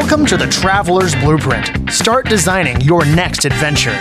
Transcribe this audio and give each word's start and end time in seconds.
Welcome 0.00 0.26
to 0.26 0.36
the 0.36 0.46
Traveler's 0.46 1.12
Blueprint. 1.16 1.90
Start 1.90 2.26
designing 2.26 2.80
your 2.82 3.04
next 3.04 3.44
adventure. 3.44 3.98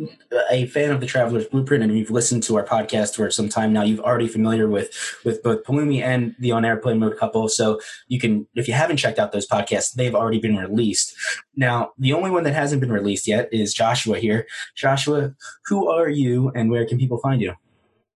a 0.50 0.64
fan 0.68 0.90
of 0.90 1.00
the 1.00 1.06
Traveler's 1.06 1.44
Blueprint 1.44 1.84
and 1.84 1.98
you've 1.98 2.10
listened 2.10 2.42
to 2.44 2.56
our 2.56 2.64
podcast 2.64 3.14
for 3.14 3.30
some 3.30 3.46
time 3.46 3.70
now, 3.70 3.82
you've 3.82 4.00
already 4.00 4.26
familiar 4.26 4.68
with 4.68 5.20
with 5.22 5.42
both 5.42 5.64
Palumi 5.64 6.00
and 6.00 6.34
the 6.38 6.52
On 6.52 6.64
Air 6.64 6.72
Airplane 6.72 6.98
Mode 6.98 7.18
couple. 7.18 7.46
So 7.50 7.78
you 8.08 8.18
can, 8.18 8.48
if 8.54 8.66
you 8.66 8.72
haven't 8.72 8.96
checked 8.96 9.18
out 9.18 9.32
those 9.32 9.46
podcasts, 9.46 9.92
they've 9.92 10.14
already 10.14 10.38
been 10.38 10.56
released. 10.56 11.14
Now, 11.54 11.90
the 11.98 12.14
only 12.14 12.30
one 12.30 12.44
that 12.44 12.54
hasn't 12.54 12.80
been 12.80 12.90
released 12.90 13.28
yet 13.28 13.50
is 13.52 13.74
Joshua 13.74 14.18
here. 14.18 14.46
Joshua, 14.74 15.34
who 15.66 15.90
are 15.90 16.08
you, 16.08 16.50
and 16.54 16.70
where 16.70 16.86
can 16.86 16.96
people 16.96 17.18
find 17.18 17.42
you? 17.42 17.52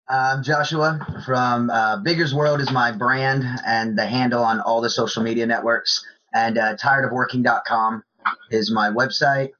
I'm 0.09 0.43
Joshua 0.43 0.99
from 1.27 1.69
uh, 1.69 1.99
Bigger's 1.99 2.35
World 2.35 2.59
is 2.59 2.73
my 2.73 2.91
brand 2.91 3.45
and 3.67 3.99
the 3.99 4.07
handle 4.07 4.43
on 4.43 4.63
all 4.63 4.81
the 4.81 4.89
social 4.89 5.23
media 5.23 5.45
networks. 5.45 6.03
And 6.33 6.57
uh, 6.57 6.77
tiredofworking.com 6.77 8.03
is 8.51 8.71
my 8.71 8.89
website. 8.89 9.51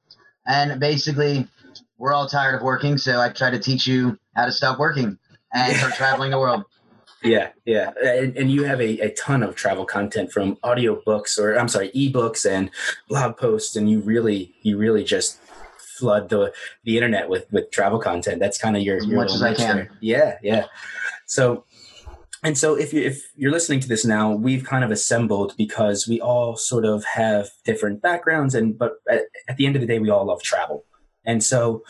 And 0.45 0.79
basically, 0.79 1.47
we're 1.97 2.13
all 2.13 2.27
tired 2.27 2.55
of 2.55 2.61
working, 2.61 2.97
so 2.97 3.21
I 3.21 3.29
try 3.29 3.51
to 3.51 3.59
teach 3.59 3.85
you 3.87 4.17
how 4.35 4.45
to 4.45 4.51
stop 4.51 4.79
working 4.79 5.17
and 5.53 5.75
start 5.75 5.93
traveling 5.93 6.31
the 6.31 6.39
world. 6.39 6.63
Yeah, 7.23 7.49
yeah, 7.65 7.91
and, 8.03 8.35
and 8.35 8.51
you 8.51 8.63
have 8.63 8.81
a, 8.81 8.99
a 8.99 9.13
ton 9.13 9.43
of 9.43 9.55
travel 9.55 9.85
content 9.85 10.31
from 10.31 10.55
audiobooks 10.57 11.37
or 11.37 11.53
I'm 11.53 11.67
sorry, 11.67 11.91
ebooks 11.91 12.49
and 12.49 12.71
blog 13.07 13.37
posts, 13.37 13.75
and 13.75 13.89
you 13.89 13.99
really 13.99 14.55
you 14.63 14.77
really 14.77 15.03
just 15.03 15.39
flood 15.77 16.29
the 16.29 16.51
the 16.83 16.97
internet 16.97 17.29
with 17.29 17.45
with 17.51 17.69
travel 17.69 17.99
content. 17.99 18.39
That's 18.39 18.57
kind 18.57 18.75
of 18.75 18.81
your 18.81 18.97
as 18.97 19.05
your 19.05 19.17
much 19.17 19.31
as 19.31 19.43
I 19.43 19.53
can. 19.53 19.75
There. 19.75 19.91
Yeah, 20.01 20.37
yeah. 20.41 20.65
So 21.27 21.65
and 22.43 22.57
so 22.57 22.75
if 22.75 22.91
you 22.91 23.01
if 23.01 23.31
you're 23.35 23.51
listening 23.51 23.79
to 23.81 23.87
this 23.87 24.03
now, 24.03 24.31
we've 24.33 24.63
kind 24.63 24.83
of 24.83 24.91
assembled 24.91 25.55
because 25.57 26.07
we 26.07 26.19
all 26.19 26.57
sort 26.57 26.85
of 26.85 27.03
have 27.05 27.49
different 27.65 28.01
backgrounds 28.01 28.55
and 28.55 28.77
but 28.77 28.93
at, 29.09 29.23
at 29.47 29.57
the 29.57 29.65
end 29.65 29.75
of 29.75 29.81
the 29.81 29.87
day 29.87 29.99
we 29.99 30.09
all 30.09 30.25
love 30.25 30.41
travel. 30.41 30.83
And 31.23 31.43
so 31.43 31.83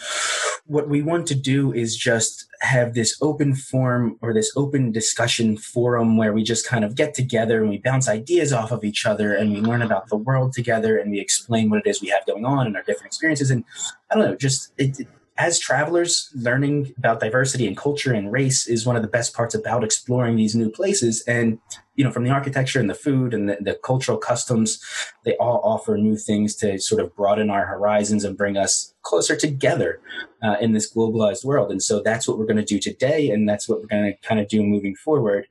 what 0.66 0.90
we 0.90 1.02
want 1.02 1.26
to 1.28 1.36
do 1.36 1.74
is 1.74 1.96
just 1.96 2.48
have 2.62 2.94
this 2.94 3.18
open 3.22 3.56
forum 3.56 4.18
or 4.22 4.34
this 4.34 4.52
open 4.58 4.92
discussion 4.92 5.58
forum 5.58 6.18
where 6.18 6.34
we 6.34 6.44
just 6.44 6.68
kind 6.68 6.84
of 6.84 6.96
get 6.96 7.14
together 7.14 7.62
and 7.62 7.70
we 7.70 7.78
bounce 7.78 8.10
ideas 8.10 8.52
off 8.52 8.72
of 8.72 8.84
each 8.84 9.06
other 9.06 9.34
and 9.34 9.54
we 9.54 9.62
learn 9.62 9.82
about 9.82 10.10
the 10.10 10.18
world 10.18 10.52
together 10.54 10.98
and 10.98 11.12
we 11.12 11.20
explain 11.20 11.70
what 11.70 11.80
it 11.86 11.90
is 11.90 12.02
we 12.02 12.10
have 12.10 12.26
going 12.26 12.46
on 12.46 12.68
and 12.68 12.76
our 12.76 12.84
different 12.84 13.08
experiences. 13.08 13.52
And 13.52 13.64
I 14.12 14.16
don't 14.16 14.26
know, 14.26 14.36
just 14.36 14.74
it, 14.78 15.00
it 15.00 15.08
as 15.42 15.58
travelers, 15.58 16.30
learning 16.36 16.94
about 17.00 17.20
diversity 17.20 17.66
and 17.66 17.76
culture 17.76 18.14
and 18.14 18.32
race 18.32 18.68
is 18.68 18.86
one 18.86 18.96
of 18.96 19.02
the 19.02 19.08
best 19.08 19.34
parts 19.34 19.56
about 19.56 19.84
exploring 19.84 20.36
these 20.36 20.56
new 20.56 20.70
places. 20.70 21.24
And, 21.28 21.58
you 21.96 22.04
know, 22.04 22.12
from 22.12 22.26
the 22.26 22.30
architecture 22.30 22.80
and 22.80 22.88
the 22.88 22.94
food 22.94 23.34
and 23.34 23.50
the, 23.50 23.58
the 23.60 23.74
cultural 23.74 24.20
customs, 24.20 24.80
they 25.26 25.36
all 25.38 25.60
offer 25.64 25.98
new 25.98 26.16
things 26.16 26.56
to 26.58 26.78
sort 26.78 27.02
of 27.02 27.16
broaden 27.16 27.50
our 27.50 27.66
horizons 27.66 28.24
and 28.24 28.38
bring 28.38 28.56
us 28.56 28.94
closer 29.02 29.36
together 29.36 30.00
uh, 30.44 30.58
in 30.62 30.74
this 30.74 30.94
globalized 30.94 31.44
world. 31.44 31.72
And 31.72 31.82
so 31.82 32.02
that's 32.04 32.28
what 32.28 32.38
we're 32.38 32.46
going 32.46 32.58
to 32.58 32.64
do 32.64 32.78
today. 32.78 33.32
And 33.32 33.50
that's 33.50 33.68
what 33.68 33.80
we're 33.80 33.88
going 33.88 34.14
to 34.14 34.28
kind 34.28 34.40
of 34.40 34.48
do 34.48 34.62
moving 34.62 34.96
forward. 34.96 35.48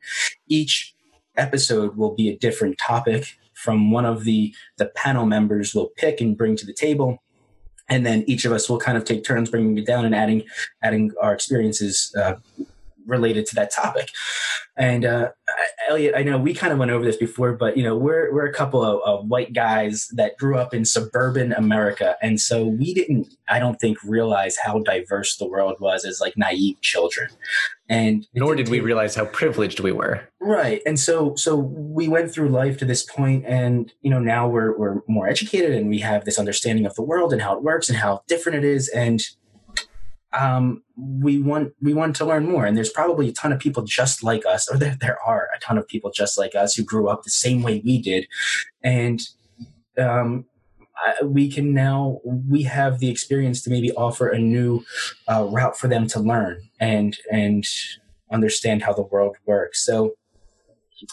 Each 0.47 0.95
episode 1.37 1.97
will 1.97 2.15
be 2.15 2.29
a 2.29 2.39
different 2.39 2.79
topic 2.79 3.37
from 3.55 3.91
one 3.91 4.07
of 4.07 4.23
the 4.23 4.55
the 4.79 4.87
panel 4.87 5.27
members 5.27 5.75
will 5.75 5.89
pick 5.97 6.21
and 6.21 6.37
bring 6.39 6.57
to 6.57 6.65
the 6.65 6.73
table 6.73 7.23
and 7.91 8.07
then 8.07 8.25
each 8.27 8.45
of 8.45 8.53
us 8.53 8.71
will 8.71 8.79
kind 8.79 8.97
of 8.97 9.05
take 9.05 9.25
turns 9.25 9.51
bringing 9.51 9.77
it 9.77 9.87
down 9.87 10.05
and 10.05 10.15
adding 10.15 10.45
adding 10.83 11.13
our 11.21 11.35
experiences 11.35 12.15
uh, 12.17 12.37
related 13.07 13.45
to 13.47 13.55
that 13.57 13.71
topic. 13.71 14.11
And 14.77 15.05
uh, 15.05 15.31
Elliot, 15.89 16.15
I 16.17 16.23
know 16.23 16.39
we 16.39 16.55
kind 16.55 16.73
of 16.73 16.79
went 16.79 16.91
over 16.91 17.05
this 17.05 17.17
before, 17.17 17.53
but 17.53 17.77
you 17.77 17.83
know 17.83 17.97
we're 17.97 18.33
we're 18.33 18.47
a 18.47 18.53
couple 18.53 18.83
of, 18.83 19.01
of, 19.05 19.27
white 19.29 19.53
guys 19.53 20.09
that 20.15 20.39
grew 20.39 20.57
up 20.57 20.73
in 20.73 20.85
suburban 20.85 21.53
America, 21.53 22.17
and 22.23 22.41
so 22.41 22.65
we 22.65 22.95
didn't, 22.95 23.35
I 23.49 23.59
don't 23.59 23.79
think, 23.81 23.99
realize 24.05 24.57
how 24.57 24.79
diverse 24.79 25.37
the 25.37 25.49
world 25.49 25.77
was 25.81 26.05
as 26.05 26.21
like 26.21 26.37
naive 26.37 26.81
children. 26.81 27.29
And 27.91 28.27
nor 28.33 28.55
did 28.55 28.69
we 28.69 28.81
realize 28.81 29.17
how 29.17 29.27
privileged 29.27 29.81
we 29.81 29.91
were. 29.91 30.27
Right, 30.41 30.81
and 30.87 30.99
so 30.99 31.35
so 31.35 31.57
we 31.57 32.07
went 32.07 32.33
through 32.33 32.49
life 32.49 32.79
to 32.79 32.85
this 32.85 33.03
point, 33.03 33.45
and 33.47 33.93
you 34.01 34.11
know 34.11 34.21
now 34.21 34.49
we're 34.49 34.79
we're 34.79 35.01
more 35.09 35.29
educated, 35.29 35.73
and 35.73 35.91
we 35.91 35.99
have 35.99 36.25
this 36.25 36.39
understanding 36.39 36.87
of 36.87 36.95
the 36.95 37.03
world 37.03 37.33
and 37.33 37.43
how 37.43 37.55
it 37.57 37.65
works 37.65 37.89
and 37.89 37.99
how 37.99 38.23
different 38.29 38.59
it 38.59 38.65
is, 38.65 38.89
and 38.89 39.21
um, 40.33 40.83
we 40.97 41.41
want 41.41 41.73
we 41.81 41.93
want 41.93 42.15
to 42.17 42.25
learn 42.25 42.47
more. 42.47 42.65
And 42.65 42.77
there's 42.77 42.91
probably 42.91 43.29
a 43.29 43.33
ton 43.33 43.53
of 43.53 43.59
people 43.59 43.83
just 43.83 44.23
like 44.23 44.47
us 44.47 44.71
or 44.71 44.79
there, 44.79 44.97
there 45.01 45.19
are 45.27 45.49
a 45.55 45.59
ton 45.59 45.79
of 45.79 45.89
people 45.89 46.11
just 46.15 46.39
like 46.39 46.55
us 46.55 46.75
who 46.75 46.85
grew 46.85 47.09
up 47.09 47.25
the 47.25 47.31
same 47.31 47.63
way 47.63 47.83
we 47.85 48.01
did. 48.01 48.27
And 48.83 49.21
um, 49.99 50.47
we 51.25 51.51
can 51.51 51.73
now 51.75 52.21
we 52.25 52.63
have 52.63 52.99
the 52.99 53.09
experience 53.09 53.63
to 53.63 53.71
maybe 53.71 53.93
offer 53.93 54.29
a 54.29 54.39
new 54.39 54.85
uh, 55.29 55.45
route 55.45 55.77
for 55.79 55.89
them 55.89 56.07
to 56.07 56.21
learn 56.21 56.61
and 56.79 57.19
and 57.31 57.65
understand 58.31 58.83
how 58.83 58.93
the 58.93 59.03
world 59.03 59.37
works 59.47 59.85
so 59.85 60.15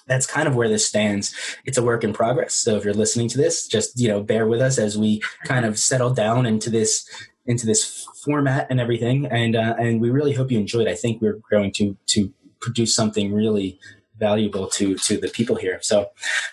that's 0.05 0.27
kind 0.27 0.47
of 0.47 0.55
where 0.55 0.69
this 0.69 0.85
stands. 0.85 1.33
It's 1.65 1.77
a 1.77 1.83
work 1.83 2.03
in 2.03 2.13
progress. 2.13 2.53
So 2.53 2.75
if 2.75 2.85
you're 2.85 2.93
listening 2.93 3.29
to 3.29 3.37
this, 3.37 3.67
just 3.67 3.99
you 3.99 4.07
know, 4.07 4.21
bear 4.21 4.47
with 4.47 4.61
us 4.61 4.77
as 4.77 4.97
we 4.97 5.21
kind 5.45 5.65
of 5.65 5.79
settle 5.79 6.13
down 6.13 6.45
into 6.45 6.69
this 6.69 7.07
into 7.45 7.65
this 7.65 8.05
format 8.23 8.67
and 8.69 8.79
everything. 8.79 9.25
And 9.27 9.55
uh, 9.55 9.75
and 9.79 10.01
we 10.01 10.09
really 10.09 10.33
hope 10.33 10.51
you 10.51 10.59
enjoyed. 10.59 10.87
I 10.87 10.95
think 10.95 11.21
we're 11.21 11.39
going 11.49 11.71
to 11.73 11.97
to 12.07 12.33
produce 12.59 12.95
something 12.95 13.33
really 13.33 13.79
valuable 14.19 14.67
to 14.67 14.95
to 14.95 15.17
the 15.17 15.29
people 15.29 15.55
here. 15.55 15.79
So. 15.81 16.09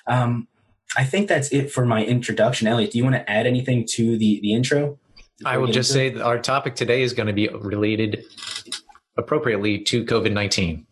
Um, 0.06 0.48
I 0.96 1.04
think 1.04 1.28
that's 1.28 1.52
it 1.52 1.72
for 1.72 1.84
my 1.84 2.04
introduction. 2.04 2.66
Elliot, 2.66 2.92
do 2.92 2.98
you 2.98 3.04
want 3.04 3.16
to 3.16 3.30
add 3.30 3.46
anything 3.46 3.86
to 3.92 4.16
the 4.16 4.40
the 4.40 4.54
intro? 4.54 4.98
I 5.44 5.58
will 5.58 5.70
just 5.70 5.92
say 5.92 6.10
that 6.10 6.22
our 6.22 6.38
topic 6.38 6.76
today 6.76 7.02
is 7.02 7.12
going 7.12 7.26
to 7.26 7.32
be 7.32 7.48
related 7.48 8.24
appropriately 9.16 9.78
to 9.84 10.04
COVID 10.04 10.32
nineteen. 10.32 10.86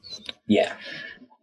Yeah. 0.46 0.72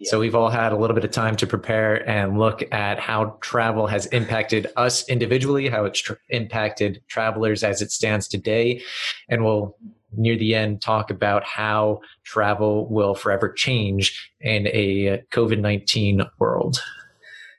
So 0.03 0.19
we've 0.19 0.35
all 0.35 0.49
had 0.49 0.71
a 0.71 0.77
little 0.77 0.93
bit 0.93 1.03
of 1.03 1.11
time 1.11 1.35
to 1.37 1.47
prepare 1.47 2.07
and 2.09 2.39
look 2.39 2.63
at 2.71 2.99
how 2.99 3.37
travel 3.41 3.87
has 3.87 4.05
impacted 4.07 4.67
us 4.77 5.07
individually, 5.09 5.67
how 5.67 5.83
it's 5.83 5.99
tr- 5.99 6.13
impacted 6.29 7.01
travelers 7.09 7.65
as 7.65 7.81
it 7.81 7.91
stands 7.91 8.29
today, 8.29 8.81
and 9.27 9.43
we'll 9.43 9.75
near 10.15 10.37
the 10.37 10.55
end 10.55 10.81
talk 10.81 11.11
about 11.11 11.43
how 11.43 11.99
travel 12.23 12.89
will 12.89 13.13
forever 13.13 13.51
change 13.51 14.31
in 14.39 14.67
a 14.67 15.21
COVID 15.31 15.59
19 15.59 16.23
world. 16.39 16.81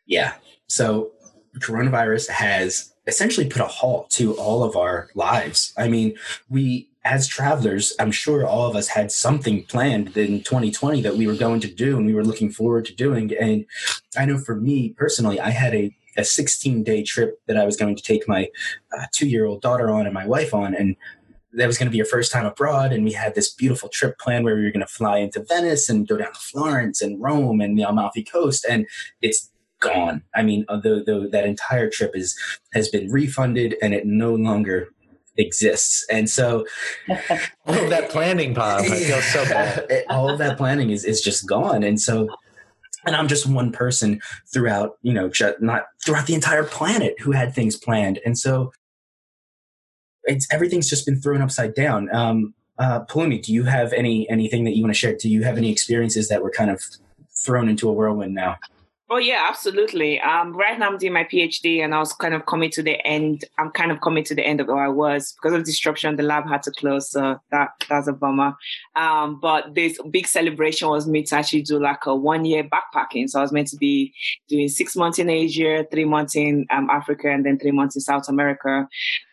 Yeah. 0.06 0.32
So 0.70 1.10
coronavirus 1.58 2.28
has 2.28 2.94
essentially 3.06 3.48
put 3.48 3.60
a 3.60 3.66
halt 3.66 4.08
to 4.10 4.34
all 4.34 4.62
of 4.62 4.76
our 4.76 5.08
lives. 5.14 5.74
I 5.76 5.88
mean, 5.88 6.16
we 6.48 6.88
as 7.04 7.26
travelers, 7.26 7.92
I'm 7.98 8.12
sure 8.12 8.46
all 8.46 8.68
of 8.68 8.76
us 8.76 8.88
had 8.88 9.10
something 9.10 9.64
planned 9.64 10.16
in 10.16 10.42
2020 10.42 11.00
that 11.02 11.16
we 11.16 11.26
were 11.26 11.34
going 11.34 11.60
to 11.60 11.74
do 11.74 11.96
and 11.96 12.06
we 12.06 12.14
were 12.14 12.24
looking 12.24 12.50
forward 12.50 12.84
to 12.86 12.94
doing. 12.94 13.32
And 13.40 13.64
I 14.16 14.26
know 14.26 14.38
for 14.38 14.54
me 14.54 14.90
personally, 14.90 15.40
I 15.40 15.50
had 15.50 15.74
a, 15.74 15.96
a 16.16 16.24
16 16.24 16.84
day 16.84 17.02
trip 17.02 17.40
that 17.46 17.56
I 17.56 17.64
was 17.64 17.76
going 17.76 17.96
to 17.96 18.02
take 18.02 18.28
my 18.28 18.48
uh, 18.96 19.06
two 19.12 19.28
year 19.28 19.46
old 19.46 19.62
daughter 19.62 19.90
on 19.90 20.04
and 20.04 20.14
my 20.14 20.26
wife 20.26 20.52
on. 20.54 20.74
And 20.74 20.94
that 21.54 21.66
was 21.66 21.78
going 21.78 21.88
to 21.88 21.92
be 21.92 22.00
a 22.00 22.04
first 22.04 22.30
time 22.30 22.46
abroad. 22.46 22.92
And 22.92 23.02
we 23.02 23.12
had 23.12 23.34
this 23.34 23.52
beautiful 23.52 23.88
trip 23.88 24.18
planned 24.18 24.44
where 24.44 24.54
we 24.54 24.62
were 24.62 24.70
going 24.70 24.86
to 24.86 24.86
fly 24.86 25.18
into 25.18 25.42
Venice 25.42 25.88
and 25.88 26.06
go 26.06 26.18
down 26.18 26.32
to 26.32 26.38
Florence 26.38 27.00
and 27.02 27.20
Rome 27.20 27.60
and 27.60 27.76
the 27.76 27.82
Amalfi 27.82 28.22
Coast. 28.22 28.66
And 28.68 28.86
it's 29.20 29.50
gone. 29.80 30.22
I 30.34 30.42
mean, 30.42 30.64
although, 30.68 31.02
though 31.02 31.26
that 31.28 31.46
entire 31.46 31.90
trip 31.90 32.12
is 32.14 32.38
has 32.72 32.88
been 32.88 33.10
refunded 33.10 33.76
and 33.82 33.94
it 33.94 34.06
no 34.06 34.34
longer 34.34 34.88
exists. 35.36 36.04
And 36.10 36.28
so 36.28 36.66
all 37.66 37.74
of 37.74 37.90
that 37.90 38.10
planning, 38.10 38.54
Bob, 38.54 38.82
I 38.82 38.88
feel 38.88 39.20
so 39.20 39.44
bad. 39.44 40.04
all 40.10 40.28
of 40.28 40.38
that 40.38 40.56
planning 40.56 40.90
is, 40.90 41.04
is 41.04 41.20
just 41.20 41.46
gone. 41.46 41.82
And 41.82 42.00
so 42.00 42.28
and 43.06 43.16
I'm 43.16 43.28
just 43.28 43.46
one 43.46 43.72
person 43.72 44.20
throughout, 44.52 44.98
you 45.02 45.12
know, 45.12 45.30
not 45.60 45.84
throughout 46.04 46.26
the 46.26 46.34
entire 46.34 46.64
planet 46.64 47.14
who 47.20 47.32
had 47.32 47.54
things 47.54 47.76
planned. 47.76 48.18
And 48.24 48.38
so 48.38 48.72
it's 50.24 50.46
everything's 50.52 50.88
just 50.88 51.06
been 51.06 51.20
thrown 51.20 51.40
upside 51.40 51.74
down. 51.74 52.14
Um, 52.14 52.54
uh, 52.78 53.04
Palumi, 53.06 53.42
do 53.42 53.52
you 53.52 53.64
have 53.64 53.92
any 53.92 54.28
anything 54.30 54.64
that 54.64 54.76
you 54.76 54.82
want 54.82 54.94
to 54.94 54.98
share? 54.98 55.14
Do 55.14 55.28
you 55.28 55.42
have 55.44 55.58
any 55.58 55.70
experiences 55.70 56.28
that 56.28 56.42
were 56.42 56.50
kind 56.50 56.70
of 56.70 56.82
thrown 57.34 57.68
into 57.68 57.88
a 57.88 57.92
whirlwind 57.92 58.34
now? 58.34 58.56
Oh 59.12 59.16
yeah, 59.16 59.44
absolutely. 59.48 60.20
Um, 60.20 60.52
right 60.52 60.78
now 60.78 60.88
I'm 60.88 60.96
doing 60.96 61.12
my 61.12 61.24
PhD, 61.24 61.82
and 61.82 61.92
I 61.92 61.98
was 61.98 62.12
kind 62.12 62.32
of 62.32 62.46
coming 62.46 62.70
to 62.70 62.82
the 62.82 63.04
end. 63.04 63.44
I'm 63.58 63.72
kind 63.72 63.90
of 63.90 64.00
coming 64.00 64.22
to 64.22 64.36
the 64.36 64.46
end 64.46 64.60
of 64.60 64.68
where 64.68 64.76
I 64.84 64.88
was 64.88 65.32
because 65.32 65.52
of 65.52 65.64
disruption. 65.64 66.14
The 66.14 66.22
lab 66.22 66.48
had 66.48 66.62
to 66.62 66.70
close, 66.70 67.10
so 67.10 67.40
that 67.50 67.70
that's 67.88 68.06
a 68.06 68.12
bummer. 68.12 68.54
Um, 68.94 69.40
but 69.40 69.74
this 69.74 69.98
big 70.12 70.28
celebration 70.28 70.88
was 70.88 71.08
me 71.08 71.24
to 71.24 71.34
actually 71.34 71.62
do 71.62 71.80
like 71.80 72.06
a 72.06 72.14
one 72.14 72.44
year 72.44 72.62
backpacking. 72.62 73.28
So 73.28 73.40
I 73.40 73.42
was 73.42 73.50
meant 73.50 73.66
to 73.68 73.76
be 73.76 74.14
doing 74.48 74.68
six 74.68 74.94
months 74.94 75.18
in 75.18 75.28
Asia, 75.28 75.84
three 75.90 76.04
months 76.04 76.36
in 76.36 76.66
um, 76.70 76.88
Africa, 76.88 77.30
and 77.30 77.44
then 77.44 77.58
three 77.58 77.72
months 77.72 77.96
in 77.96 78.02
South 78.02 78.28
America. 78.28 78.86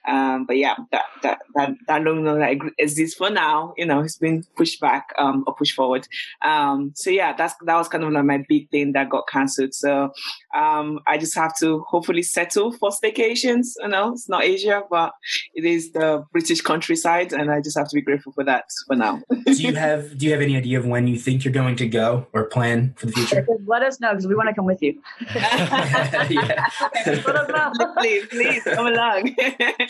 Um, 0.07 0.45
but 0.45 0.57
yeah, 0.57 0.75
that 0.91 1.03
that 1.21 1.39
that 1.55 1.71
that 1.87 2.01
no 2.01 2.13
longer 2.13 2.71
exists 2.77 3.17
for 3.17 3.29
now. 3.29 3.73
You 3.77 3.85
know, 3.85 3.99
it's 4.01 4.17
been 4.17 4.43
pushed 4.55 4.79
back 4.79 5.13
um, 5.17 5.43
or 5.45 5.53
pushed 5.53 5.75
forward. 5.75 6.07
Um, 6.45 6.93
so 6.95 7.09
yeah, 7.09 7.33
that's 7.35 7.55
that 7.65 7.75
was 7.75 7.89
kind 7.89 8.05
of 8.05 8.13
like 8.13 8.23
my 8.23 8.45
big 8.47 8.69
thing 8.69 8.93
that 8.93 9.09
got 9.09 9.27
cancelled. 9.27 9.66
So 9.73 10.11
um, 10.55 10.99
I 11.07 11.17
just 11.17 11.35
have 11.35 11.55
to 11.57 11.83
hopefully 11.87 12.23
settle 12.23 12.71
for 12.71 12.89
staycations. 12.89 13.73
You 13.81 13.89
know, 13.89 14.13
it's 14.13 14.29
not 14.29 14.43
Asia, 14.43 14.83
but 14.89 15.13
it 15.53 15.65
is 15.65 15.91
the 15.91 16.25
British 16.31 16.61
countryside, 16.61 17.33
and 17.33 17.51
I 17.51 17.61
just 17.61 17.77
have 17.77 17.87
to 17.89 17.95
be 17.95 18.01
grateful 18.01 18.31
for 18.31 18.43
that 18.43 18.65
for 18.85 18.95
now. 18.95 19.21
do 19.45 19.53
you 19.53 19.75
have 19.75 20.17
Do 20.17 20.25
you 20.25 20.31
have 20.31 20.41
any 20.41 20.57
idea 20.57 20.79
of 20.79 20.85
when 20.85 21.07
you 21.07 21.17
think 21.17 21.43
you're 21.43 21.53
going 21.53 21.75
to 21.77 21.87
go 21.87 22.27
or 22.33 22.45
plan 22.45 22.93
for 22.97 23.07
the 23.07 23.13
future? 23.13 23.45
Let 23.65 23.83
us 23.83 23.99
know 23.99 24.11
because 24.11 24.27
we 24.27 24.35
want 24.35 24.49
to 24.49 24.55
come 24.55 24.65
with 24.65 24.81
you. 24.81 25.01
please, 27.97 28.25
please 28.27 28.63
come 28.63 28.87
along 28.87 29.35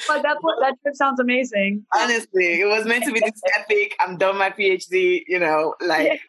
but 0.07 0.23
that 0.23 0.37
that 0.59 0.75
trip 0.81 0.95
sounds 0.95 1.19
amazing. 1.19 1.85
Honestly, 1.93 2.61
it 2.61 2.67
was 2.67 2.85
meant 2.85 3.03
to 3.05 3.11
be 3.11 3.19
this 3.19 3.41
epic. 3.57 3.95
I'm 3.99 4.17
done 4.17 4.37
my 4.37 4.49
PhD. 4.49 5.23
You 5.27 5.39
know, 5.39 5.75
like. 5.81 6.21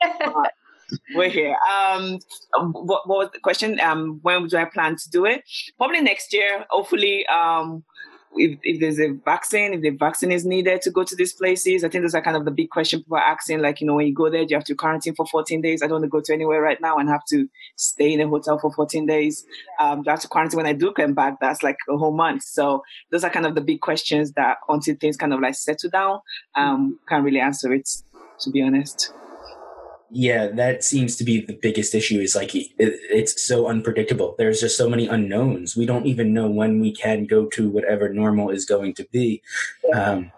We're 1.14 1.28
here. 1.28 1.56
Um, 1.70 2.18
what, 2.54 3.06
what, 3.06 3.18
was 3.18 3.30
the 3.32 3.40
question? 3.40 3.80
Um, 3.80 4.20
when 4.22 4.46
do 4.46 4.56
I 4.56 4.64
plan 4.64 4.96
to 4.96 5.10
do 5.10 5.24
it? 5.24 5.42
Probably 5.76 6.00
next 6.00 6.32
year. 6.32 6.64
Hopefully, 6.70 7.26
um, 7.26 7.84
if, 8.34 8.58
if 8.62 8.80
there's 8.80 9.00
a 9.00 9.08
vaccine, 9.24 9.74
if 9.74 9.80
the 9.80 9.90
vaccine 9.90 10.32
is 10.32 10.44
needed 10.44 10.82
to 10.82 10.90
go 10.90 11.02
to 11.02 11.16
these 11.16 11.32
places, 11.32 11.82
I 11.82 11.88
think 11.88 12.04
those 12.04 12.14
are 12.14 12.22
kind 12.22 12.36
of 12.36 12.44
the 12.44 12.50
big 12.50 12.70
question 12.70 13.00
people 13.00 13.16
are 13.16 13.22
asking. 13.22 13.60
Like, 13.60 13.80
you 13.80 13.86
know, 13.86 13.94
when 13.94 14.06
you 14.06 14.14
go 14.14 14.30
there, 14.30 14.42
you 14.42 14.56
have 14.56 14.64
to 14.64 14.74
quarantine 14.74 15.14
for 15.14 15.26
14 15.26 15.60
days. 15.60 15.82
I 15.82 15.86
don't 15.86 16.00
want 16.00 16.04
to 16.04 16.08
go 16.08 16.20
to 16.20 16.32
anywhere 16.32 16.60
right 16.60 16.80
now 16.80 16.98
and 16.98 17.08
have 17.08 17.24
to 17.30 17.48
stay 17.76 18.12
in 18.12 18.20
a 18.20 18.28
hotel 18.28 18.58
for 18.58 18.72
14 18.72 19.06
days. 19.06 19.44
Um, 19.80 20.02
you 20.04 20.10
have 20.10 20.20
to 20.20 20.28
quarantine 20.28 20.58
when 20.58 20.66
I 20.66 20.72
do 20.72 20.92
come 20.92 21.14
back. 21.14 21.38
That's 21.40 21.62
like 21.62 21.76
a 21.88 21.96
whole 21.96 22.12
month. 22.12 22.44
So 22.44 22.82
those 23.10 23.24
are 23.24 23.30
kind 23.30 23.46
of 23.46 23.54
the 23.54 23.60
big 23.60 23.80
questions 23.80 24.32
that 24.32 24.58
until 24.68 24.94
things 24.96 25.16
kind 25.16 25.32
of 25.32 25.40
like 25.40 25.54
settle 25.54 25.90
down, 25.90 26.20
um, 26.54 26.98
can't 27.08 27.24
really 27.24 27.40
answer 27.40 27.72
it, 27.72 27.88
to 28.40 28.50
be 28.50 28.62
honest 28.62 29.12
yeah 30.10 30.48
that 30.48 30.82
seems 30.82 31.16
to 31.16 31.24
be 31.24 31.40
the 31.40 31.58
biggest 31.60 31.94
issue 31.94 32.20
is 32.20 32.34
like 32.34 32.54
it, 32.54 32.68
it's 32.78 33.44
so 33.44 33.68
unpredictable. 33.68 34.34
There's 34.38 34.60
just 34.60 34.76
so 34.76 34.88
many 34.88 35.06
unknowns. 35.06 35.76
We 35.76 35.86
don't 35.86 36.06
even 36.06 36.32
know 36.32 36.48
when 36.48 36.80
we 36.80 36.92
can 36.92 37.26
go 37.26 37.46
to 37.46 37.68
whatever 37.68 38.08
normal 38.08 38.50
is 38.50 38.64
going 38.64 38.94
to 38.94 39.06
be. 39.12 39.42
Um, 39.94 40.32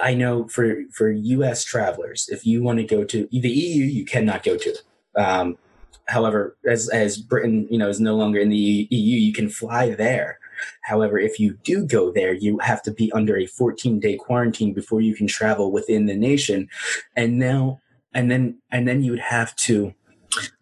i 0.00 0.14
know 0.14 0.46
for 0.46 0.82
for 0.92 1.12
us 1.12 1.64
travelers 1.64 2.28
if 2.30 2.46
you 2.46 2.62
want 2.62 2.78
to 2.78 2.84
go 2.84 3.02
to 3.02 3.28
the 3.32 3.50
eu 3.50 3.84
you 3.84 4.04
cannot 4.04 4.44
go 4.44 4.56
to. 4.56 4.76
Um, 5.16 5.58
however 6.06 6.56
as 6.66 6.88
as 6.90 7.18
britain 7.18 7.66
you 7.70 7.78
know 7.78 7.88
is 7.88 8.00
no 8.00 8.14
longer 8.14 8.38
in 8.38 8.48
the 8.48 8.86
eu 8.90 9.18
you 9.18 9.32
can 9.32 9.48
fly 9.48 9.90
there. 9.90 10.38
However, 10.82 11.18
if 11.18 11.38
you 11.40 11.58
do 11.64 11.84
go 11.84 12.12
there, 12.12 12.32
you 12.32 12.58
have 12.58 12.82
to 12.82 12.92
be 12.92 13.10
under 13.12 13.36
a 13.36 13.46
14 13.46 14.00
day 14.00 14.16
quarantine 14.16 14.72
before 14.72 15.00
you 15.00 15.14
can 15.14 15.26
travel 15.26 15.72
within 15.72 16.06
the 16.06 16.14
nation. 16.14 16.68
And 17.16 17.38
now 17.38 17.80
and 18.14 18.30
then 18.30 18.58
and 18.70 18.86
then 18.86 19.02
you 19.02 19.10
would 19.10 19.20
have 19.20 19.54
to 19.56 19.94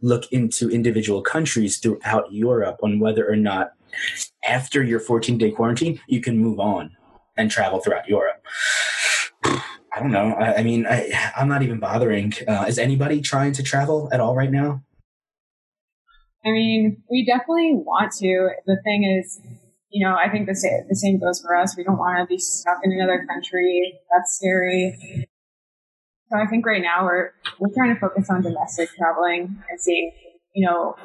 look 0.01 0.31
into 0.33 0.69
individual 0.69 1.23
countries 1.23 1.79
throughout 1.79 2.33
Europe 2.33 2.79
on 2.83 2.99
whether 2.99 3.29
or 3.29 3.37
not 3.37 3.73
after 4.47 4.83
your 4.83 5.01
14 5.01 5.39
day 5.39 5.51
quarantine 5.51 6.01
you 6.09 6.21
can 6.21 6.39
move 6.39 6.59
on 6.59 6.97
and 7.37 7.51
travel 7.51 7.81
throughout 7.81 8.09
Europe. 8.09 8.45
I 9.93 9.99
don't 9.99 10.13
know. 10.13 10.35
I, 10.35 10.59
I 10.59 10.63
mean, 10.63 10.87
I, 10.87 11.11
I'm 11.37 11.49
not 11.49 11.63
even 11.63 11.81
bothering. 11.81 12.33
Uh, 12.47 12.65
is 12.69 12.79
anybody 12.79 13.21
trying 13.21 13.53
to 13.55 13.63
travel 13.63 14.09
at 14.13 14.21
all 14.21 14.37
right 14.37 14.51
now? 14.51 14.85
I 16.45 16.51
mean, 16.51 17.03
we 17.11 17.27
definitely 17.27 17.75
want 17.75 18.13
to. 18.19 18.51
The 18.67 18.81
thing 18.85 19.05
is, 19.05 19.41
you 19.91 20.07
know, 20.07 20.17
I 20.17 20.31
think 20.31 20.47
the 20.47 20.55
same, 20.55 20.85
the 20.89 20.95
same 20.95 21.19
goes 21.19 21.41
for 21.41 21.57
us. 21.57 21.77
We 21.77 21.83
don't 21.83 21.99
want 21.99 22.19
to 22.21 22.27
be 22.27 22.39
stuck 22.39 22.79
in 22.85 22.93
another 22.93 23.27
country. 23.29 23.99
That's 24.15 24.37
scary. 24.37 25.29
So 26.31 26.39
I 26.39 26.47
think 26.47 26.65
right 26.65 26.83
now 26.83 27.05
we're 27.05 27.33
we're 27.59 27.75
trying 27.75 27.95
to 27.95 28.01
focus 28.01 28.31
on 28.31 28.43
domestic 28.43 28.89
traveling 28.97 29.59
and 29.69 29.81
seeing, 29.81 30.13
you 30.55 30.65
know, 30.65 30.97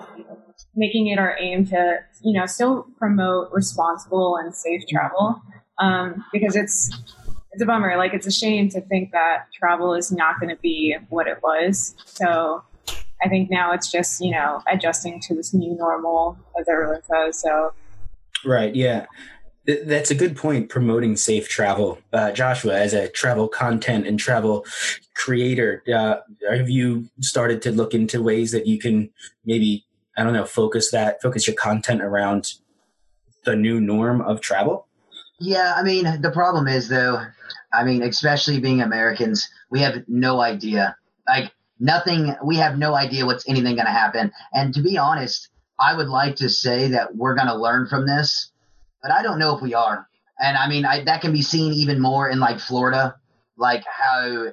making 0.76 1.08
it 1.08 1.18
our 1.18 1.36
aim 1.40 1.66
to, 1.68 2.00
you 2.24 2.38
know, 2.38 2.46
still 2.46 2.88
promote 2.98 3.52
responsible 3.52 4.38
and 4.38 4.54
safe 4.54 4.84
travel. 4.88 5.42
Um, 5.80 6.24
because 6.32 6.56
it's 6.56 6.92
it's 7.52 7.62
a 7.62 7.66
bummer. 7.66 7.98
Like 7.98 8.14
it's 8.14 8.28
a 8.28 8.32
shame 8.32 8.70
to 8.70 8.82
think 8.82 9.12
that 9.12 9.48
travel 9.54 9.96
is 9.96 10.12
not 10.12 10.40
going 10.40 10.56
to 10.56 10.62
be 10.62 10.96
what 11.10 11.28
it 11.28 11.42
was. 11.42 11.96
So 12.06 12.64
I 13.24 13.28
think 13.28 13.50
now 13.50 13.72
it's 13.72 13.92
just 13.92 14.22
you 14.22 14.32
know 14.32 14.62
adjusting 14.72 15.20
to 15.22 15.34
this 15.34 15.54
new 15.54 15.76
normal, 15.76 16.38
as 16.60 16.70
everyone 16.70 17.02
says. 17.04 17.42
So 17.42 17.74
right, 18.46 18.76
yeah. 18.76 19.08
That's 19.68 20.12
a 20.12 20.16
good 20.16 20.38
point. 20.38 20.70
Promoting 20.70 21.16
safe 21.16 21.50
travel, 21.50 21.98
uh, 22.14 22.32
Joshua, 22.32 22.76
as 22.76 22.94
a 22.94 23.08
travel 23.08 23.48
content 23.48 24.06
and 24.06 24.20
travel 24.20 24.66
creator, 25.16 25.84
uh, 25.94 26.18
have 26.50 26.70
you 26.70 27.10
started 27.22 27.62
to 27.64 27.72
look 27.72 27.94
into 27.94 28.22
ways 28.22 28.52
that 28.52 28.68
you 28.68 28.78
can 28.78 29.10
maybe 29.46 29.86
I 30.18 30.24
don't 30.24 30.34
know 30.34 30.46
focus 30.46 30.92
that 30.92 31.22
focus 31.22 31.48
your 31.48 31.56
content 31.56 32.02
around 32.02 32.54
the 33.44 33.56
new 33.56 33.82
norm 33.82 34.22
of 34.22 34.40
travel? 34.40 34.88
Yeah, 35.40 35.74
I 35.76 35.84
mean 35.84 36.22
the 36.22 36.32
problem 36.32 36.68
is 36.68 36.88
though, 36.88 37.26
I 37.74 37.84
mean 37.84 38.04
especially 38.04 38.60
being 38.60 38.82
Americans, 38.82 39.50
we 39.72 39.80
have 39.82 40.04
no 40.08 40.42
idea. 40.42 40.96
Like 41.28 41.52
nothing, 41.80 42.36
we 42.44 42.58
have 42.58 42.78
no 42.78 42.94
idea 42.94 43.26
what's 43.26 43.48
anything 43.50 43.76
going 43.76 43.88
to 43.88 43.92
happen. 43.92 44.32
And 44.54 44.74
to 44.76 44.82
be 44.82 44.98
honest, 44.98 45.50
I 45.80 45.96
would 45.96 46.08
like 46.08 46.36
to 46.38 46.50
say 46.50 46.90
that 46.90 47.16
we're 47.16 47.36
going 47.36 47.48
to 47.48 47.56
learn 47.56 47.88
from 47.88 48.06
this 48.06 48.52
but 49.06 49.14
I 49.14 49.22
don't 49.22 49.38
know 49.38 49.56
if 49.56 49.62
we 49.62 49.76
are. 49.76 50.08
And 50.40 50.58
I 50.58 50.68
mean, 50.68 50.84
I, 50.84 51.04
that 51.04 51.22
can 51.22 51.32
be 51.32 51.44
seen 51.44 51.74
even 51.74 52.02
more 52.02 52.28
in 52.28 52.40
like 52.40 52.60
Florida, 52.60 53.16
like 53.56 53.84
how 53.86 54.48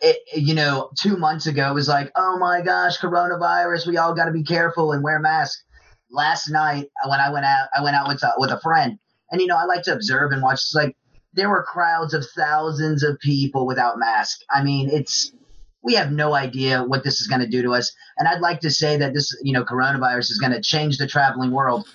it, 0.00 0.16
you 0.32 0.54
know, 0.54 0.90
two 0.96 1.16
months 1.16 1.48
ago 1.48 1.72
it 1.72 1.74
was 1.74 1.88
like, 1.88 2.12
oh 2.14 2.38
my 2.38 2.60
gosh, 2.60 3.00
coronavirus, 3.00 3.88
we 3.88 3.96
all 3.96 4.14
got 4.14 4.26
to 4.26 4.30
be 4.30 4.44
careful 4.44 4.92
and 4.92 5.02
wear 5.02 5.18
masks. 5.18 5.64
Last 6.08 6.48
night 6.48 6.86
when 7.04 7.18
I 7.18 7.32
went 7.32 7.44
out, 7.44 7.68
I 7.76 7.82
went 7.82 7.96
out 7.96 8.06
with 8.06 8.22
a, 8.22 8.32
with 8.38 8.52
a 8.52 8.60
friend, 8.60 8.96
and 9.32 9.40
you 9.40 9.48
know, 9.48 9.56
I 9.56 9.64
like 9.64 9.82
to 9.84 9.92
observe 9.92 10.30
and 10.30 10.40
watch. 10.40 10.54
It's 10.54 10.74
like 10.74 10.96
there 11.32 11.48
were 11.48 11.64
crowds 11.64 12.14
of 12.14 12.24
thousands 12.36 13.02
of 13.02 13.18
people 13.18 13.66
without 13.66 13.98
masks. 13.98 14.44
I 14.52 14.62
mean, 14.62 14.88
it's 14.88 15.32
we 15.82 15.94
have 15.94 16.12
no 16.12 16.34
idea 16.34 16.84
what 16.84 17.04
this 17.04 17.20
is 17.20 17.26
going 17.26 17.40
to 17.40 17.48
do 17.48 17.62
to 17.62 17.74
us. 17.74 17.92
And 18.18 18.28
I'd 18.28 18.40
like 18.40 18.60
to 18.60 18.70
say 18.70 18.98
that 18.98 19.14
this, 19.14 19.36
you 19.42 19.52
know, 19.52 19.64
coronavirus 19.64 20.30
is 20.30 20.38
going 20.38 20.52
to 20.52 20.60
change 20.60 20.98
the 20.98 21.06
traveling 21.06 21.50
world. 21.50 21.88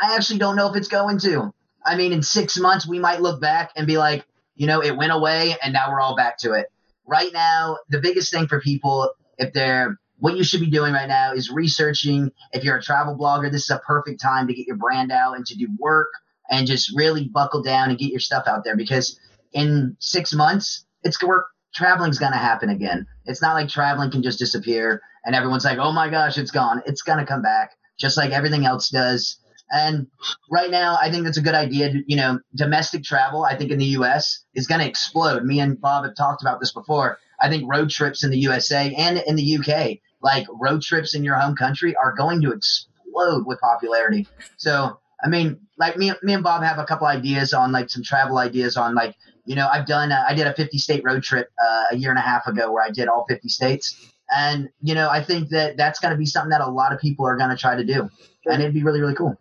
I 0.00 0.14
actually 0.14 0.38
don't 0.38 0.56
know 0.56 0.70
if 0.70 0.76
it's 0.76 0.88
going 0.88 1.18
to. 1.20 1.52
I 1.84 1.96
mean, 1.96 2.12
in 2.12 2.22
six 2.22 2.58
months, 2.58 2.86
we 2.86 2.98
might 2.98 3.20
look 3.20 3.40
back 3.40 3.70
and 3.76 3.86
be 3.86 3.98
like, 3.98 4.24
you 4.56 4.66
know, 4.66 4.82
it 4.82 4.96
went 4.96 5.12
away 5.12 5.56
and 5.62 5.72
now 5.72 5.90
we're 5.90 6.00
all 6.00 6.16
back 6.16 6.38
to 6.38 6.52
it. 6.52 6.66
Right 7.06 7.32
now, 7.32 7.78
the 7.88 8.00
biggest 8.00 8.32
thing 8.32 8.48
for 8.48 8.60
people, 8.60 9.12
if 9.38 9.52
they're 9.52 9.98
what 10.18 10.36
you 10.36 10.44
should 10.44 10.60
be 10.60 10.70
doing 10.70 10.92
right 10.92 11.08
now 11.08 11.32
is 11.32 11.50
researching. 11.50 12.32
If 12.52 12.64
you're 12.64 12.76
a 12.76 12.82
travel 12.82 13.16
blogger, 13.16 13.50
this 13.50 13.62
is 13.62 13.70
a 13.70 13.78
perfect 13.78 14.20
time 14.20 14.48
to 14.48 14.54
get 14.54 14.66
your 14.66 14.76
brand 14.76 15.12
out 15.12 15.36
and 15.36 15.46
to 15.46 15.56
do 15.56 15.68
work 15.78 16.08
and 16.50 16.66
just 16.66 16.92
really 16.96 17.28
buckle 17.28 17.62
down 17.62 17.90
and 17.90 17.98
get 17.98 18.10
your 18.10 18.20
stuff 18.20 18.44
out 18.46 18.64
there 18.64 18.76
because 18.76 19.18
in 19.52 19.96
six 20.00 20.34
months, 20.34 20.84
it's 21.02 21.22
work. 21.22 21.46
Traveling's 21.74 22.18
going 22.18 22.32
to 22.32 22.38
happen 22.38 22.70
again. 22.70 23.06
It's 23.28 23.42
not 23.42 23.54
like 23.54 23.68
traveling 23.68 24.10
can 24.10 24.22
just 24.22 24.38
disappear 24.38 25.00
and 25.24 25.34
everyone's 25.34 25.64
like, 25.64 25.78
oh 25.78 25.92
my 25.92 26.08
gosh, 26.08 26.38
it's 26.38 26.50
gone. 26.50 26.82
It's 26.86 27.02
going 27.02 27.18
to 27.18 27.26
come 27.26 27.42
back 27.42 27.76
just 27.98 28.16
like 28.16 28.30
everything 28.30 28.64
else 28.64 28.88
does. 28.88 29.38
And 29.70 30.06
right 30.50 30.70
now, 30.70 30.96
I 31.00 31.10
think 31.10 31.24
that's 31.24 31.36
a 31.36 31.42
good 31.42 31.54
idea. 31.54 31.92
You 32.06 32.16
know, 32.16 32.40
domestic 32.54 33.04
travel, 33.04 33.44
I 33.44 33.54
think 33.56 33.70
in 33.70 33.78
the 33.78 33.84
U.S. 33.86 34.44
is 34.54 34.66
going 34.66 34.80
to 34.80 34.88
explode. 34.88 35.44
Me 35.44 35.60
and 35.60 35.78
Bob 35.78 36.04
have 36.04 36.16
talked 36.16 36.42
about 36.42 36.58
this 36.58 36.72
before. 36.72 37.18
I 37.40 37.50
think 37.50 37.70
road 37.70 37.90
trips 37.90 38.24
in 38.24 38.30
the 38.30 38.38
USA 38.38 38.94
and 38.94 39.18
in 39.18 39.36
the 39.36 39.42
U.K., 39.42 40.00
like 40.22 40.46
road 40.50 40.82
trips 40.82 41.14
in 41.14 41.22
your 41.22 41.36
home 41.36 41.54
country, 41.54 41.94
are 41.96 42.14
going 42.14 42.40
to 42.42 42.50
explode 42.50 43.46
with 43.46 43.60
popularity. 43.60 44.26
So, 44.56 44.98
I 45.22 45.28
mean, 45.28 45.60
like 45.76 45.96
me, 45.96 46.12
me 46.22 46.32
and 46.32 46.42
Bob 46.42 46.62
have 46.62 46.78
a 46.78 46.84
couple 46.84 47.06
ideas 47.06 47.52
on 47.52 47.70
like 47.70 47.90
some 47.90 48.02
travel 48.02 48.38
ideas 48.38 48.76
on 48.76 48.94
like, 48.94 49.14
you 49.48 49.54
know, 49.54 49.66
I've 49.66 49.86
done, 49.86 50.12
uh, 50.12 50.22
I 50.28 50.34
did 50.34 50.46
a 50.46 50.52
50 50.52 50.76
state 50.76 51.02
road 51.02 51.22
trip 51.22 51.50
uh, 51.58 51.84
a 51.92 51.96
year 51.96 52.10
and 52.10 52.18
a 52.18 52.22
half 52.22 52.46
ago 52.46 52.70
where 52.70 52.84
I 52.84 52.90
did 52.90 53.08
all 53.08 53.24
50 53.30 53.48
states. 53.48 54.12
And, 54.30 54.68
you 54.82 54.94
know, 54.94 55.08
I 55.08 55.24
think 55.24 55.48
that 55.48 55.78
that's 55.78 55.98
going 56.00 56.12
to 56.12 56.18
be 56.18 56.26
something 56.26 56.50
that 56.50 56.60
a 56.60 56.68
lot 56.68 56.92
of 56.92 57.00
people 57.00 57.26
are 57.26 57.34
going 57.34 57.48
to 57.48 57.56
try 57.56 57.74
to 57.74 57.82
do. 57.82 58.10
And 58.44 58.60
it'd 58.60 58.74
be 58.74 58.82
really, 58.82 59.00
really 59.00 59.14
cool. 59.14 59.38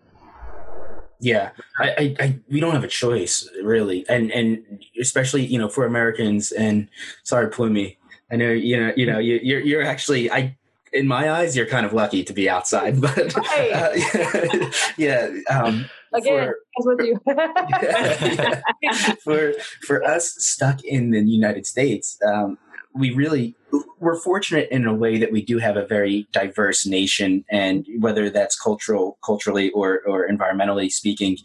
Yeah, 1.20 1.50
I, 1.78 1.90
I, 1.90 2.16
I, 2.22 2.40
we 2.50 2.62
don't 2.62 2.74
have 2.74 2.86
a 2.86 2.88
choice 2.88 3.50
really, 3.64 4.08
and 4.08 4.32
and 4.32 4.84
especially 5.02 5.44
you 5.44 5.58
know 5.58 5.68
for 5.68 5.84
Americans. 5.84 6.52
And 6.52 6.88
sorry, 7.24 7.50
Plumey, 7.50 7.98
I 8.32 8.36
know 8.36 8.52
you 8.52 8.80
know 8.80 8.94
you 8.96 9.08
know 9.08 9.18
you, 9.18 9.40
you're 9.42 9.62
you're 9.62 9.82
actually 9.82 10.32
I 10.32 10.56
in 10.94 11.08
my 11.08 11.32
eyes 11.32 11.56
you're 11.56 11.66
kind 11.66 11.86
of 11.86 11.94
lucky 11.94 12.24
to 12.24 12.34
be 12.34 12.50
outside, 12.50 13.00
but 13.02 13.38
uh, 13.38 13.42
yeah, 13.58 14.70
yeah 14.98 15.30
um, 15.50 15.90
again, 16.14 16.54
for, 16.82 16.96
with 16.96 17.06
you. 17.06 17.20
for 19.24 19.54
for 19.86 20.04
us 20.04 20.34
stuck 20.38 20.84
in 20.84 21.12
the 21.12 21.22
United 21.22 21.66
States, 21.66 22.18
um, 22.26 22.58
we 22.98 23.14
really 23.14 23.56
we're 24.00 24.20
fortunate 24.20 24.68
in 24.72 24.86
a 24.86 24.94
way 24.94 25.18
that 25.18 25.32
we 25.32 25.42
do 25.42 25.58
have 25.60 25.78
a 25.78 25.86
very 25.86 26.28
diverse 26.32 26.86
nation 26.86 27.44
and 27.50 27.86
whether 28.00 28.30
that's 28.30 28.60
cultural 28.60 29.18
culturally 29.24 29.72
or 29.72 30.02
or 30.08 30.28
environmentally 30.28 30.90
speaking 30.90 31.38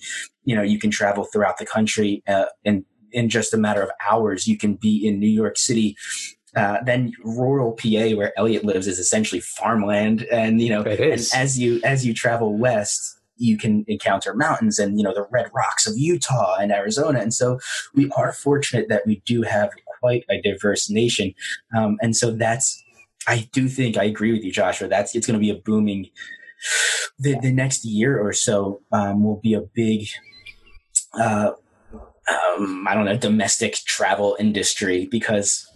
you 0.44 0.54
know 0.54 0.62
you 0.62 0.78
can 0.78 0.90
travel 0.90 1.24
throughout 1.24 1.58
the 1.58 1.66
country 1.66 2.22
uh, 2.28 2.46
in 2.64 2.84
in 3.12 3.28
just 3.28 3.52
a 3.52 3.56
matter 3.58 3.82
of 3.82 3.90
hours 4.08 4.46
you 4.46 4.56
can 4.56 4.74
be 4.74 5.06
in 5.06 5.18
new 5.18 5.28
york 5.28 5.58
city 5.58 5.96
uh, 6.56 6.78
then 6.84 7.12
rural 7.24 7.72
PA, 7.72 8.10
where 8.16 8.38
Elliot 8.38 8.64
lives, 8.64 8.86
is 8.86 8.98
essentially 8.98 9.40
farmland, 9.40 10.22
and 10.24 10.60
you 10.60 10.68
know, 10.68 10.82
and 10.82 11.26
as 11.34 11.58
you 11.58 11.80
as 11.84 12.04
you 12.06 12.12
travel 12.14 12.56
west, 12.56 13.18
you 13.36 13.56
can 13.56 13.84
encounter 13.88 14.34
mountains 14.34 14.78
and 14.78 14.98
you 14.98 15.04
know 15.04 15.14
the 15.14 15.26
red 15.30 15.50
rocks 15.54 15.86
of 15.86 15.96
Utah 15.96 16.56
and 16.56 16.70
Arizona, 16.70 17.20
and 17.20 17.32
so 17.32 17.58
we 17.94 18.10
are 18.16 18.32
fortunate 18.32 18.88
that 18.88 19.06
we 19.06 19.22
do 19.24 19.42
have 19.42 19.70
quite 20.02 20.24
a 20.28 20.40
diverse 20.42 20.90
nation. 20.90 21.32
Um, 21.76 21.96
and 22.02 22.14
so 22.16 22.32
that's, 22.32 22.82
I 23.28 23.48
do 23.52 23.68
think 23.68 23.96
I 23.96 24.04
agree 24.04 24.32
with 24.32 24.42
you, 24.42 24.52
Joshua. 24.52 24.88
That's 24.88 25.14
it's 25.14 25.26
going 25.26 25.38
to 25.38 25.40
be 25.40 25.50
a 25.50 25.54
booming. 25.54 26.08
The, 27.18 27.38
the 27.40 27.52
next 27.52 27.84
year 27.84 28.20
or 28.20 28.32
so 28.32 28.82
um, 28.92 29.24
will 29.24 29.40
be 29.40 29.54
a 29.54 29.60
big, 29.60 30.06
uh, 31.14 31.52
um, 32.30 32.86
I 32.88 32.94
don't 32.94 33.04
know, 33.04 33.16
domestic 33.16 33.74
travel 33.74 34.36
industry 34.38 35.08
because 35.10 35.66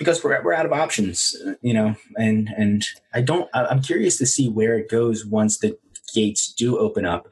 because 0.00 0.24
we're 0.24 0.42
we're 0.42 0.54
out 0.54 0.64
of 0.64 0.72
options, 0.72 1.36
you 1.60 1.74
know, 1.74 1.94
and 2.16 2.48
and 2.56 2.86
I 3.12 3.20
don't. 3.20 3.50
I'm 3.52 3.82
curious 3.82 4.16
to 4.18 4.26
see 4.26 4.48
where 4.48 4.78
it 4.78 4.88
goes 4.88 5.26
once 5.26 5.58
the 5.58 5.78
gates 6.14 6.52
do 6.52 6.78
open 6.78 7.04
up. 7.04 7.28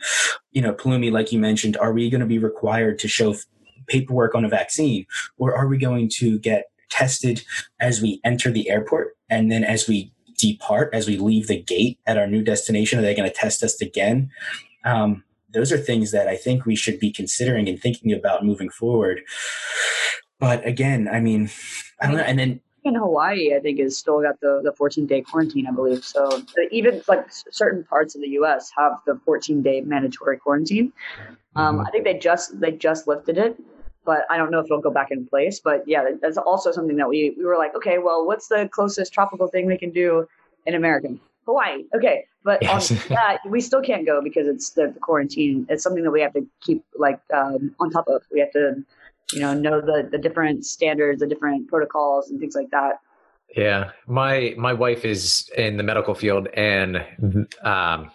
You 0.53 0.61
know, 0.61 0.75
Plumi, 0.75 1.11
like 1.11 1.33
you 1.33 1.39
mentioned, 1.39 1.79
are 1.79 1.95
we 1.95 2.11
going 2.11 2.21
to 2.21 2.27
be 2.27 2.39
required 2.39 2.99
to 3.01 3.09
show 3.09 3.35
paperwork 3.87 4.35
on 4.35 4.45
a 4.45 4.51
vaccine? 4.51 5.07
Or 5.39 5.57
are 5.57 5.67
we 5.67 5.79
going 5.79 6.11
to 6.17 6.39
get 6.39 6.67
tested 6.91 7.43
as 7.81 8.03
we 8.03 8.21
enter 8.23 8.51
the 8.51 8.69
airport 8.69 9.17
and 9.31 9.51
then 9.51 9.65
as 9.65 9.89
we 9.89 10.13
depart, 10.37 10.91
as 10.93 11.09
we 11.09 11.17
leave 11.17 11.47
the 11.47 11.61
gate 11.61 11.99
at 12.07 12.19
our 12.19 12.27
new 12.27 12.43
destination? 12.43 12.99
Are 12.99 13.03
they 13.03 13.15
going 13.15 13.29
to 13.29 13.35
test 13.35 13.63
us 13.63 13.81
again? 13.81 14.31
Um, 14.85 15.25
those 15.55 15.73
are 15.73 15.79
things 15.79 16.11
that 16.11 16.29
I 16.29 16.37
think 16.37 16.67
we 16.67 16.77
should 16.77 17.01
be 17.01 17.11
considering 17.11 17.67
and 17.67 17.81
thinking 17.81 18.13
about 18.13 18.45
moving 18.45 18.69
forward. 18.69 19.23
But 20.39 20.67
again, 20.67 21.09
I 21.09 21.21
mean, 21.21 21.51
I 22.01 22.07
don't 22.07 22.17
know. 22.17 22.23
And 22.23 22.39
then 22.39 22.61
in 22.85 22.95
Hawaii, 22.95 23.55
I 23.55 23.61
think, 23.61 23.81
is 23.81 23.99
still 23.99 24.23
got 24.23 24.41
the, 24.41 24.61
the 24.63 24.73
14 24.73 25.07
day 25.07 25.21
quarantine, 25.23 25.67
I 25.67 25.73
believe. 25.73 26.05
So 26.05 26.43
even 26.71 27.03
like 27.09 27.27
certain 27.31 27.85
parts 27.85 28.15
of 28.15 28.21
the 28.21 28.29
U.S. 28.29 28.71
have 28.77 28.93
the 29.07 29.21
14 29.25 29.63
day 29.63 29.81
mandatory 29.81 30.39
quarantine. 30.39 30.93
Um. 31.57 31.81
I 31.81 31.91
think 31.91 32.05
they 32.05 32.15
just 32.15 32.61
they 32.61 32.73
just 32.73 33.09
lifted 33.09 33.37
it 33.37 33.59
but 34.09 34.25
I 34.31 34.39
don't 34.39 34.51
know 34.51 34.59
if 34.61 34.65
it'll 34.65 34.81
go 34.81 34.91
back 34.91 35.11
in 35.11 35.27
place. 35.27 35.61
But 35.61 35.87
yeah, 35.87 36.03
that's 36.23 36.39
also 36.39 36.73
something 36.73 36.97
that 36.97 37.11
we 37.11 37.35
we 37.37 37.45
were 37.45 37.59
like, 37.59 37.77
okay, 37.77 37.99
well, 37.99 38.25
what's 38.25 38.49
the 38.49 38.67
closest 38.73 39.13
tropical 39.13 39.49
thing 39.49 39.67
we 39.67 39.77
can 39.77 39.91
do 39.91 40.27
in 40.65 40.75
America? 40.75 41.09
Hawaii. 41.45 41.85
Okay, 41.95 42.25
but 42.43 42.63
yes. 42.63 42.91
on 42.91 42.99
that 43.11 43.39
we 43.47 43.61
still 43.61 43.83
can't 43.83 44.07
go 44.07 44.23
because 44.23 44.47
it's 44.49 44.71
the, 44.71 44.93
the, 44.95 45.01
quarantine. 45.01 45.67
It's 45.69 45.83
something 45.83 46.05
that 46.05 46.11
we 46.11 46.23
have 46.23 46.33
to 46.33 46.47
keep 46.63 46.83
like 46.97 47.21
um, 47.35 47.75
on 47.81 47.91
top 47.91 48.09
of. 48.09 48.23
We 48.33 48.41
have 48.41 48.51
to, 48.53 48.83
you 49.33 49.41
know, 49.41 49.55
know 49.55 49.81
the 49.81 50.09
the 50.11 50.19
different 50.19 50.65
standards, 50.65 51.21
the 51.21 51.27
different 51.27 51.69
protocols, 51.69 52.31
and 52.31 52.41
things 52.41 52.55
like 52.55 52.71
that. 52.71 53.01
Yeah, 53.57 53.91
my 54.07 54.55
my 54.59 54.73
wife 54.73 55.05
is 55.05 55.49
in 55.57 55.77
the 55.77 55.83
medical 55.83 56.15
field, 56.15 56.49
and 56.55 56.99
um, 57.63 58.11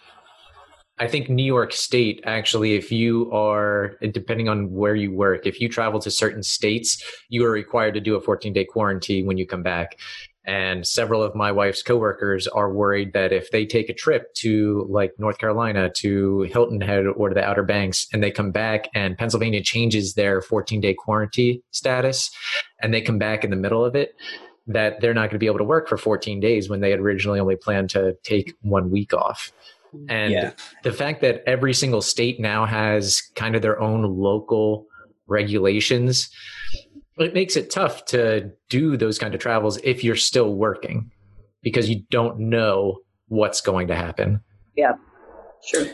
I 1.00 1.08
think 1.08 1.27
New 1.27 1.43
York 1.43 1.74
State, 1.74 2.22
actually, 2.24 2.75
if 2.75 2.91
you 2.91 3.32
are, 3.32 3.98
depending 4.12 4.48
on 4.48 4.72
where 4.72 4.96
you 4.96 5.12
work, 5.12 5.48
if 5.48 5.60
you 5.60 5.67
travel 5.67 6.00
to 6.00 6.12
certain 6.12 6.43
states, 6.43 7.03
you 7.29 7.46
are 7.46 7.51
required 7.51 7.96
to 7.96 8.00
do 8.00 8.15
a 8.15 8.22
14 8.22 8.53
day 8.53 8.63
quarantine 8.63 9.25
when 9.25 9.38
you 9.38 9.48
come 9.48 9.63
back. 9.63 9.98
And 10.45 10.85
several 10.85 11.23
of 11.23 11.35
my 11.35 11.51
wife's 11.51 11.81
coworkers 11.81 12.47
are 12.47 12.71
worried 12.71 13.13
that 13.13 13.31
if 13.31 13.51
they 13.51 13.65
take 13.65 13.88
a 13.89 13.93
trip 13.93 14.33
to 14.35 14.85
like 14.89 15.13
North 15.17 15.38
Carolina, 15.38 15.89
to 15.97 16.41
Hilton 16.41 16.81
Head 16.81 17.05
or 17.07 17.29
to 17.29 17.35
the 17.35 17.43
Outer 17.43 17.63
Banks, 17.63 18.07
and 18.12 18.21
they 18.21 18.31
come 18.31 18.51
back 18.51 18.89
and 18.93 19.17
Pennsylvania 19.17 19.62
changes 19.62 20.15
their 20.15 20.41
14 20.41 20.81
day 20.81 20.93
quarantine 20.93 21.62
status 21.71 22.29
and 22.81 22.93
they 22.93 23.01
come 23.01 23.17
back 23.17 23.45
in 23.45 23.51
the 23.51 23.55
middle 23.55 23.85
of 23.85 23.95
it, 23.95 24.15
that 24.67 25.00
they're 25.00 25.13
not 25.13 25.29
going 25.29 25.31
to 25.31 25.39
be 25.39 25.45
able 25.45 25.59
to 25.59 25.63
work 25.63 25.88
for 25.88 25.97
14 25.97 26.39
days 26.39 26.69
when 26.69 26.81
they 26.81 26.91
had 26.91 27.00
originally 27.00 27.39
only 27.39 27.55
planned 27.55 27.89
to 27.91 28.15
take 28.23 28.53
one 28.62 28.89
week 28.89 29.13
off. 29.13 29.51
And 30.09 30.33
yeah. 30.33 30.51
the 30.83 30.91
fact 30.91 31.21
that 31.21 31.43
every 31.45 31.73
single 31.73 32.01
state 32.01 32.39
now 32.39 32.65
has 32.65 33.21
kind 33.35 33.55
of 33.55 33.62
their 33.62 33.79
own 33.79 34.03
local 34.03 34.88
regulations, 35.27 36.29
it 37.17 37.34
makes 37.34 37.55
it 37.55 37.72
tough 37.72 38.05
to 38.05 38.51
do 38.70 38.98
those 38.98 39.20
kind 39.20 39.34
of 39.34 39.39
travels 39.39 39.77
if 39.84 40.03
you're 40.03 40.15
still 40.15 40.55
working 40.55 41.12
because 41.62 41.89
you 41.89 42.03
don't 42.10 42.39
know 42.39 43.00
what's 43.27 43.62
going 43.62 43.88
to 43.88 43.96
happen. 43.96 44.41
Yeah. 44.75 44.93
Sure. 45.65 45.86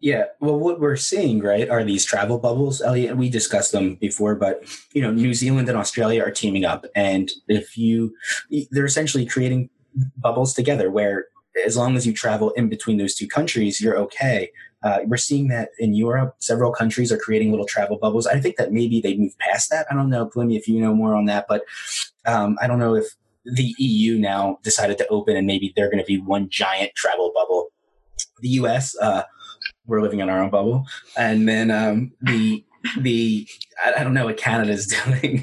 Yeah. 0.00 0.24
Well, 0.40 0.58
what 0.58 0.78
we're 0.78 0.96
seeing, 0.96 1.40
right, 1.40 1.68
are 1.68 1.82
these 1.82 2.04
travel 2.04 2.38
bubbles. 2.38 2.80
Elliot, 2.80 3.16
we 3.16 3.28
discussed 3.28 3.72
them 3.72 3.96
before, 3.96 4.36
but 4.36 4.64
you 4.92 5.02
know, 5.02 5.10
New 5.10 5.34
Zealand 5.34 5.68
and 5.68 5.76
Australia 5.76 6.22
are 6.22 6.30
teaming 6.30 6.64
up, 6.64 6.86
and 6.94 7.30
if 7.48 7.76
you, 7.76 8.14
they're 8.70 8.84
essentially 8.84 9.26
creating 9.26 9.68
bubbles 10.18 10.54
together 10.54 10.90
where 10.90 11.26
as 11.64 11.76
long 11.76 11.96
as 11.96 12.06
you 12.06 12.12
travel 12.12 12.50
in 12.52 12.68
between 12.68 12.98
those 12.98 13.14
two 13.14 13.26
countries, 13.26 13.80
you're 13.80 13.98
okay. 13.98 14.50
Uh, 14.86 15.00
we're 15.04 15.16
seeing 15.16 15.48
that 15.48 15.70
in 15.80 15.94
Europe. 15.94 16.36
Several 16.38 16.70
countries 16.70 17.10
are 17.10 17.18
creating 17.18 17.50
little 17.50 17.66
travel 17.66 17.98
bubbles. 18.00 18.24
I 18.24 18.38
think 18.38 18.54
that 18.54 18.70
maybe 18.70 19.00
they 19.00 19.16
move 19.16 19.36
past 19.38 19.68
that. 19.70 19.84
I 19.90 19.94
don't 19.94 20.08
know, 20.08 20.26
Pliny, 20.26 20.56
if 20.56 20.68
you 20.68 20.80
know 20.80 20.94
more 20.94 21.16
on 21.16 21.24
that, 21.24 21.46
but 21.48 21.62
um, 22.24 22.56
I 22.62 22.68
don't 22.68 22.78
know 22.78 22.94
if 22.94 23.06
the 23.44 23.74
EU 23.78 24.16
now 24.16 24.60
decided 24.62 24.96
to 24.98 25.08
open 25.08 25.36
and 25.36 25.44
maybe 25.44 25.72
they're 25.74 25.90
going 25.90 25.98
to 25.98 26.04
be 26.04 26.20
one 26.20 26.48
giant 26.50 26.94
travel 26.94 27.32
bubble. 27.34 27.70
The 28.42 28.50
US, 28.60 28.96
uh, 28.98 29.24
we're 29.88 30.02
living 30.02 30.20
in 30.20 30.30
our 30.30 30.40
own 30.40 30.50
bubble, 30.50 30.86
and 31.16 31.48
then 31.48 31.72
um, 31.72 32.12
the 32.22 32.64
the 33.00 33.48
I, 33.84 34.04
don't 34.04 34.14
know 34.14 34.26
what 34.26 34.36
Canada's 34.36 34.86
doing. 35.04 35.42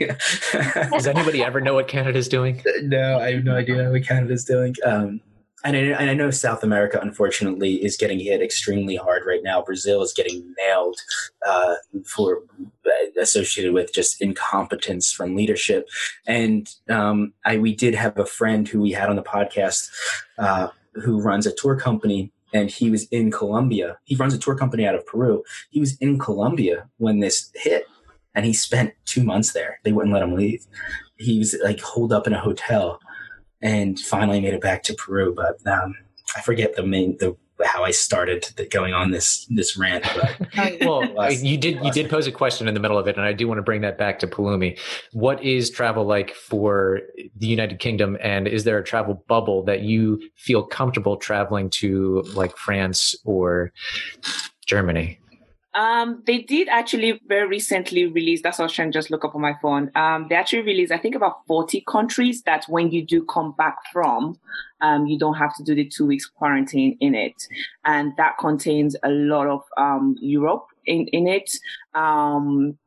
Does 0.90 1.08
anybody 1.08 1.44
ever 1.44 1.60
know 1.60 1.74
what 1.74 1.90
Canada's 1.90 2.30
doing? 2.30 2.62
No, 2.84 3.20
I 3.20 3.34
have 3.34 3.44
no 3.44 3.56
idea 3.58 3.90
what 3.90 4.06
Canada's 4.08 4.46
doing. 4.46 4.74
Um, 4.86 5.20
and 5.64 5.78
I, 5.78 5.80
and 5.80 6.10
I 6.10 6.14
know 6.14 6.30
South 6.32 6.64
America, 6.64 7.00
unfortunately, 7.02 7.84
is 7.84 7.98
getting 7.98 8.20
hit 8.20 8.42
extremely 8.42 8.96
hard 8.96 9.24
right 9.26 9.42
now. 9.44 9.62
Brazil 9.62 10.02
is 10.02 10.14
getting 10.14 10.54
nailed 10.58 10.98
uh, 11.48 11.76
for 12.06 12.42
associated 13.20 13.74
with 13.74 13.94
just 13.94 14.22
incompetence 14.22 15.12
from 15.12 15.36
leadership. 15.36 15.88
And 16.28 16.70
um, 16.90 17.34
I 17.46 17.58
we 17.58 17.76
did 17.76 17.96
have 17.96 18.18
a 18.18 18.26
friend 18.26 18.68
who 18.68 18.82
we 18.82 18.92
had 18.92 19.10
on 19.10 19.16
the 19.16 19.24
podcast 19.24 19.90
uh, 20.38 20.68
who 20.94 21.22
runs 21.22 21.48
a 21.48 21.56
tour 21.56 21.76
company, 21.76 22.32
and 22.54 22.70
he 22.70 22.90
was 22.90 23.06
in 23.06 23.32
Colombia. 23.32 23.98
He 24.04 24.16
runs 24.16 24.34
a 24.34 24.38
tour 24.40 24.56
company 24.56 24.86
out 24.86 24.96
of 24.96 25.06
Peru. 25.06 25.44
He 25.70 25.80
was 25.80 25.98
in 25.98 26.20
Colombia 26.20 26.90
when 26.98 27.20
this 27.20 27.50
hit, 27.56 27.86
and 28.36 28.46
he 28.46 28.54
spent 28.54 28.94
two 29.06 29.24
months 29.24 29.54
there. 29.54 29.80
They 29.84 29.92
wouldn't 29.92 30.14
let 30.14 30.24
him 30.24 30.36
leave. 30.36 30.66
He 31.18 31.40
was 31.40 31.56
like 31.64 31.80
holed 31.80 32.12
up 32.12 32.28
in 32.28 32.34
a 32.34 32.40
hotel, 32.40 33.00
and 33.64 34.00
finally 34.00 34.42
made 34.42 34.54
it 34.54 34.62
back 34.62 34.84
to 34.84 34.94
Peru. 34.94 35.34
But 35.34 35.66
um, 35.66 35.96
I 36.36 36.42
forget 36.42 36.76
the 36.76 36.84
main 36.84 37.18
the 37.18 37.36
how 37.64 37.84
I 37.84 37.92
started 37.92 38.46
going 38.72 38.94
on 38.94 39.12
this 39.12 39.46
this 39.46 39.78
rant. 39.78 40.06
But 40.16 40.78
well, 40.82 41.32
you 41.32 41.58
did 41.58 41.84
you 41.84 41.92
did 41.92 42.10
pose 42.10 42.28
a 42.28 42.32
question 42.32 42.68
in 42.68 42.74
the 42.74 42.80
middle 42.80 42.98
of 42.98 43.08
it, 43.08 43.16
and 43.16 43.26
I 43.26 43.34
do 43.34 43.48
want 43.48 43.58
to 43.58 43.64
bring 43.64 43.82
that 43.82 43.98
back 43.98 44.20
to 44.20 44.28
Palumi. 44.28 44.78
What 45.14 45.44
is 45.44 45.70
travel 45.70 46.06
like 46.06 46.34
for 46.36 47.02
the 47.38 47.48
United 47.48 47.80
Kingdom, 47.80 48.18
and 48.22 48.48
is 48.48 48.66
there 48.66 48.78
a 48.78 48.84
travel 48.84 49.24
bubble 49.28 49.64
that 49.64 49.82
you 49.82 50.22
feel 50.36 50.64
comfortable 50.64 51.18
traveling 51.18 51.70
to, 51.72 52.24
like 52.34 52.58
France 52.58 53.16
or 53.24 53.72
Germany? 54.66 55.20
Um, 55.76 56.22
they 56.28 56.40
did 56.40 56.68
actually 56.70 57.20
very 57.28 57.48
recently 57.48 58.06
release. 58.06 58.42
That's 58.42 58.60
what 58.60 58.64
I 58.64 58.66
was 58.66 58.74
trying 58.74 58.92
to 58.92 58.98
just 58.98 59.10
look 59.10 59.26
up 59.26 59.34
on 59.34 59.42
my 59.42 59.56
phone. 59.62 59.92
Um, 59.96 60.28
they 60.30 60.36
actually 60.36 60.62
released, 60.62 60.92
I 60.92 60.98
think, 60.98 61.16
about 61.16 61.46
forty 61.48 61.84
countries 61.88 62.44
that 62.44 62.66
when 62.68 62.92
you 62.92 63.06
do 63.06 63.26
come 63.26 63.54
back 63.58 63.78
from, 63.92 64.38
um, 64.82 65.08
you 65.08 65.18
don't 65.18 65.34
have 65.36 65.56
to 65.58 65.64
do 65.64 65.74
the 65.74 65.86
two 65.86 66.06
weeks 66.06 66.28
quarantine 66.28 66.98
in 67.00 67.16
it, 67.16 67.48
and 67.86 68.14
that 68.18 68.38
contains 68.40 68.96
a 69.04 69.10
lot 69.10 69.48
of 69.48 69.62
um, 69.78 70.16
Europe 70.22 70.68
in 70.86 71.08
in 71.08 71.28
it. 71.28 71.58
Um, 71.96 72.78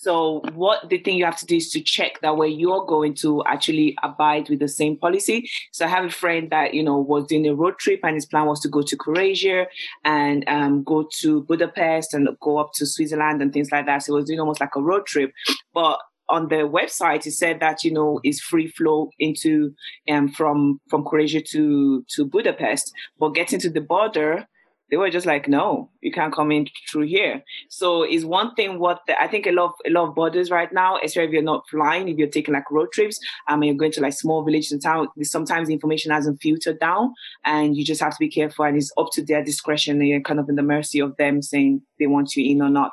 so 0.00 0.42
what 0.54 0.88
the 0.88 0.98
thing 0.98 1.16
you 1.16 1.24
have 1.24 1.38
to 1.38 1.46
do 1.46 1.56
is 1.56 1.70
to 1.70 1.80
check 1.80 2.20
that 2.20 2.36
where 2.36 2.48
you're 2.48 2.84
going 2.86 3.14
to 3.14 3.42
actually 3.46 3.96
abide 4.02 4.48
with 4.48 4.58
the 4.58 4.68
same 4.68 4.96
policy. 4.96 5.48
So 5.72 5.84
I 5.84 5.88
have 5.88 6.04
a 6.04 6.10
friend 6.10 6.50
that, 6.50 6.74
you 6.74 6.82
know, 6.82 6.98
was 6.98 7.26
doing 7.26 7.46
a 7.46 7.54
road 7.54 7.78
trip 7.78 8.00
and 8.02 8.14
his 8.14 8.26
plan 8.26 8.46
was 8.46 8.60
to 8.60 8.68
go 8.68 8.82
to 8.82 8.96
Croatia 8.96 9.66
and 10.04 10.44
um, 10.48 10.84
go 10.84 11.08
to 11.20 11.42
Budapest 11.44 12.14
and 12.14 12.28
go 12.40 12.58
up 12.58 12.70
to 12.74 12.86
Switzerland 12.86 13.40
and 13.40 13.52
things 13.52 13.70
like 13.72 13.86
that. 13.86 14.02
So 14.02 14.12
he 14.12 14.16
was 14.16 14.26
doing 14.26 14.40
almost 14.40 14.60
like 14.60 14.76
a 14.76 14.82
road 14.82 15.06
trip. 15.06 15.32
But 15.72 15.98
on 16.28 16.48
the 16.48 16.56
website 16.56 17.24
it 17.24 17.30
said 17.30 17.60
that 17.60 17.84
you 17.84 17.92
know 17.92 18.20
is 18.24 18.40
free 18.40 18.66
flow 18.66 19.10
into 19.20 19.72
um 20.10 20.28
from 20.28 20.80
from 20.90 21.04
Croatia 21.04 21.40
to 21.40 22.04
to 22.08 22.24
Budapest 22.24 22.92
but 23.20 23.28
getting 23.28 23.60
to 23.60 23.70
the 23.70 23.80
border 23.80 24.44
they 24.90 24.96
were 24.96 25.10
just 25.10 25.26
like, 25.26 25.48
no, 25.48 25.90
you 26.06 26.12
can't 26.12 26.32
come 26.32 26.52
in 26.52 26.68
through 26.88 27.06
here. 27.06 27.42
So 27.68 28.04
it's 28.04 28.24
one 28.24 28.54
thing 28.54 28.78
what 28.78 29.00
the, 29.08 29.20
I 29.20 29.26
think 29.26 29.44
a 29.44 29.50
lot 29.50 29.66
of, 29.66 29.72
a 29.84 29.90
lot 29.90 30.08
of 30.08 30.14
borders 30.14 30.52
right 30.52 30.72
now, 30.72 30.98
especially 31.02 31.24
if 31.24 31.32
you're 31.32 31.42
not 31.42 31.68
flying, 31.68 32.08
if 32.08 32.16
you're 32.16 32.28
taking 32.28 32.54
like 32.54 32.70
road 32.70 32.92
trips, 32.92 33.18
I 33.48 33.54
um, 33.54 33.60
mean, 33.60 33.68
you're 33.68 33.76
going 33.76 33.90
to 33.92 34.00
like 34.00 34.12
small 34.12 34.44
villages 34.44 34.70
and 34.70 34.80
town, 34.80 35.08
sometimes 35.22 35.66
the 35.66 35.74
information 35.74 36.12
hasn't 36.12 36.40
filtered 36.40 36.78
down 36.78 37.12
and 37.44 37.76
you 37.76 37.84
just 37.84 38.00
have 38.00 38.12
to 38.12 38.20
be 38.20 38.30
careful 38.30 38.64
and 38.64 38.76
it's 38.76 38.92
up 38.96 39.08
to 39.14 39.24
their 39.24 39.42
discretion 39.42 39.98
and 39.98 40.06
you're 40.06 40.20
kind 40.20 40.38
of 40.38 40.48
in 40.48 40.54
the 40.54 40.62
mercy 40.62 41.00
of 41.00 41.16
them 41.16 41.42
saying 41.42 41.82
they 41.98 42.06
want 42.06 42.36
you 42.36 42.48
in 42.52 42.62
or 42.62 42.70
not. 42.70 42.92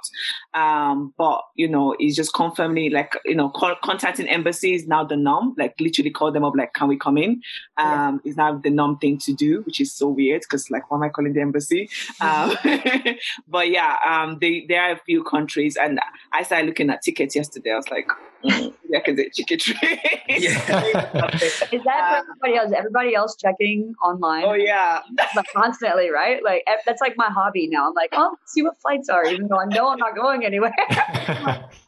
Um, 0.56 1.14
but, 1.16 1.44
you 1.56 1.70
know, 1.70 1.96
it's 2.00 2.16
just 2.16 2.34
confirming 2.34 2.94
like, 2.94 3.16
you 3.26 3.36
know, 3.36 3.50
call, 3.50 3.76
contacting 3.84 4.28
embassies 4.28 4.88
now 4.88 5.04
the 5.04 5.18
norm, 5.18 5.54
like 5.56 5.76
literally 5.80 6.10
call 6.10 6.32
them 6.32 6.44
up, 6.44 6.56
like, 6.58 6.74
can 6.74 6.88
we 6.88 6.98
come 6.98 7.20
in? 7.20 7.42
Um, 7.78 8.22
yeah. 8.24 8.32
is 8.32 8.38
now 8.38 8.58
the 8.58 8.72
norm 8.72 8.98
thing 8.98 9.20
to 9.20 9.34
do, 9.34 9.62
which 9.68 9.80
is 9.80 9.94
so 9.94 10.08
weird 10.08 10.42
because 10.42 10.72
like, 10.72 10.90
why 10.90 10.98
am 10.98 11.04
I 11.04 11.10
calling 11.10 11.34
the 11.34 11.42
embassy? 11.42 11.90
Um, 12.20 12.58
but 13.48 13.70
yeah, 13.70 13.98
um, 14.06 14.38
they, 14.40 14.66
there 14.68 14.82
are 14.82 14.92
a 14.94 15.00
few 15.06 15.24
countries, 15.24 15.78
and 15.78 16.00
I 16.32 16.44
started 16.44 16.68
looking 16.68 16.90
at 16.90 17.02
tickets 17.02 17.36
yesterday. 17.36 17.72
I 17.72 17.76
was 17.76 17.90
like, 17.90 18.08
mm, 18.44 18.74
yeah, 18.90 19.00
because 19.04 19.20
it's 19.20 19.38
ticket 19.38 19.60
trade. 19.62 20.00
yeah. 20.28 21.36
Is 21.72 21.84
that 21.84 22.24
for 22.26 22.48
everybody 22.48 22.56
else? 22.56 22.72
Everybody 22.76 23.16
else 23.16 23.36
checking 23.36 23.96
online? 24.04 24.46
Oh 24.46 24.54
yeah, 24.54 25.02
like 25.36 25.46
constantly, 25.56 26.10
right? 26.10 26.44
Like 26.44 26.64
that's 26.86 27.02
like 27.02 27.14
my 27.18 27.30
hobby 27.30 27.68
now. 27.68 27.88
I'm 27.88 27.94
like, 27.94 28.10
oh, 28.14 28.36
see 28.46 28.62
what 28.62 28.80
flights 28.82 29.10
are, 29.10 29.26
even 29.26 29.48
though 29.48 29.60
I 29.60 29.66
know 29.66 29.90
I'm 29.90 30.00
not 30.00 30.16
going 30.16 30.46
anywhere. 30.46 30.74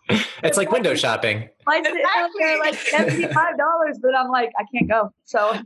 it's 0.44 0.58
like 0.58 0.72
window 0.72 0.96
shopping. 0.96 1.50
Flights 1.64 1.88
exactly. 1.88 2.32
there 2.40 2.60
like 2.60 2.76
seventy 2.76 3.28
five 3.34 3.58
dollars, 3.58 3.98
but 4.02 4.16
I'm 4.16 4.30
like, 4.30 4.52
I 4.60 4.66
can't 4.72 4.90
go. 4.90 5.12
So 5.24 5.58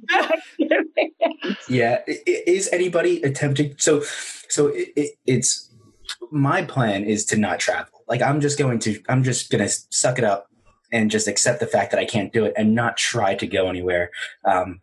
yeah, 1.67 1.99
is 2.08 2.69
anybody 2.71 3.21
attempting? 3.23 3.75
So, 3.78 4.02
so 4.47 4.67
it, 4.67 4.89
it, 4.95 5.12
it's 5.25 5.73
my 6.32 6.63
plan 6.63 7.04
is 7.04 7.25
to 7.25 7.38
not 7.38 7.60
travel. 7.60 8.04
Like 8.08 8.21
I'm 8.21 8.39
just 8.39 8.58
going 8.58 8.80
to, 8.80 9.02
I'm 9.10 9.23
just 9.23 9.52
gonna 9.52 9.69
suck 9.69 10.17
it 10.17 10.23
up 10.23 10.49
and 10.91 11.12
just 11.12 11.28
accept 11.28 11.60
the 11.60 11.67
fact 11.67 11.91
that 11.91 11.99
I 11.99 12.06
can't 12.06 12.34
do 12.34 12.45
it 12.45 12.54
and 12.58 12.73
not 12.73 12.97
try 12.97 13.36
to 13.36 13.47
go 13.47 13.69
anywhere. 13.69 14.12
Um, 14.45 14.82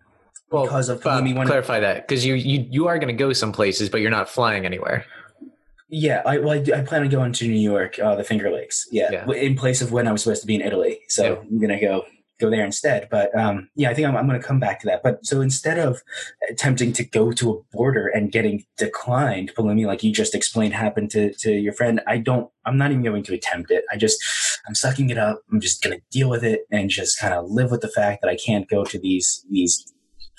well, 0.51 0.64
because 0.64 0.88
of 0.88 1.05
uh, 1.05 1.23
clarify 1.45 1.81
that 1.81 2.07
because 2.07 2.25
you, 2.25 2.35
you 2.35 2.66
you 2.71 2.87
are 2.87 2.99
going 2.99 3.09
to 3.09 3.19
go 3.19 3.33
some 3.33 3.51
places, 3.51 3.88
but 3.88 4.01
you're 4.01 4.12
not 4.12 4.29
flying 4.29 4.64
anywhere. 4.64 5.05
Yeah, 5.88 6.22
I 6.27 6.38
well, 6.38 6.51
I, 6.51 6.79
I, 6.79 6.83
plan 6.83 7.03
on 7.03 7.09
going 7.09 7.33
to 7.35 7.46
New 7.46 7.61
York, 7.61 7.99
uh, 7.99 8.16
the 8.16 8.25
Finger 8.25 8.51
Lakes. 8.51 8.88
Yeah, 8.90 9.11
yeah, 9.12 9.33
in 9.35 9.55
place 9.55 9.81
of 9.81 9.92
when 9.92 10.09
I 10.09 10.12
was 10.12 10.22
supposed 10.22 10.40
to 10.40 10.46
be 10.46 10.57
in 10.57 10.61
Italy. 10.61 10.99
So 11.09 11.25
yeah. 11.25 11.38
I'm 11.38 11.61
gonna 11.61 11.81
go 11.81 12.05
go 12.38 12.51
there 12.51 12.64
instead. 12.64 13.09
But 13.11 13.37
um, 13.38 13.68
yeah, 13.75 13.90
I 13.90 13.94
think 13.94 14.07
I'm, 14.07 14.16
I'm 14.16 14.27
going 14.27 14.40
to 14.40 14.46
come 14.46 14.61
back 14.61 14.81
to 14.81 14.87
that. 14.87 15.03
But 15.03 15.25
so 15.25 15.40
instead 15.40 15.79
of 15.79 16.03
attempting 16.51 16.92
to 16.94 17.05
go 17.05 17.33
to 17.33 17.53
a 17.53 17.62
border 17.77 18.09
and 18.09 18.33
getting 18.33 18.64
declined, 18.77 19.55
Palumi, 19.55 19.87
like 19.87 20.03
you 20.03 20.12
just 20.12 20.35
explained, 20.35 20.75
happened 20.75 21.11
to, 21.12 21.33
to 21.40 21.53
your 21.53 21.72
friend, 21.72 22.01
I 22.07 22.18
don't, 22.18 22.51
I'm 22.64 22.77
not 22.77 22.90
even 22.90 23.03
going 23.03 23.22
to 23.25 23.35
attempt 23.35 23.70
it. 23.70 23.85
I 23.90 23.96
just, 23.96 24.22
I'm 24.66 24.75
sucking 24.75 25.11
it 25.11 25.18
up. 25.18 25.42
I'm 25.51 25.61
just 25.61 25.83
going 25.83 25.96
to 25.96 26.03
deal 26.11 26.29
with 26.29 26.44
it 26.44 26.66
and 26.70 26.90
just 26.90 27.18
kind 27.18 27.35
of 27.35 27.51
live 27.51 27.70
with 27.70 27.81
the 27.81 27.88
fact 27.88 28.22
that 28.22 28.29
I 28.29 28.37
can't 28.37 28.68
go 28.68 28.85
to 28.85 28.99
these, 28.99 29.44
these 29.51 29.92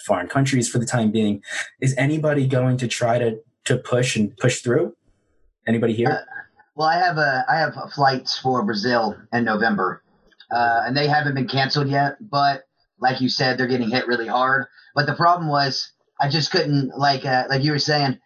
foreign 0.06 0.28
countries 0.28 0.70
for 0.70 0.80
the 0.80 0.86
time 0.86 1.12
being. 1.12 1.42
Is 1.82 1.96
anybody 1.98 2.48
going 2.48 2.78
to 2.78 2.88
try 2.88 3.18
to, 3.18 3.40
to 3.66 3.78
push 3.78 4.16
and 4.16 4.36
push 4.38 4.62
through? 4.62 4.94
Anybody 5.68 5.94
here? 5.94 6.10
Uh, 6.10 6.44
well, 6.76 6.88
I 6.88 6.98
have 6.98 7.18
a, 7.18 7.46
I 7.50 7.58
have 7.58 7.76
flights 7.94 8.38
for 8.38 8.64
Brazil 8.64 9.18
in 9.34 9.44
November 9.44 10.02
uh, 10.52 10.84
and 10.86 10.96
they 10.96 11.08
haven't 11.08 11.36
been 11.36 11.48
canceled 11.48 11.90
yet. 11.90 12.18
But 12.20 12.64
like 13.00 13.22
you 13.22 13.30
said, 13.30 13.58
they're 13.58 13.68
getting 13.68 13.90
hit 13.90 14.08
really 14.08 14.28
hard. 14.28 14.68
But 14.96 15.06
the 15.06 15.16
problem 15.16 15.50
was, 15.50 15.92
I 16.20 16.30
just 16.30 16.52
couldn't 16.52 16.98
like 16.98 17.26
uh, 17.26 17.46
like 17.50 17.64
you 17.64 17.72
were 17.72 17.80
saying, 17.80 18.20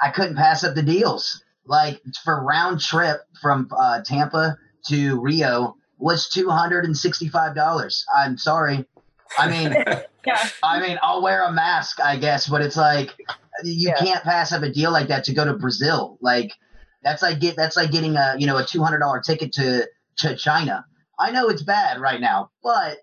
I 0.00 0.10
couldn't 0.10 0.36
pass 0.36 0.64
up 0.64 0.74
the 0.74 0.82
deals. 0.82 1.42
Like 1.64 2.00
for 2.24 2.42
round 2.42 2.80
trip 2.80 3.20
from 3.40 3.68
uh, 3.76 4.02
Tampa 4.02 4.58
to 4.88 5.20
Rio 5.20 5.76
was 5.98 6.28
two 6.28 6.50
hundred 6.50 6.84
and 6.84 6.96
sixty 6.96 7.28
five 7.28 7.54
dollars. 7.54 8.04
I'm 8.14 8.36
sorry. 8.36 8.84
I 9.38 9.48
mean, 9.48 9.72
yeah. 10.26 10.48
I 10.62 10.80
mean, 10.80 10.98
I'll 11.02 11.22
wear 11.22 11.44
a 11.44 11.52
mask, 11.52 12.00
I 12.00 12.16
guess, 12.16 12.48
but 12.48 12.62
it's 12.62 12.76
like 12.76 13.10
you 13.62 13.88
yeah. 13.88 13.96
can't 13.96 14.24
pass 14.24 14.52
up 14.52 14.62
a 14.62 14.70
deal 14.70 14.90
like 14.90 15.08
that 15.08 15.24
to 15.24 15.34
go 15.34 15.44
to 15.44 15.54
Brazil. 15.54 16.18
Like 16.20 16.52
that's 17.02 17.22
like 17.22 17.40
get 17.40 17.56
that's 17.56 17.76
like 17.76 17.90
getting 17.90 18.16
a 18.16 18.34
you 18.38 18.46
know 18.46 18.56
a 18.56 18.64
two 18.64 18.82
hundred 18.82 18.98
dollar 18.98 19.20
ticket 19.20 19.52
to 19.54 19.86
to 20.18 20.36
China. 20.36 20.84
I 21.18 21.30
know 21.30 21.48
it's 21.48 21.62
bad 21.62 22.00
right 22.00 22.20
now, 22.20 22.50
but 22.62 22.98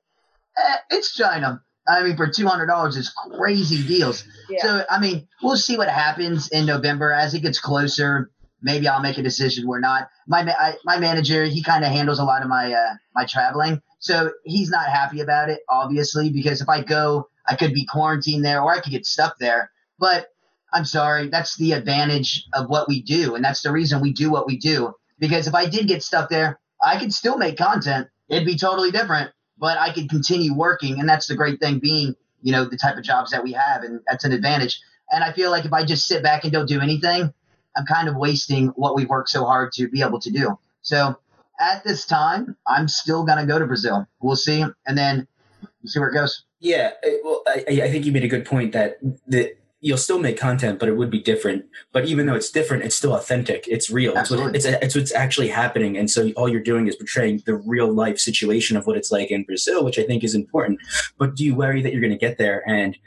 eh, 0.57 0.75
it's 0.89 1.13
China. 1.13 1.62
I 1.88 2.03
mean, 2.03 2.17
for 2.17 2.27
two 2.27 2.47
hundred 2.47 2.67
dollars, 2.67 2.97
it's 2.97 3.13
crazy 3.38 3.88
deals. 3.88 4.25
Yeah. 4.49 4.62
So, 4.62 4.86
I 4.89 4.99
mean, 4.99 5.27
we'll 5.41 5.55
see 5.55 5.77
what 5.77 5.89
happens 5.89 6.49
in 6.49 6.65
November 6.65 7.12
as 7.12 7.33
it 7.33 7.41
gets 7.41 7.60
closer. 7.60 8.31
Maybe 8.62 8.88
I'll 8.88 9.01
make 9.01 9.17
a 9.17 9.23
decision 9.23 9.67
We're 9.67 9.79
not. 9.79 10.10
My 10.27 10.41
I, 10.41 10.75
my 10.83 10.97
manager, 10.97 11.45
he 11.45 11.63
kind 11.63 11.86
of 11.86 11.91
handles 11.91 12.19
a 12.19 12.23
lot 12.23 12.41
of 12.41 12.49
my 12.49 12.73
uh, 12.73 12.95
my 13.15 13.25
traveling, 13.25 13.81
so 13.99 14.31
he's 14.43 14.69
not 14.69 14.88
happy 14.88 15.21
about 15.21 15.49
it, 15.49 15.62
obviously, 15.69 16.31
because 16.31 16.62
if 16.62 16.67
I 16.67 16.81
go, 16.81 17.29
I 17.47 17.55
could 17.55 17.73
be 17.73 17.86
quarantined 17.86 18.43
there, 18.43 18.62
or 18.62 18.73
I 18.73 18.81
could 18.81 18.91
get 18.91 19.05
stuck 19.05 19.38
there. 19.38 19.71
But 19.99 20.27
I'm 20.73 20.86
sorry, 20.86 21.30
that's 21.30 21.58
the 21.58 21.71
advantage 21.73 22.45
of 22.53 22.67
what 22.67 22.88
we 22.88 23.01
do, 23.01 23.36
and 23.36 23.43
that's 23.43 23.62
the 23.62 23.71
reason 23.71 24.01
we 24.01 24.13
do 24.13 24.30
what 24.30 24.47
we 24.47 24.58
do. 24.58 24.93
Because 25.19 25.47
if 25.47 25.56
I 25.56 25.67
did 25.67 25.88
get 25.88 26.03
stuck 26.03 26.30
there, 26.30 26.60
I 26.84 26.99
could 26.99 27.13
still 27.13 27.38
make 27.38 27.58
content. 27.58 28.08
It'd 28.30 28.45
be 28.45 28.58
totally 28.58 28.91
different, 28.91 29.32
but 29.58 29.77
I 29.77 29.93
could 29.93 30.10
continue 30.10 30.53
working. 30.53 30.99
And 30.99 31.10
that's 31.10 31.27
the 31.27 31.36
great 31.36 31.60
thing 31.60 31.80
being, 31.80 32.15
you 32.41 32.51
know, 32.51 32.65
the 32.65 32.77
type 32.77 32.97
of 32.97 33.03
jobs 33.03 33.32
that 33.32 33.43
we 33.43 33.53
have. 33.53 33.84
And 33.84 34.01
that's 34.08 34.25
an 34.25 34.32
advantage. 34.32 34.80
And 35.10 35.23
I 35.23 35.32
feel 35.32 35.49
like 35.49 35.65
if 35.65 35.73
I 35.73 35.86
just 35.86 36.06
sit 36.06 36.21
back 36.21 36.43
and 36.43 36.53
don't 36.53 36.67
do 36.67 36.82
anything, 36.82 37.34
I'm 37.75 37.86
kind 37.86 38.10
of 38.10 38.15
wasting 38.15 38.67
what 38.69 38.95
we've 38.95 39.10
worked 39.10 39.30
so 39.30 39.45
hard 39.45 39.71
to 39.73 39.88
be 39.88 40.01
able 40.01 40.19
to 40.19 40.30
do. 40.30 40.60
So 40.82 41.15
at 41.60 41.84
this 41.84 42.06
time, 42.06 42.58
I'm 42.67 42.88
still 42.88 43.25
going 43.25 43.39
to 43.39 43.45
go 43.45 43.58
to 43.58 43.65
Brazil. 43.65 44.06
We'll 44.21 44.36
see. 44.36 44.63
And 44.86 44.97
then 44.97 45.27
we'll 45.62 45.89
see 45.89 45.99
where 45.99 46.10
it 46.10 46.13
goes. 46.13 46.43
Yeah. 46.60 46.91
Well, 47.23 47.43
I, 47.47 47.63
I 47.67 47.91
think 47.91 48.06
you 48.06 48.12
made 48.12 48.23
a 48.23 48.27
good 48.27 48.45
point 48.45 48.73
that 48.73 48.99
the, 49.27 49.56
you'll 49.80 49.98
still 49.98 50.20
make 50.20 50.40
content, 50.40 50.80
but 50.80 50.90
it 50.90 50.98
would 50.98 51.12
be 51.12 51.22
different. 51.22 51.66
But 51.92 52.06
even 52.06 52.26
though 52.26 52.34
it's 52.36 52.50
different, 52.50 52.84
it's 52.84 52.96
still 52.96 53.13
authentic. 53.13 53.68
It's 53.68 53.90
real. 53.90 54.18
It's, 54.18 54.32
what, 54.32 54.56
it's, 54.56 54.66
it's 54.66 54.96
what's 54.96 55.13
actually 55.13 55.50
happening. 55.50 55.98
And 55.98 56.10
so 56.10 56.32
all 56.32 56.50
you're 56.50 56.62
doing 56.62 56.88
is 56.88 56.96
portraying 56.96 57.44
the 57.46 57.56
real 57.56 57.92
life 57.92 58.18
situation 58.18 58.76
of 58.76 58.88
what 58.88 58.98
it's 58.98 59.12
like 59.12 59.30
in 59.30 59.44
Brazil, 59.44 59.86
which 59.86 60.00
I 60.00 60.04
think 60.04 60.24
is 60.24 60.34
important. 60.34 60.80
But 61.18 61.36
do 61.36 61.46
you 61.46 61.56
worry 61.56 61.82
that 61.82 61.92
you're 61.92 62.02
going 62.02 62.13
to 62.13 62.18
get 62.18 62.38
there 62.38 62.68
and 62.68 62.98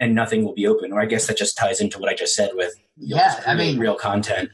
and 0.00 0.14
nothing 0.14 0.44
will 0.44 0.54
be 0.54 0.66
open? 0.66 0.92
Or 0.92 1.00
I 1.00 1.06
guess 1.06 1.26
that 1.26 1.36
just 1.36 1.56
ties 1.56 1.80
into 1.80 1.98
what 1.98 2.08
I 2.08 2.14
just 2.14 2.34
said 2.34 2.50
with 2.54 2.72
yeah, 2.96 3.42
I 3.46 3.54
mean 3.54 3.78
real 3.78 3.96
content. 3.96 4.50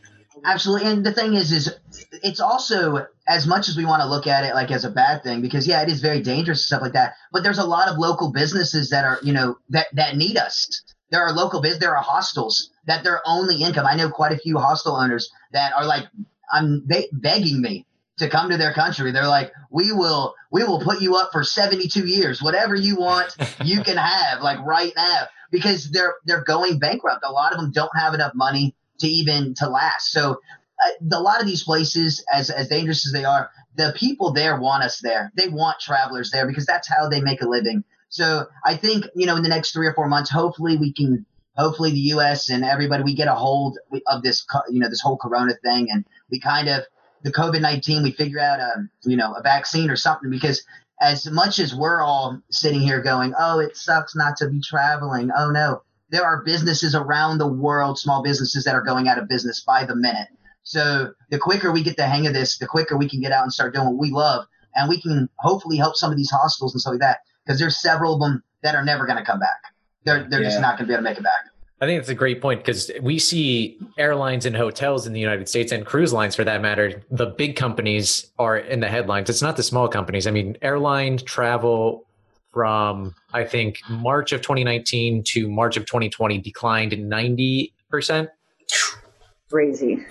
Absolutely. 0.47 0.91
And 0.91 1.05
the 1.05 1.13
thing 1.13 1.35
is, 1.35 1.53
is 1.53 1.75
it's 2.23 2.41
also 2.41 3.07
as 3.29 3.47
much 3.47 3.69
as 3.69 3.77
we 3.77 3.87
want 3.87 4.03
to 4.03 4.09
look 4.09 4.27
at 4.27 4.45
it 4.45 4.55
like 4.55 4.71
as 4.71 4.85
a 4.85 4.91
bad 4.91 5.23
thing, 5.23 5.41
because 5.41 5.67
yeah, 5.67 5.83
it 5.83 5.89
is 5.89 6.01
very 6.01 6.21
dangerous 6.21 6.61
and 6.61 6.67
stuff 6.67 6.83
like 6.83 6.93
that. 6.93 7.15
But 7.33 7.43
there's 7.43 7.59
a 7.59 7.65
lot 7.65 7.89
of 7.89 7.99
local 7.99 8.31
businesses 8.31 8.91
that 8.91 9.05
are, 9.05 9.19
you 9.23 9.33
know, 9.33 9.57
that 9.71 9.87
that 9.95 10.17
need 10.17 10.37
us 10.37 10.83
there 11.11 11.23
are 11.23 11.33
local 11.33 11.61
biz, 11.61 11.79
there 11.79 11.97
are 11.97 12.03
hostels 12.03 12.71
that 12.87 13.05
their 13.05 13.21
only 13.27 13.63
income. 13.63 13.87
I 13.87 13.97
know 13.97 14.11
quite 14.11 14.33
a 14.33 14.39
few 14.39 14.59
hostel 14.59 14.97
owners 14.97 15.31
that 15.53 15.73
are 15.75 15.85
like, 15.85 16.05
I'm 16.53 16.87
they 16.87 17.09
begging 17.13 17.61
me 17.61 17.87
to 18.19 18.29
come 18.29 18.51
to 18.51 18.57
their 18.57 18.73
country. 18.73 19.11
They're 19.11 19.27
like, 19.27 19.53
we 19.71 19.93
will, 19.93 20.35
we 20.51 20.65
will 20.65 20.81
put 20.81 21.01
you 21.01 21.17
up 21.17 21.31
for 21.33 21.43
72 21.43 22.07
years. 22.07 22.43
Whatever 22.43 22.75
you 22.75 22.97
want, 22.97 23.35
you 23.65 23.83
can 23.83 23.97
have 23.97 24.41
like 24.41 24.61
right 24.65 24.93
now 24.97 25.25
because 25.51 25.91
they're, 25.91 26.15
they're 26.25 26.45
going 26.45 26.79
bankrupt. 26.79 27.25
A 27.27 27.33
lot 27.33 27.53
of 27.53 27.61
them 27.61 27.73
don't 27.73 27.97
have 27.97 28.15
enough 28.15 28.33
money 28.35 28.75
to 29.01 29.09
even 29.09 29.55
to 29.55 29.69
last. 29.69 30.13
So 30.13 30.39
uh, 30.85 31.17
a 31.17 31.21
lot 31.21 31.41
of 31.41 31.47
these 31.47 31.65
places, 31.65 32.25
as, 32.33 32.51
as 32.51 32.69
dangerous 32.69 33.07
as 33.07 33.13
they 33.13 33.25
are, 33.25 33.51
the 33.77 33.93
people 33.97 34.33
there 34.33 34.61
want 34.61 34.85
us 34.85 35.01
there. 35.01 35.33
They 35.37 35.49
want 35.49 35.81
travelers 35.81 36.31
there 36.31 36.47
because 36.47 36.67
that's 36.67 36.89
how 36.89 37.09
they 37.09 37.21
make 37.21 37.43
a 37.43 37.49
living. 37.49 37.85
So 38.15 38.47
I 38.65 38.77
think, 38.77 39.07
you 39.17 39.27
know, 39.27 39.35
in 39.35 39.43
the 39.43 39.49
next 39.49 39.73
three 39.73 39.89
or 39.89 39.93
four 39.93 40.07
months, 40.07 40.31
hopefully 40.31 40.77
we 40.77 40.93
can, 40.93 41.27
hopefully 41.57 41.91
the 41.91 42.15
U.S. 42.15 42.49
and 42.49 42.65
everybody, 42.65 43.03
we 43.03 43.13
get 43.13 43.27
a 43.27 43.35
hold 43.35 43.77
of 44.07 44.23
this, 44.23 44.47
you 44.71 44.79
know, 44.79 44.89
this 44.89 45.01
whole 45.01 45.17
Corona 45.17 45.55
thing, 45.65 45.89
and 45.91 46.05
we 46.31 46.39
kind 46.39 46.69
of 46.69 46.85
the 47.25 47.33
COVID 47.33 47.61
nineteen, 47.61 48.05
we 48.05 48.13
figure 48.13 48.39
out 48.39 48.61
a, 48.61 48.71
um, 48.77 48.91
you 49.05 49.17
know, 49.17 49.33
a 49.33 49.43
vaccine 49.43 49.91
or 49.91 49.97
something. 49.97 50.31
Because 50.31 50.63
as 51.01 51.29
much 51.29 51.59
as 51.59 51.75
we're 51.75 52.01
all 52.01 52.41
sitting 52.53 52.81
here 52.81 53.03
going, 53.03 53.35
"Oh, 53.37 53.59
it 53.59 53.77
sucks 53.77 54.15
not 54.15 54.37
to 54.37 54.49
be 54.49 54.61
traveling," 54.61 55.33
oh 55.37 55.51
no, 55.51 55.83
there 56.11 56.25
are 56.25 56.45
businesses 56.45 56.95
around 56.95 57.39
the 57.39 57.53
world, 57.53 57.99
small 57.99 58.23
businesses 58.23 58.63
that 58.63 58.77
are 58.77 58.83
going 58.83 59.09
out 59.09 59.19
of 59.19 59.27
business 59.27 59.59
by 59.59 59.85
the 59.85 59.97
minute. 59.97 60.29
So 60.63 61.15
the 61.31 61.39
quicker 61.39 61.73
we 61.73 61.83
get 61.83 61.97
the 61.97 62.07
hang 62.07 62.29
of 62.29 62.33
this, 62.33 62.59
the 62.59 62.69
quicker 62.69 62.97
we 62.97 63.09
can 63.09 63.21
get 63.21 63.33
out 63.33 63.43
and 63.43 63.53
start 63.53 63.75
doing 63.75 63.87
what 63.87 63.99
we 63.99 64.13
love, 64.13 64.47
and 64.77 64.89
we 64.89 65.03
can 65.03 65.29
hopefully 65.41 65.79
help 65.79 65.97
some 65.97 66.13
of 66.13 66.17
these 66.17 66.31
hospitals 66.31 66.75
and 66.75 66.81
stuff 66.81 66.93
like 66.93 67.01
that 67.01 67.19
because 67.45 67.59
there's 67.59 67.81
several 67.81 68.15
of 68.15 68.21
them 68.21 68.43
that 68.63 68.75
are 68.75 68.85
never 68.85 69.07
going 69.07 69.19
to 69.19 69.25
come 69.25 69.39
back. 69.39 69.63
They're 70.05 70.27
they're 70.29 70.43
yeah. 70.43 70.49
just 70.49 70.61
not 70.61 70.79
going 70.79 70.87
to 70.87 70.89
be 70.89 70.93
able 70.95 71.05
to 71.05 71.11
make 71.11 71.19
it 71.19 71.25
back. 71.25 71.47
I 71.81 71.87
think 71.87 72.01
it's 72.01 72.09
a 72.09 72.15
great 72.15 72.41
point 72.41 72.61
because 72.61 72.91
we 73.03 73.19
see 73.19 73.79
airlines 73.99 74.47
and 74.47 74.57
hotels 74.57 75.07
in 75.07 75.13
the 75.13 75.21
United 75.21 75.49
States 75.49 75.73
and 75.73 75.85
cruise 75.85 76.13
lines 76.13 76.35
for 76.35 76.45
that 76.45 76.63
matter. 76.63 77.03
The 77.11 77.27
big 77.27 77.57
companies 77.57 78.31
are 78.39 78.57
in 78.57 78.81
the 78.81 78.89
headlines. 78.89 79.29
It's 79.29 79.43
not 79.43 79.57
the 79.57 79.63
small 79.63 79.89
companies. 79.89 80.27
I 80.27 80.31
mean, 80.31 80.57
airline 80.63 81.19
travel 81.19 82.07
from 82.53 83.15
I 83.33 83.45
think 83.45 83.81
March 83.91 84.33
of 84.33 84.41
2019 84.41 85.25
to 85.25 85.51
March 85.51 85.77
of 85.77 85.85
2020 85.85 86.39
declined 86.39 86.93
90%. 86.93 88.29
Crazy. 89.51 90.07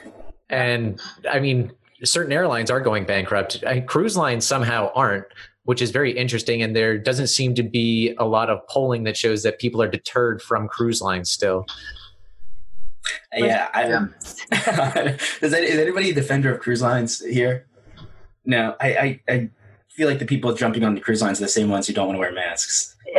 And 0.49 1.01
I 1.31 1.39
mean, 1.39 1.71
certain 2.03 2.33
airlines 2.33 2.69
are 2.69 2.81
going 2.81 3.05
bankrupt. 3.05 3.63
cruise 3.87 4.17
lines 4.17 4.45
somehow 4.45 4.91
aren't 4.93 5.25
which 5.65 5.82
is 5.82 5.91
very 5.91 6.12
interesting. 6.12 6.62
And 6.62 6.76
there 6.76 6.97
doesn't 6.97 7.28
seem 7.28 7.56
to 7.56 7.63
be 7.63 8.13
a 8.17 8.26
lot 8.26 8.49
of 8.49 8.65
polling 8.67 9.04
that 9.04 9.17
shows 9.17 9.43
that 9.43 9.60
people 9.60 9.82
are 9.82 9.88
deterred 9.88 10.41
from 10.41 10.67
cruise 10.67 11.02
lines 11.02 11.30
still. 11.30 11.65
Yeah, 13.36 13.69
I 13.73 13.84
am. 13.84 14.13
is, 15.41 15.54
anybody 15.54 16.12
a 16.12 16.13
defender 16.13 16.54
of 16.54 16.62
cruise 16.62 16.82
lines 16.82 17.19
here? 17.19 17.65
No, 18.45 18.76
I, 18.80 18.88
I, 18.88 19.21
I 19.30 19.49
feel 19.89 20.08
like 20.08 20.19
the 20.19 20.26
people 20.26 20.54
jumping 20.54 20.84
on 20.84 20.95
the 20.95 21.02
cruise 21.02 21.21
lines 21.21 21.39
are 21.39 21.45
the 21.45 21.49
same 21.49 21.69
ones 21.69 21.88
who 21.88 21.93
don't 21.93 22.08
want 22.08 22.15
to 22.15 22.19
wear 22.19 22.32
masks. 22.32 22.95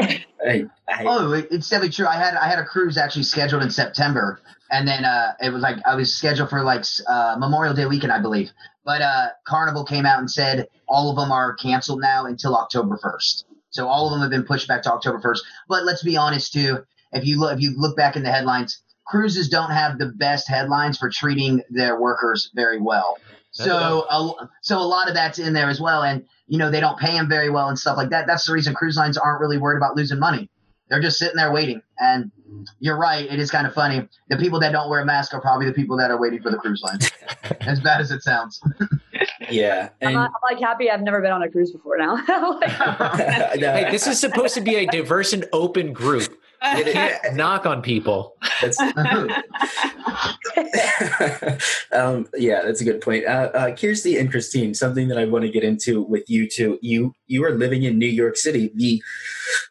I, 0.47 0.67
I, 0.89 1.05
oh, 1.07 1.33
it's 1.33 1.69
definitely 1.69 1.91
true. 1.91 2.07
I 2.07 2.17
had 2.17 2.35
I 2.35 2.49
had 2.49 2.59
a 2.59 2.65
cruise 2.65 2.99
actually 2.99 3.23
scheduled 3.23 3.63
in 3.63 3.71
September, 3.71 4.41
and 4.71 4.87
then 4.87 5.05
uh, 5.05 5.33
it 5.41 5.51
was 5.51 5.63
like 5.63 5.77
I 5.87 5.95
was 5.95 6.15
scheduled 6.15 6.51
for 6.51 6.63
like 6.63 6.85
uh, 7.09 7.37
Memorial 7.39 7.75
Day 7.75 7.87
weekend, 7.87 8.13
I 8.13 8.21
believe. 8.21 8.51
But 8.85 9.03
uh, 9.03 9.29
Carnival 9.47 9.85
came 9.85 10.07
out 10.07 10.19
and 10.19 10.31
said 10.31 10.69
all 10.87 11.11
of 11.11 11.17
them 11.17 11.33
are 11.33 11.55
canceled 11.55 12.01
now 12.01 12.27
until 12.27 12.55
October 12.55 12.99
1st. 13.03 13.45
So 13.71 13.89
all 13.89 14.07
of 14.07 14.13
them 14.13 14.21
have 14.21 14.31
been 14.31 14.45
pushed 14.45 14.69
back 14.69 14.83
to 14.83 14.93
October 14.93 15.21
1st. 15.21 15.41
But 15.69 15.85
let's 15.85 16.03
be 16.03 16.17
honest 16.17 16.53
too. 16.53 16.85
If 17.13 17.25
you 17.25 17.41
look, 17.41 17.55
if 17.55 17.61
you 17.61 17.75
look 17.77 17.97
back 17.97 18.17
in 18.17 18.23
the 18.23 18.31
headlines, 18.31 18.83
cruises 19.07 19.49
don't 19.49 19.71
have 19.71 19.99
the 19.99 20.07
best 20.07 20.49
headlines 20.49 20.99
for 20.99 21.11
treating 21.11 21.63
their 21.71 21.99
workers 21.99 22.51
very 22.55 22.81
well. 22.81 23.17
So, 23.53 24.05
a, 24.11 24.49
so 24.63 24.79
a 24.79 24.83
lot 24.83 25.09
of 25.09 25.15
that's 25.15 25.39
in 25.39 25.53
there 25.53 25.69
as 25.69 25.81
well, 25.81 26.03
and 26.03 26.25
you 26.49 26.59
know 26.59 26.73
they 26.73 26.81
don't 26.81 26.99
pay 26.99 27.13
them 27.13 27.29
very 27.29 27.51
well 27.51 27.69
and 27.69 27.79
stuff 27.79 27.97
like 27.97 28.11
that. 28.11 28.27
That's 28.27 28.47
the 28.47 28.53
reason 28.53 28.75
cruise 28.75 28.97
lines 28.97 29.17
aren't 29.17 29.41
really 29.41 29.59
worried 29.59 29.77
about 29.77 29.95
losing 29.95 30.19
money. 30.19 30.51
They're 30.89 31.01
just 31.01 31.19
sitting 31.19 31.37
there 31.37 31.53
waiting. 31.53 31.83
And 31.99 32.31
you're 32.79 32.99
right, 32.99 33.31
it 33.31 33.39
is 33.39 33.51
kind 33.51 33.67
of 33.67 33.75
funny. 33.75 34.07
The 34.29 34.37
people 34.37 34.61
that 34.61 34.73
don't 34.73 34.91
wear 34.91 35.01
a 35.01 35.05
mask 35.05 35.33
are 35.35 35.41
probably 35.41 35.67
the 35.67 35.73
people 35.73 35.97
that 35.97 36.11
are 36.11 36.21
waiting 36.21 36.43
for 36.43 36.51
the 36.51 36.59
cruise 36.59 36.83
line. 36.83 36.99
as 37.63 37.81
bad 37.81 38.01
as 38.01 38.11
it 38.11 38.23
sounds. 38.23 38.61
yeah. 39.51 39.91
And 40.01 40.17
I'm, 40.17 40.25
I'm, 40.25 40.33
like 40.43 40.61
happy 40.61 40.91
I've 40.91 41.03
never 41.03 41.21
been 41.21 41.33
on 41.33 41.43
a 41.43 41.51
cruise 41.51 41.73
before 41.73 41.97
now. 41.97 42.15
like, 42.29 42.71
hey, 42.71 43.89
this 43.91 44.07
is 44.07 44.21
supposed 44.21 44.55
to 44.55 44.61
be 44.61 44.77
a 44.77 44.87
diverse 44.87 45.33
and 45.33 45.47
open 45.53 45.93
group. 45.93 46.39
You 46.77 46.85
can't 46.85 47.23
knock 47.35 47.67
on 47.67 47.83
people. 47.83 48.37
That's, 48.61 48.81
um, 51.93 52.27
yeah, 52.35 52.63
that's 52.63 52.81
a 52.81 52.85
good 52.85 53.01
point. 53.01 53.27
Uh, 53.27 53.51
uh, 53.55 53.77
Kirsty 53.77 54.19
and 54.19 54.31
Christine, 54.31 54.75
something 54.75 55.09
that 55.09 55.19
I 55.19 55.27
want 55.27 55.45
to 55.45 55.51
get 55.51 55.65
into 55.65 56.03
with 56.03 56.29
you 56.29 56.49
two. 56.49 56.79
You 56.81 57.15
you 57.27 57.45
are 57.45 57.51
living 57.51 57.83
in 57.83 57.99
New 57.99 58.07
York 58.07 58.37
City, 58.37 58.71
the 58.75 59.03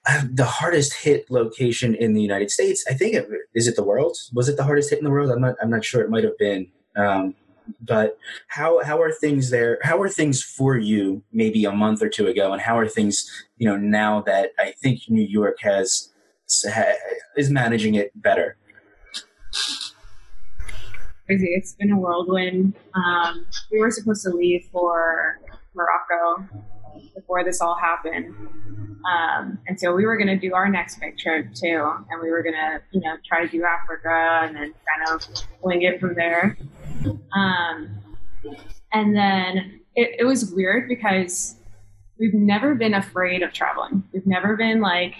uh, 0.08 0.23
the 0.32 0.45
hardest 0.45 0.93
hit 0.93 1.29
location 1.32 1.95
in 1.95 2.13
the 2.13 2.21
United 2.21 2.51
States. 2.51 2.86
I 2.89 2.93
think 2.93 3.15
it, 3.15 3.27
is 3.56 3.67
it 3.67 3.75
the 3.75 3.84
world? 3.84 4.17
Was 4.34 4.49
it 4.49 4.58
the 4.58 4.63
hardest 4.63 4.89
hit 4.89 4.99
in 4.99 5.06
the 5.06 5.12
world? 5.12 5.32
I'm 5.32 5.41
not 5.41 5.56
I'm 5.62 5.69
not 5.69 5.84
sure. 5.84 6.01
It 6.01 6.10
might 6.10 6.23
have 6.23 6.38
been. 6.38 6.67
Um, 6.95 7.36
but 7.82 8.17
how 8.47 8.84
how 8.84 9.01
are 9.01 9.12
things 9.12 9.49
there? 9.49 9.79
How 9.84 10.01
are 10.01 10.10
things 10.10 10.43
for 10.43 10.77
you 10.77 11.23
maybe 11.32 11.65
a 11.65 11.71
month 11.71 12.03
or 12.03 12.10
two 12.10 12.27
ago, 12.27 12.51
and 12.51 12.62
how 12.62 12.77
are 12.77 12.88
things 12.88 13.29
you 13.58 13.67
know 13.67 13.77
now 13.77 14.21
that 14.21 14.51
I 14.60 14.73
think 14.82 15.01
New 15.10 15.25
York 15.25 15.58
has 15.62 16.12
is 17.38 17.49
managing 17.49 17.95
it 17.95 18.12
better? 18.15 18.58
Crazy. 21.25 21.47
It's 21.56 21.73
been 21.73 21.91
a 21.91 21.97
whirlwind. 21.97 22.73
Um, 22.93 23.45
we 23.71 23.79
were 23.79 23.91
supposed 23.91 24.23
to 24.23 24.29
leave 24.29 24.67
for 24.71 25.39
Morocco 25.73 26.47
before 27.15 27.43
this 27.43 27.62
all 27.62 27.75
happened. 27.75 28.36
Um, 29.10 29.60
and 29.67 29.79
so 29.79 29.93
we 29.93 30.06
were 30.06 30.17
going 30.17 30.27
to 30.27 30.38
do 30.38 30.53
our 30.53 30.69
next 30.69 30.99
big 30.99 31.17
trip 31.17 31.53
too. 31.53 31.91
And 32.10 32.21
we 32.21 32.29
were 32.29 32.43
going 32.43 32.56
to, 32.56 32.82
you 32.91 33.01
know, 33.01 33.15
try 33.25 33.45
to 33.45 33.47
do 33.49 33.63
Africa 33.63 34.45
and 34.47 34.56
then 34.56 34.73
kind 34.73 35.10
of 35.15 35.27
wing 35.62 35.82
it 35.84 35.99
from 35.99 36.15
there. 36.15 36.58
Um, 37.36 37.99
and 38.91 39.15
then 39.15 39.82
it, 39.95 40.19
it 40.19 40.23
was 40.25 40.51
weird 40.51 40.88
because 40.88 41.56
we've 42.19 42.34
never 42.34 42.75
been 42.75 42.93
afraid 42.93 43.43
of 43.43 43.53
traveling. 43.53 44.03
We've 44.13 44.27
never 44.27 44.56
been 44.56 44.82
like, 44.82 45.15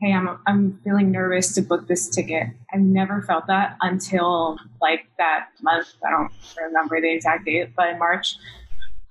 hey, 0.00 0.12
I'm, 0.12 0.38
I'm 0.46 0.80
feeling 0.84 1.10
nervous 1.10 1.52
to 1.54 1.62
book 1.62 1.86
this 1.88 2.08
ticket. 2.08 2.48
I've 2.72 2.80
never 2.80 3.22
felt 3.22 3.46
that 3.46 3.76
until 3.80 4.58
like 4.80 5.06
that 5.18 5.48
month. 5.62 5.88
I 6.06 6.10
don't 6.10 6.32
remember 6.66 7.00
the 7.00 7.12
exact 7.12 7.44
date, 7.44 7.70
but 7.76 7.90
in 7.90 7.98
March. 7.98 8.36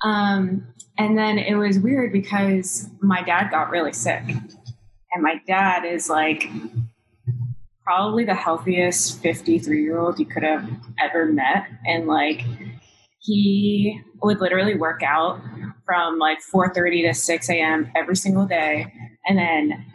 Um, 0.04 0.68
and 0.98 1.18
then 1.18 1.40
it 1.40 1.56
was 1.56 1.80
weird 1.80 2.12
because 2.12 2.90
my 3.02 3.24
dad 3.24 3.50
got 3.50 3.70
really 3.70 3.94
sick. 3.94 4.24
And 4.28 5.24
my 5.24 5.42
dad 5.48 5.86
is 5.86 6.10
like 6.10 6.50
probably 7.84 8.26
the 8.26 8.36
healthiest 8.36 9.22
53 9.22 9.82
year 9.82 10.00
old 10.00 10.20
you 10.20 10.26
could 10.26 10.44
have 10.44 10.70
ever 11.00 11.26
met. 11.26 11.68
And 11.86 12.08
like, 12.08 12.42
he 13.20 14.02
would 14.22 14.42
literally 14.42 14.76
work 14.76 15.02
out 15.02 15.42
from 15.86 16.20
like 16.20 16.40
4.30 16.54 17.08
to 17.08 17.14
6 17.14 17.50
a.m. 17.50 17.92
every 17.96 18.16
single 18.16 18.46
day. 18.46 18.92
And 19.26 19.38
then 19.38 19.86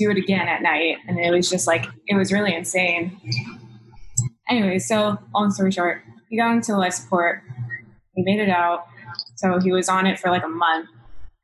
do 0.00 0.10
it 0.10 0.16
again 0.16 0.48
at 0.48 0.62
night. 0.62 0.96
And 1.06 1.18
it 1.18 1.30
was 1.30 1.50
just 1.50 1.66
like, 1.66 1.86
it 2.06 2.16
was 2.16 2.32
really 2.32 2.54
insane. 2.54 3.20
Anyway, 4.48 4.78
so 4.78 5.18
long 5.34 5.50
story 5.50 5.70
short, 5.70 6.02
he 6.30 6.38
got 6.38 6.52
into 6.52 6.76
life 6.76 6.94
support. 6.94 7.42
He 8.14 8.22
made 8.22 8.40
it 8.40 8.48
out. 8.48 8.86
So 9.36 9.60
he 9.60 9.72
was 9.72 9.88
on 9.88 10.06
it 10.06 10.18
for 10.18 10.30
like 10.30 10.44
a 10.44 10.48
month. 10.48 10.88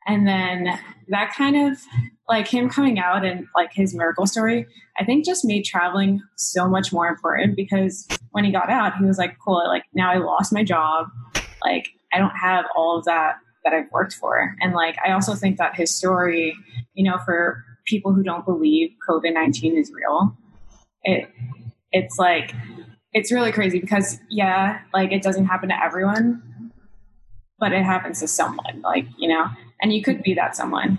And 0.06 0.26
then 0.26 0.78
that 1.08 1.34
kind 1.34 1.70
of 1.70 1.78
like 2.28 2.48
him 2.48 2.68
coming 2.68 2.98
out 2.98 3.24
and 3.24 3.46
like 3.54 3.72
his 3.72 3.94
miracle 3.94 4.26
story, 4.26 4.66
I 4.98 5.04
think 5.04 5.26
just 5.26 5.44
made 5.44 5.64
traveling 5.64 6.22
so 6.36 6.68
much 6.68 6.92
more 6.92 7.06
important 7.06 7.56
because 7.56 8.08
when 8.30 8.44
he 8.44 8.52
got 8.52 8.70
out, 8.70 8.96
he 8.96 9.04
was 9.04 9.18
like, 9.18 9.36
cool, 9.44 9.62
like 9.66 9.84
now 9.94 10.10
I 10.10 10.16
lost 10.16 10.52
my 10.52 10.64
job. 10.64 11.08
Like 11.62 11.88
I 12.12 12.18
don't 12.18 12.36
have 12.36 12.64
all 12.74 12.98
of 12.98 13.04
that 13.04 13.36
that 13.64 13.72
I've 13.72 13.90
worked 13.92 14.14
for. 14.14 14.54
And 14.60 14.72
like 14.74 14.96
I 15.04 15.12
also 15.12 15.34
think 15.34 15.58
that 15.58 15.76
his 15.76 15.94
story, 15.94 16.56
you 16.94 17.08
know, 17.08 17.18
for 17.24 17.64
people 17.86 18.12
who 18.12 18.22
don't 18.22 18.44
believe 18.44 18.90
COVID 19.08 19.32
19 19.32 19.76
is 19.76 19.92
real. 19.92 20.36
It, 21.04 21.30
it's 21.92 22.18
like, 22.18 22.52
it's 23.12 23.32
really 23.32 23.52
crazy 23.52 23.80
because, 23.80 24.18
yeah, 24.28 24.80
like 24.92 25.12
it 25.12 25.22
doesn't 25.22 25.46
happen 25.46 25.68
to 25.70 25.82
everyone, 25.82 26.72
but 27.58 27.72
it 27.72 27.84
happens 27.84 28.20
to 28.20 28.28
someone, 28.28 28.82
like, 28.82 29.06
you 29.16 29.28
know, 29.28 29.46
and 29.80 29.92
you 29.92 30.02
could 30.02 30.22
be 30.22 30.34
that 30.34 30.56
someone. 30.56 30.98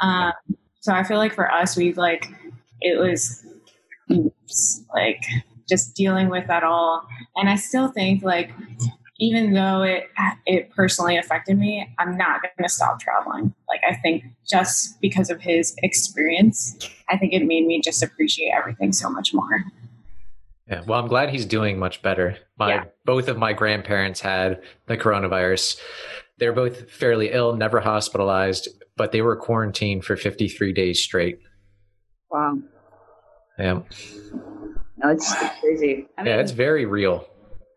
Um, 0.00 0.32
so 0.80 0.92
I 0.92 1.04
feel 1.04 1.18
like 1.18 1.34
for 1.34 1.50
us, 1.50 1.76
we 1.76 1.94
like, 1.94 2.28
it 2.80 2.98
was 2.98 3.46
like 4.94 5.22
just 5.68 5.94
dealing 5.94 6.28
with 6.28 6.46
that 6.48 6.62
all. 6.62 7.06
And 7.36 7.48
I 7.48 7.56
still 7.56 7.88
think 7.88 8.22
like 8.22 8.50
even 9.18 9.52
though 9.52 9.82
it 9.82 10.04
it 10.46 10.70
personally 10.70 11.16
affected 11.16 11.58
me, 11.58 11.88
I'm 11.98 12.16
not 12.16 12.42
going 12.42 12.52
to 12.62 12.68
stop 12.68 13.00
traveling. 13.00 13.54
Like 13.68 13.80
I 13.88 13.94
think 13.96 14.24
just 14.48 15.00
because 15.00 15.30
of 15.30 15.40
his 15.40 15.74
experience, 15.78 16.76
I 17.08 17.16
think 17.16 17.32
it 17.32 17.44
made 17.44 17.66
me 17.66 17.80
just 17.80 18.02
appreciate 18.02 18.52
everything 18.56 18.92
so 18.92 19.08
much 19.10 19.32
more. 19.32 19.64
Yeah, 20.68 20.82
well, 20.86 20.98
I'm 20.98 21.08
glad 21.08 21.28
he's 21.28 21.44
doing 21.44 21.78
much 21.78 22.00
better. 22.02 22.38
My 22.58 22.68
yeah. 22.70 22.84
both 23.04 23.28
of 23.28 23.36
my 23.36 23.52
grandparents 23.52 24.20
had 24.20 24.62
the 24.86 24.96
coronavirus, 24.96 25.78
They 26.38 26.48
were 26.48 26.54
both 26.54 26.90
fairly 26.90 27.30
ill, 27.32 27.54
never 27.54 27.80
hospitalized, 27.80 28.68
but 28.96 29.12
they 29.12 29.20
were 29.20 29.36
quarantined 29.36 30.04
for 30.04 30.16
53 30.16 30.72
days 30.72 31.02
straight. 31.02 31.38
Wow. 32.30 32.58
Yeah. 33.58 33.80
No, 34.96 35.10
it's, 35.10 35.30
it's 35.30 35.60
crazy. 35.60 36.08
I 36.16 36.22
mean, 36.22 36.32
yeah, 36.32 36.40
it's 36.40 36.52
very 36.52 36.86
real. 36.86 37.28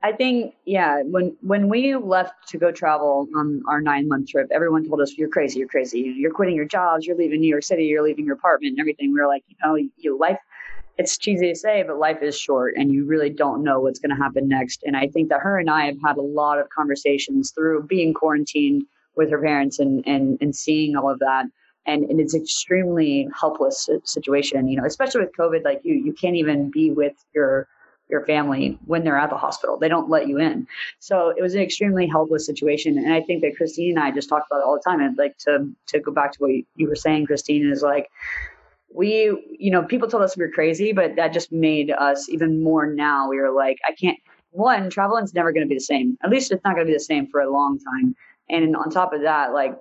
I 0.04 0.12
think, 0.12 0.56
yeah, 0.66 1.02
when 1.04 1.36
when 1.42 1.70
we 1.70 1.96
left 1.96 2.48
to 2.50 2.58
go 2.58 2.72
travel 2.72 3.28
on 3.36 3.62
our 3.68 3.82
nine 3.82 4.08
month 4.08 4.30
trip, 4.30 4.48
everyone 4.52 4.88
told 4.88 5.02
us, 5.02 5.18
"You're 5.18 5.30
crazy, 5.30 5.60
you're 5.60 5.68
crazy. 5.68 6.00
You're 6.00 6.32
quitting 6.32 6.56
your 6.56 6.66
jobs, 6.66 7.06
you're 7.06 7.18
leaving 7.18 7.42
New 7.42 7.50
York 7.50 7.64
City, 7.64 7.86
you're 7.86 8.04
leaving 8.04 8.26
your 8.26 8.36
apartment, 8.36 8.72
and 8.74 8.80
everything." 8.80 9.12
We 9.14 9.20
were 9.20 9.28
like, 9.28 9.44
you 9.48 9.56
know, 9.64 9.76
you 9.98 10.18
life. 10.18 10.40
It's 10.98 11.18
cheesy 11.18 11.50
to 11.50 11.56
say, 11.56 11.84
but 11.84 11.98
life 11.98 12.24
is 12.24 12.40
short, 12.40 12.74
and 12.76 12.92
you 12.92 13.06
really 13.06 13.30
don't 13.30 13.64
know 13.64 13.80
what's 13.80 14.00
going 14.00 14.16
to 14.16 14.22
happen 14.22 14.48
next. 14.48 14.84
And 14.84 14.98
I 14.98 15.08
think 15.08 15.30
that 15.30 15.42
her 15.42 15.60
and 15.60 15.70
I 15.70 15.86
have 15.86 15.98
had 16.04 16.18
a 16.18 16.22
lot 16.22 16.60
of 16.60 16.70
conversations 16.70 17.52
through 17.52 17.84
being 17.84 18.14
quarantined 18.14 18.84
with 19.16 19.30
her 19.32 19.42
parents 19.42 19.80
and 19.80 20.04
and 20.08 20.38
and 20.42 20.56
seeing 20.56 20.96
all 20.96 21.10
of 21.10 21.20
that. 21.20 21.46
And, 21.86 22.04
and 22.04 22.20
it's 22.20 22.36
extremely 22.36 23.30
helpless 23.40 23.90
situation, 24.04 24.68
you 24.68 24.76
know, 24.76 24.86
especially 24.86 25.22
with 25.22 25.32
COVID. 25.40 25.64
Like 25.64 25.80
you, 25.86 25.94
you 25.94 26.12
can't 26.12 26.36
even 26.36 26.70
be 26.70 26.92
with 26.92 27.14
your 27.34 27.70
your 28.10 28.26
family 28.26 28.78
when 28.86 29.04
they're 29.04 29.18
at 29.18 29.30
the 29.30 29.38
hospital. 29.38 29.78
They 29.78 29.90
don't 29.90 30.10
let 30.10 30.28
you 30.28 30.38
in. 30.40 30.68
So 31.00 31.30
it 31.30 31.42
was 31.42 31.56
an 31.56 31.62
extremely 31.62 32.08
helpless 32.08 32.46
situation. 32.46 32.98
And 32.98 33.14
I 33.14 33.22
think 33.22 33.42
that 33.42 33.56
Christine 33.58 33.98
and 33.98 34.00
I 34.00 34.12
just 34.12 34.30
talk 34.30 34.44
about 34.50 34.60
it 34.60 34.66
all 34.66 34.76
the 34.76 34.90
time. 34.90 35.02
And 35.02 35.18
like 35.18 35.38
to 35.40 35.70
to 35.88 36.00
go 36.00 36.12
back 36.12 36.32
to 36.34 36.38
what 36.40 36.52
you 36.76 36.88
were 36.88 36.96
saying, 36.96 37.26
Christine, 37.26 37.70
is 37.70 37.82
like 37.82 38.10
we, 38.94 39.26
you 39.60 39.70
know, 39.70 39.84
people 39.84 40.08
told 40.08 40.24
us 40.24 40.38
we 40.38 40.46
were 40.46 40.52
crazy, 40.52 40.94
but 40.94 41.16
that 41.18 41.34
just 41.34 41.52
made 41.52 41.92
us 41.92 42.30
even 42.30 42.64
more 42.64 42.88
now. 42.88 43.30
We 43.30 43.40
were 43.40 43.52
like, 43.52 43.78
I 43.86 43.94
can't 43.94 44.18
one, 44.52 44.90
traveling's 44.90 45.34
never 45.34 45.52
gonna 45.52 45.68
be 45.68 45.76
the 45.76 45.82
same. 45.82 46.18
At 46.24 46.30
least 46.30 46.52
it's 46.52 46.64
not 46.64 46.74
gonna 46.74 46.86
be 46.86 46.94
the 46.94 47.00
same 47.00 47.28
for 47.28 47.42
a 47.42 47.52
long 47.52 47.78
time. 47.80 48.16
And 48.50 48.76
on 48.76 48.90
top 48.90 49.14
of 49.14 49.22
that, 49.22 49.54
like 49.54 49.78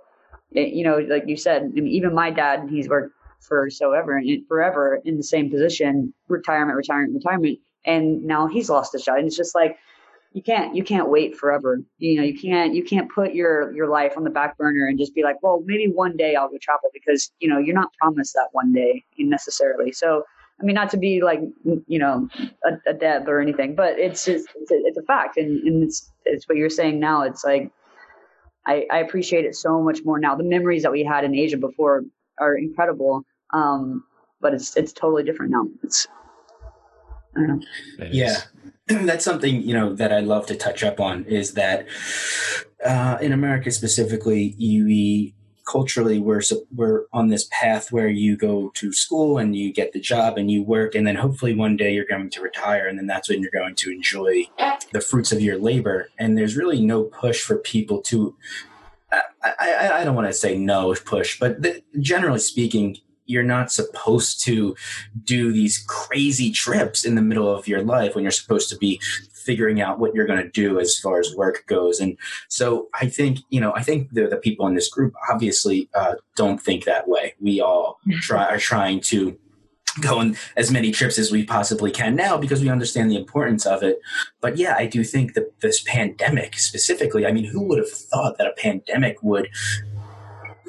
you 0.51 0.85
know, 0.85 0.99
like 0.99 1.25
you 1.27 1.37
said, 1.37 1.73
even 1.77 2.15
my 2.15 2.31
dad, 2.31 2.69
he's 2.71 2.89
worked 2.89 3.13
for 3.41 3.71
so 3.71 3.93
ever 3.93 4.17
and 4.17 4.47
forever 4.49 5.01
in 5.05 5.17
the 5.17 5.23
same 5.23 5.51
position, 5.51 6.13
retirement, 6.29 6.77
retirement, 6.77 7.15
retirement 7.15 7.59
and 7.87 8.25
now 8.25 8.47
he's 8.47 8.69
lost 8.69 8.93
his 8.93 9.05
job. 9.05 9.17
And 9.19 9.27
it's 9.27 9.37
just 9.37 9.55
like 9.55 9.79
you 10.33 10.43
can't 10.43 10.75
you 10.77 10.85
can't 10.85 11.09
wait 11.09 11.37
forever. 11.37 11.81
You 11.99 12.17
know 12.17 12.23
you 12.23 12.39
can't 12.39 12.75
you 12.75 12.85
can't 12.85 13.11
put 13.11 13.35
your 13.35 13.73
your 13.75 13.89
life 13.89 14.15
on 14.17 14.25
the 14.25 14.31
back 14.31 14.59
burner 14.59 14.87
and 14.87 14.99
just 14.99 15.15
be 15.15 15.23
like 15.23 15.43
well 15.43 15.63
maybe 15.65 15.91
one 15.91 16.17
day 16.17 16.35
i'll 16.35 16.51
go 16.51 16.59
travel 16.61 16.91
because 16.93 17.31
you 17.41 17.49
know 17.49 17.59
you're 17.59 17.75
not 17.75 17.93
promised 17.95 18.35
that 18.35 18.49
one 18.53 18.73
day 18.73 19.05
necessarily. 19.19 19.93
So 19.93 20.25
i 20.61 20.65
mean 20.65 20.75
not 20.75 20.91
to 20.91 20.97
be 20.97 21.23
like 21.23 21.41
you 21.87 21.99
know 21.99 22.29
a, 22.65 22.91
a 22.91 22.95
deb 22.95 23.29
or 23.29 23.41
anything 23.41 23.75
but 23.75 23.99
it's 23.99 24.25
just 24.25 24.49
it's 24.57 24.71
a, 24.71 24.75
it's 24.85 24.99
a 24.99 25.03
fact. 25.03 25.37
And, 25.37 25.63
and 25.67 25.83
it's 25.83 26.13
it's 26.25 26.49
what 26.49 26.59
you're 26.59 26.71
saying 26.71 27.01
now. 27.01 27.23
It's 27.23 27.45
like 27.45 27.71
I, 28.67 28.85
I 28.91 28.99
appreciate 28.99 29.45
it 29.45 29.55
so 29.55 29.81
much 29.81 30.01
more 30.05 30.19
now. 30.19 30.35
The 30.35 30.43
memories 30.43 30.83
that 30.83 30.91
we 30.93 31.05
had 31.05 31.25
in 31.25 31.35
asia 31.35 31.57
before 31.57 32.03
are 32.39 32.57
incredible 32.57 33.23
um 33.55 34.05
but 34.41 34.55
it's 34.55 34.77
it's 34.77 34.93
totally 34.93 35.23
different 35.23 35.53
now. 35.53 35.67
It's 35.83 36.07
yeah. 38.11 38.37
That's 38.89 39.25
something 39.25 39.63
you 39.63 39.75
know 39.75 39.95
that 39.95 40.13
i 40.13 40.21
love 40.21 40.47
to 40.47 40.57
touch 40.57 40.85
up 40.85 41.01
on 41.01 41.25
is 41.25 41.55
that 41.55 41.87
uh, 42.85 43.19
in 43.21 43.33
america 43.33 43.71
specifically 43.73 44.55
we 44.59 45.35
culturally 45.69 46.21
we're 46.21 46.43
we're 46.73 47.07
on 47.13 47.29
this 47.29 47.49
path 47.51 47.91
where 47.91 48.09
you 48.09 48.37
go 48.37 48.71
to 48.75 48.93
school 48.93 49.39
and 49.39 49.57
you 49.57 49.73
get 49.73 49.93
the 49.93 50.01
job 50.01 50.39
and 50.39 50.53
you 50.53 50.63
work 50.63 50.95
and 50.95 51.05
then 51.05 51.17
hopefully 51.17 51.55
one 51.55 51.77
day 51.77 51.93
you're 51.93 52.05
going 52.05 52.31
to 52.31 52.41
retire 52.41 52.87
and 52.87 52.97
then 52.97 53.07
that's 53.07 53.29
when 53.29 53.43
you're 53.43 53.51
going 53.51 53.75
to 53.75 53.91
enjoy 53.91 54.45
the 54.93 55.01
fruits 55.01 55.33
of 55.33 55.41
your 55.41 55.59
labor. 55.59 56.09
And 56.19 56.37
there's 56.37 56.57
really 56.57 56.81
no 56.81 57.05
push 57.05 57.43
for 57.43 57.57
people 57.57 58.01
to 58.03 58.37
I, 59.13 59.53
I, 59.61 60.01
I 60.01 60.05
don't 60.05 60.17
want 60.17 60.27
to 60.27 60.33
say 60.33 60.59
no 60.59 60.95
push, 61.05 61.39
but 61.39 61.63
the, 61.63 61.83
generally 62.01 62.41
speaking, 62.41 62.99
you're 63.27 63.43
not 63.43 63.73
supposed 63.73 64.43
to 64.45 64.77
do 65.25 65.53
these 65.53 65.85
crazy 65.87 66.51
trips 66.51 67.05
in 67.05 67.15
the 67.15 67.23
middle 67.23 67.55
of 67.55 67.69
your 67.69 67.83
life 67.83 68.15
when 68.15 68.23
you're 68.23 68.31
supposed 68.31 68.69
to 68.71 68.77
be 68.77 69.01
figuring 69.47 69.81
out 69.81 70.01
what 70.01 70.13
you're 70.13 70.27
going 70.27 70.43
to 70.43 70.51
do 70.51 70.81
as 70.81 70.99
far 70.99 71.21
as 71.21 71.35
work 71.37 71.65
goes. 71.67 72.01
And 72.01 72.19
so 72.49 72.89
I 72.95 73.07
think, 73.07 73.39
you 73.49 73.61
know, 73.61 73.73
I 73.77 73.83
think 73.83 74.13
the, 74.13 74.27
the 74.27 74.37
people 74.37 74.67
in 74.67 74.75
this 74.75 74.89
group 74.89 75.15
obviously 75.31 75.89
uh, 75.95 76.17
don't 76.37 76.61
think 76.61 76.85
that 76.85 77.09
way. 77.09 77.35
We 77.41 77.61
all 77.61 78.01
try, 78.21 78.45
are 78.47 78.59
trying 78.59 79.01
to 79.03 79.39
go 80.01 80.19
on 80.19 80.37
as 80.57 80.71
many 80.71 80.91
trips 80.91 81.19
as 81.19 81.31
we 81.31 81.45
possibly 81.45 81.91
can 81.91 82.17
now 82.17 82.37
because 82.37 82.61
we 82.61 82.69
understand 82.69 83.11
the 83.11 83.17
importance 83.17 83.65
of 83.65 83.83
it. 83.83 84.01
But 84.41 84.57
yeah, 84.57 84.75
I 84.77 84.87
do 84.87 85.05
think 85.05 85.35
that 85.35 85.61
this 85.61 85.83
pandemic 85.87 86.59
specifically, 86.59 87.25
I 87.25 87.33
mean, 87.33 87.45
who 87.45 87.63
would 87.63 87.79
have 87.79 87.91
thought 87.91 88.37
that 88.39 88.47
a 88.47 88.53
pandemic 88.53 89.23
would 89.23 89.49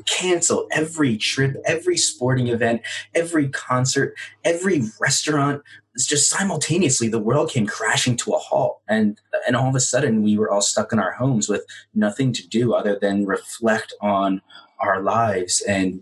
cancel 0.07 0.67
every 0.71 1.17
trip, 1.17 1.55
every 1.65 1.97
sporting 1.97 2.47
event, 2.47 2.81
every 3.13 3.49
concert, 3.49 4.15
every 4.43 4.83
restaurant. 4.99 5.61
It's 5.93 6.05
just 6.05 6.29
simultaneously 6.29 7.07
the 7.07 7.19
world 7.19 7.49
came 7.49 7.65
crashing 7.65 8.17
to 8.17 8.33
a 8.33 8.37
halt, 8.37 8.81
and 8.87 9.19
and 9.45 9.55
all 9.55 9.69
of 9.69 9.75
a 9.75 9.79
sudden 9.79 10.23
we 10.23 10.37
were 10.37 10.49
all 10.49 10.61
stuck 10.61 10.93
in 10.93 10.99
our 10.99 11.11
homes 11.11 11.49
with 11.49 11.65
nothing 11.93 12.33
to 12.33 12.47
do 12.47 12.73
other 12.73 12.97
than 12.99 13.25
reflect 13.25 13.93
on 14.01 14.41
our 14.79 15.01
lives 15.01 15.61
and 15.67 16.01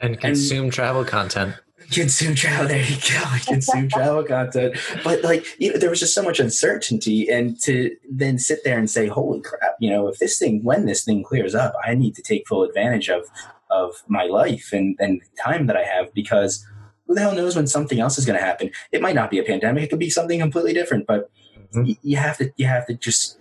and 0.00 0.20
consume 0.20 0.64
and, 0.64 0.72
travel 0.72 1.04
content 1.04 1.54
consume 1.90 2.34
travel. 2.34 2.68
There 2.68 2.84
you 2.84 2.96
go. 2.96 3.24
Consume 3.46 3.88
travel 3.88 4.24
content. 4.24 4.76
But 5.02 5.22
like, 5.22 5.44
you 5.58 5.72
know, 5.72 5.78
there 5.78 5.90
was 5.90 6.00
just 6.00 6.14
so 6.14 6.22
much 6.22 6.40
uncertainty, 6.40 7.28
and 7.28 7.60
to 7.62 7.96
then 8.10 8.38
sit 8.38 8.60
there 8.64 8.78
and 8.78 8.90
say, 8.90 9.06
"Holy 9.06 9.40
crap!" 9.40 9.76
You 9.80 9.90
know, 9.90 10.08
if 10.08 10.18
this 10.18 10.38
thing, 10.38 10.62
when 10.62 10.86
this 10.86 11.04
thing 11.04 11.22
clears 11.22 11.54
up, 11.54 11.74
I 11.84 11.94
need 11.94 12.14
to 12.16 12.22
take 12.22 12.46
full 12.46 12.62
advantage 12.64 13.08
of 13.08 13.24
of 13.70 14.02
my 14.06 14.24
life 14.24 14.70
and 14.72 14.96
and 14.98 15.20
time 15.42 15.66
that 15.66 15.76
I 15.76 15.84
have 15.84 16.12
because 16.14 16.64
who 17.06 17.14
the 17.14 17.20
hell 17.20 17.34
knows 17.34 17.56
when 17.56 17.66
something 17.66 18.00
else 18.00 18.18
is 18.18 18.26
going 18.26 18.38
to 18.38 18.44
happen? 18.44 18.70
It 18.92 19.00
might 19.00 19.14
not 19.14 19.30
be 19.30 19.38
a 19.38 19.42
pandemic. 19.42 19.84
It 19.84 19.90
could 19.90 19.98
be 19.98 20.10
something 20.10 20.38
completely 20.38 20.74
different. 20.74 21.06
But 21.06 21.30
mm-hmm. 21.56 21.84
y- 21.84 21.98
you 22.02 22.16
have 22.18 22.36
to 22.38 22.52
you 22.56 22.66
have 22.66 22.86
to 22.86 22.94
just 22.94 23.38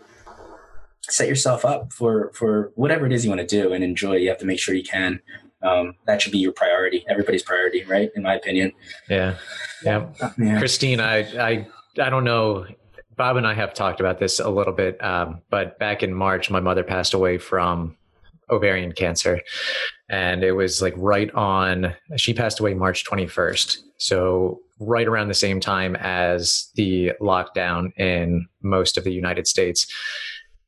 set 1.02 1.28
yourself 1.28 1.66
up 1.66 1.94
for 1.94 2.32
for 2.34 2.72
whatever 2.76 3.06
it 3.06 3.14
is 3.14 3.24
you 3.26 3.32
want 3.32 3.42
to 3.42 3.48
do 3.48 3.74
and 3.74 3.84
enjoy. 3.84 4.16
You 4.16 4.30
have 4.30 4.40
to 4.40 4.46
make 4.46 4.60
sure 4.60 4.74
you 4.74 4.84
can 4.84 5.22
um, 5.62 5.96
that 6.06 6.22
should 6.22 6.32
be 6.32 6.38
your 6.38 6.52
priority, 6.52 7.06
everybody's 7.10 7.44
priority, 7.44 7.84
right? 7.86 8.10
In 8.16 8.24
my 8.24 8.36
opinion. 8.36 8.72
Yeah. 9.10 9.38
Yeah. 9.84 10.10
yeah. 10.38 10.60
Christine, 10.60 11.00
I, 11.00 11.20
I, 11.40 11.68
I 12.00 12.10
don't 12.10 12.24
know. 12.24 12.66
Bob 13.16 13.38
and 13.38 13.48
I 13.48 13.54
have 13.56 13.74
talked 13.74 14.00
about 14.00 14.20
this 14.20 14.40
a 14.40 14.50
little 14.50 14.74
bit, 14.74 15.04
um, 15.04 15.42
but 15.50 15.80
back 15.80 16.04
in 16.04 16.14
March, 16.14 16.52
my 16.52 16.60
mother 16.60 16.84
passed 16.84 17.16
away 17.16 17.40
from 17.40 17.98
ovarian 18.50 18.92
cancer. 18.92 19.42
And 20.10 20.44
it 20.44 20.52
was 20.52 20.82
like 20.82 20.94
right 20.96 21.34
on, 21.34 21.96
she 22.16 22.34
passed 22.34 22.60
away 22.60 22.74
March 22.76 23.04
21st. 23.06 23.80
So, 23.98 24.60
right 24.80 25.08
around 25.08 25.28
the 25.28 25.34
same 25.34 25.60
time 25.60 25.96
as 25.96 26.70
the 26.76 27.12
lockdown 27.20 27.92
in 27.98 28.46
most 28.62 28.96
of 28.96 29.04
the 29.04 29.12
United 29.12 29.48
States. 29.48 29.88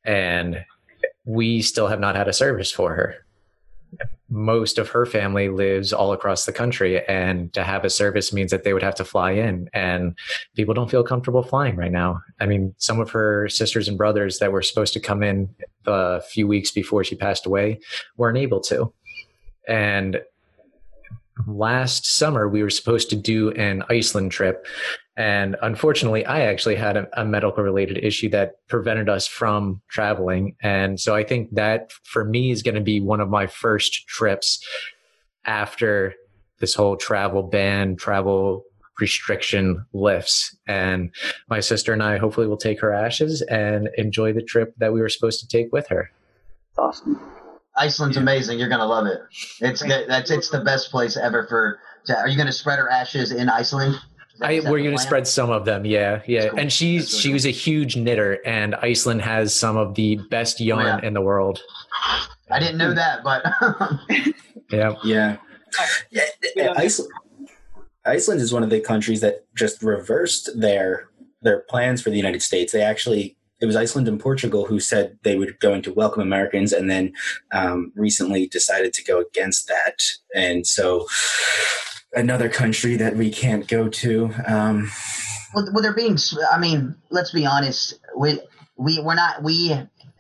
And 0.04 0.66
we 1.26 1.62
still 1.62 1.86
have 1.86 2.00
not 2.00 2.16
had 2.16 2.28
a 2.28 2.34
service 2.34 2.72
for 2.72 2.96
her 2.96 3.18
most 4.30 4.78
of 4.78 4.90
her 4.90 5.06
family 5.06 5.50
lives 5.50 5.92
all 5.92 6.14
across 6.14 6.46
the 6.46 6.54
country 6.54 7.06
and 7.08 7.52
to 7.54 7.64
have 7.64 7.84
a 7.84 7.90
service 7.90 8.32
means 8.32 8.52
that 8.52 8.64
they 8.64 8.74
would 8.74 8.84
have 8.84 8.96
to 8.96 9.06
fly 9.06 9.32
in 9.32 9.70
and 9.74 10.18
people 10.56 10.74
don't 10.74 10.92
feel 10.92 11.04
comfortable 11.04 11.42
flying 11.42 11.76
right 11.76 11.92
now. 11.92 12.22
I 12.40 12.46
mean 12.46 12.76
some 12.78 13.00
of 13.00 13.10
her 13.12 13.50
sisters 13.50 13.88
and 13.88 13.98
brothers 13.98 14.40
that 14.40 14.52
were 14.52 14.62
supposed 14.62 14.94
to 14.94 15.00
come 15.00 15.24
in 15.24 15.54
a 15.86 16.22
few 16.22 16.48
weeks 16.48 16.72
before 16.72 17.04
she 17.04 17.16
passed 17.16 17.46
away 17.46 17.80
weren't 18.18 18.38
able 18.38 18.62
to. 18.62 18.94
And 19.68 20.22
last 21.48 22.06
summer 22.06 22.48
we 22.48 22.62
were 22.64 22.70
supposed 22.70 23.10
to 23.10 23.16
do 23.16 23.52
an 23.52 23.84
iceland 23.90 24.32
trip 24.32 24.66
and 25.20 25.58
unfortunately, 25.62 26.26
I 26.26 26.44
actually 26.44 26.78
had 26.78 26.96
a, 26.96 27.22
a, 27.22 27.26
medical 27.26 27.62
related 27.62 27.98
issue 27.98 28.30
that 28.30 28.54
prevented 28.70 29.10
us 29.10 29.28
from 29.28 29.82
traveling. 29.90 30.56
And 30.62 30.98
so 30.98 31.14
I 31.14 31.26
think 31.26 31.54
that 31.56 31.92
for 32.06 32.24
me 32.24 32.52
is 32.52 32.64
going 32.64 32.76
to 32.76 32.82
be 32.82 33.02
one 33.02 33.20
of 33.20 33.28
my 33.28 33.46
first 33.46 34.08
trips 34.08 34.66
after 35.44 36.14
this 36.62 36.74
whole 36.74 36.96
travel 36.96 37.44
ban, 37.44 37.98
travel 37.98 38.64
restriction 38.98 39.86
lifts. 39.92 40.56
And 40.68 41.14
my 41.50 41.60
sister 41.60 41.92
and 41.92 42.02
I 42.02 42.18
hopefully 42.18 42.48
will 42.48 42.56
take 42.56 42.80
her 42.80 42.94
ashes 42.94 43.42
and 43.42 43.90
enjoy 43.98 44.32
the 44.32 44.42
trip 44.42 44.74
that 44.78 44.94
we 44.94 45.02
were 45.02 45.10
supposed 45.10 45.42
to 45.42 45.48
take 45.50 45.74
with 45.74 45.90
her. 45.90 46.12
Awesome. 46.78 47.20
Iceland's 47.78 48.18
amazing. 48.18 48.60
You're 48.60 48.70
gonna 48.70 48.86
love 48.86 49.06
it. 49.06 49.22
It's 49.62 49.82
that's 49.82 50.32
it's 50.32 50.50
the 50.50 50.62
best 50.62 50.92
place 50.92 51.18
ever 51.18 51.46
for. 51.48 51.80
To, 52.06 52.18
are 52.18 52.28
you 52.28 52.38
gonna 52.38 52.52
spread 52.52 52.80
her 52.80 52.90
ashes 52.90 53.32
in 53.32 53.50
Iceland? 53.50 53.96
I, 54.42 54.62
we're 54.62 54.80
going 54.80 54.96
to 54.96 54.98
spread 54.98 55.28
some 55.28 55.50
of 55.50 55.66
them. 55.66 55.86
Yeah, 55.86 56.22
yeah. 56.26 56.50
Cool. 56.50 56.60
And 56.60 56.72
she's 56.72 57.18
she 57.18 57.34
was 57.34 57.46
a 57.46 57.52
huge 57.52 57.96
knitter, 57.96 58.40
and 58.46 58.76
Iceland 58.76 59.22
has 59.22 59.54
some 59.54 59.76
of 59.76 59.96
the 59.96 60.16
best 60.30 60.58
oh, 60.62 60.64
yarn 60.64 60.86
yeah. 60.86 61.08
in 61.08 61.14
the 61.14 61.22
world. 61.22 61.62
I 62.50 62.60
didn't 62.60 62.78
know 62.78 62.94
that, 62.94 63.24
but 63.24 63.44
yeah, 64.72 64.96
yeah, 65.04 65.38
yeah. 66.56 66.74
Iceland, 66.76 67.12
Iceland 68.06 68.42
is 68.42 68.54
one 68.54 68.64
of 68.64 68.70
the 68.70 68.80
countries 68.80 69.22
that 69.22 69.46
just 69.56 69.84
reversed 69.84 70.50
their 70.56 71.10
their 71.42 71.60
plans 71.70 72.02
for 72.02 72.10
the 72.10 72.18
United 72.18 72.42
States. 72.42 72.72
They 72.72 72.82
actually 72.82 73.36
it 73.62 73.66
was 73.66 73.76
Iceland 73.76 74.08
and 74.08 74.20
Portugal 74.20 74.66
who 74.66 74.80
said 74.80 75.18
they 75.24 75.36
were 75.36 75.52
going 75.60 75.82
to 75.84 75.94
welcome 75.94 76.22
Americans, 76.22 76.72
and 76.72 76.90
then 76.90 77.14
um, 77.52 77.92
recently 77.96 78.48
decided 78.48 78.94
to 78.94 79.04
go 79.04 79.20
against 79.20 79.68
that. 79.68 80.04
And 80.34 80.66
so, 80.66 81.08
another 82.14 82.50
country 82.50 82.96
that 82.96 83.16
we 83.16 83.32
can't 83.32 83.68
go 83.68 83.90
to. 83.90 84.32
Um, 84.48 84.90
well, 85.54 85.68
well, 85.74 85.82
they're 85.82 85.94
being. 85.94 86.18
I 86.52 86.58
mean, 86.58 86.96
let's 87.10 87.32
be 87.32 87.46
honest. 87.46 88.00
We 88.18 88.40
we 88.78 89.02
we're 89.02 89.16
not 89.16 89.44
we. 89.44 89.76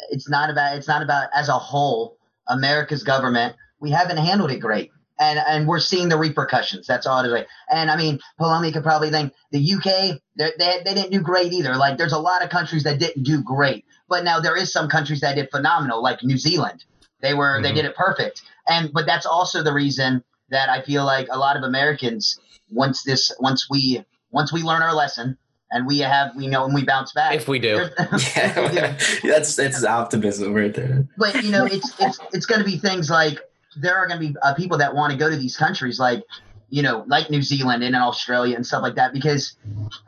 It's 0.09 0.29
not 0.29 0.49
about. 0.49 0.77
It's 0.77 0.87
not 0.87 1.01
about 1.01 1.29
as 1.33 1.49
a 1.49 1.57
whole. 1.57 2.17
America's 2.47 3.03
government. 3.03 3.55
We 3.79 3.91
haven't 3.91 4.17
handled 4.17 4.51
it 4.51 4.57
great 4.57 4.91
and 5.19 5.39
and 5.39 5.67
we're 5.67 5.79
seeing 5.79 6.09
the 6.09 6.17
repercussions. 6.17 6.87
That's 6.87 7.05
all 7.05 7.23
it 7.23 7.27
is. 7.27 7.45
And 7.69 7.91
I 7.91 7.97
mean, 7.97 8.19
Palomi 8.39 8.73
could 8.73 8.83
probably 8.83 9.11
think 9.11 9.33
the 9.51 9.73
UK 9.73 10.19
they 10.37 10.51
they 10.57 10.93
didn't 10.93 11.11
do 11.11 11.21
great 11.21 11.51
either. 11.51 11.75
Like 11.75 11.97
there's 11.97 12.13
a 12.13 12.19
lot 12.19 12.43
of 12.43 12.49
countries 12.49 12.83
that 12.83 12.99
didn't 12.99 13.23
do 13.23 13.43
great, 13.43 13.85
but 14.07 14.23
now 14.23 14.39
there 14.39 14.55
is 14.55 14.71
some 14.71 14.89
countries 14.89 15.21
that 15.21 15.35
did 15.35 15.51
phenomenal, 15.51 16.01
like 16.01 16.23
New 16.23 16.37
Zealand. 16.37 16.85
They 17.21 17.33
were 17.33 17.55
mm-hmm. 17.55 17.63
they 17.63 17.73
did 17.73 17.85
it 17.85 17.95
perfect, 17.95 18.41
and 18.67 18.91
but 18.93 19.05
that's 19.05 19.25
also 19.25 19.61
the 19.61 19.73
reason 19.73 20.23
that 20.49 20.69
I 20.69 20.81
feel 20.81 21.05
like 21.05 21.27
a 21.29 21.37
lot 21.37 21.57
of 21.57 21.63
Americans 21.63 22.39
once 22.71 23.03
this 23.03 23.31
once 23.39 23.67
we 23.69 24.03
once 24.31 24.53
we 24.53 24.61
learn 24.61 24.81
our 24.81 24.93
lesson 24.93 25.37
and 25.71 25.85
we 25.85 25.99
have 25.99 26.35
we 26.35 26.47
know 26.47 26.65
and 26.65 26.73
we 26.73 26.83
bounce 26.83 27.11
back 27.13 27.33
if 27.35 27.47
we 27.47 27.59
do 27.59 27.75
yeah, 28.35 28.97
that's 29.23 29.55
that's 29.55 29.83
optimism 29.83 30.53
right 30.53 30.73
there 30.73 31.07
but 31.17 31.43
you 31.43 31.51
know 31.51 31.65
it's 31.65 31.93
it's 31.99 32.19
it's 32.33 32.45
going 32.45 32.59
to 32.59 32.65
be 32.65 32.77
things 32.77 33.09
like 33.09 33.39
there 33.77 33.95
are 33.95 34.07
going 34.07 34.19
to 34.19 34.27
be 34.27 34.35
uh, 34.41 34.53
people 34.53 34.77
that 34.77 34.95
want 34.95 35.11
to 35.11 35.17
go 35.17 35.29
to 35.29 35.35
these 35.35 35.57
countries 35.57 35.99
like 35.99 36.23
you 36.69 36.81
know 36.81 37.03
like 37.07 37.29
new 37.29 37.41
zealand 37.41 37.83
and 37.83 37.95
australia 37.95 38.55
and 38.55 38.65
stuff 38.65 38.81
like 38.81 38.95
that 38.95 39.13
because 39.13 39.55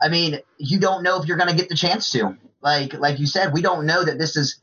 i 0.00 0.08
mean 0.08 0.40
you 0.58 0.78
don't 0.78 1.02
know 1.02 1.20
if 1.20 1.26
you're 1.26 1.36
going 1.36 1.50
to 1.50 1.56
get 1.56 1.68
the 1.68 1.76
chance 1.76 2.10
to. 2.12 2.36
Like 2.62 2.94
like 2.94 3.18
you 3.18 3.26
said 3.26 3.52
we 3.52 3.60
don't 3.60 3.86
know 3.86 4.04
that 4.04 4.18
this 4.18 4.36
is 4.36 4.60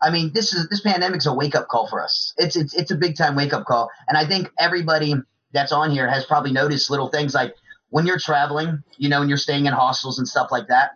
i 0.00 0.10
mean 0.10 0.32
this 0.32 0.54
is 0.54 0.68
this 0.68 0.80
pandemic's 0.80 1.26
a 1.26 1.34
wake-up 1.34 1.68
call 1.68 1.86
for 1.86 2.02
us. 2.02 2.32
It's 2.38 2.56
it's, 2.56 2.74
it's 2.74 2.90
a 2.90 2.96
big 2.96 3.16
time 3.16 3.36
wake-up 3.36 3.66
call. 3.66 3.90
And 4.08 4.16
i 4.16 4.26
think 4.26 4.50
everybody 4.58 5.14
that's 5.52 5.72
on 5.72 5.90
here 5.90 6.08
has 6.08 6.24
probably 6.24 6.52
noticed 6.52 6.90
little 6.90 7.08
things 7.08 7.34
like 7.34 7.54
when 7.90 8.06
you're 8.06 8.18
traveling 8.18 8.82
you 8.96 9.10
know 9.10 9.20
and 9.20 9.28
you're 9.28 9.38
staying 9.38 9.66
in 9.66 9.74
hostels 9.74 10.18
and 10.18 10.26
stuff 10.26 10.48
like 10.50 10.68
that 10.68 10.92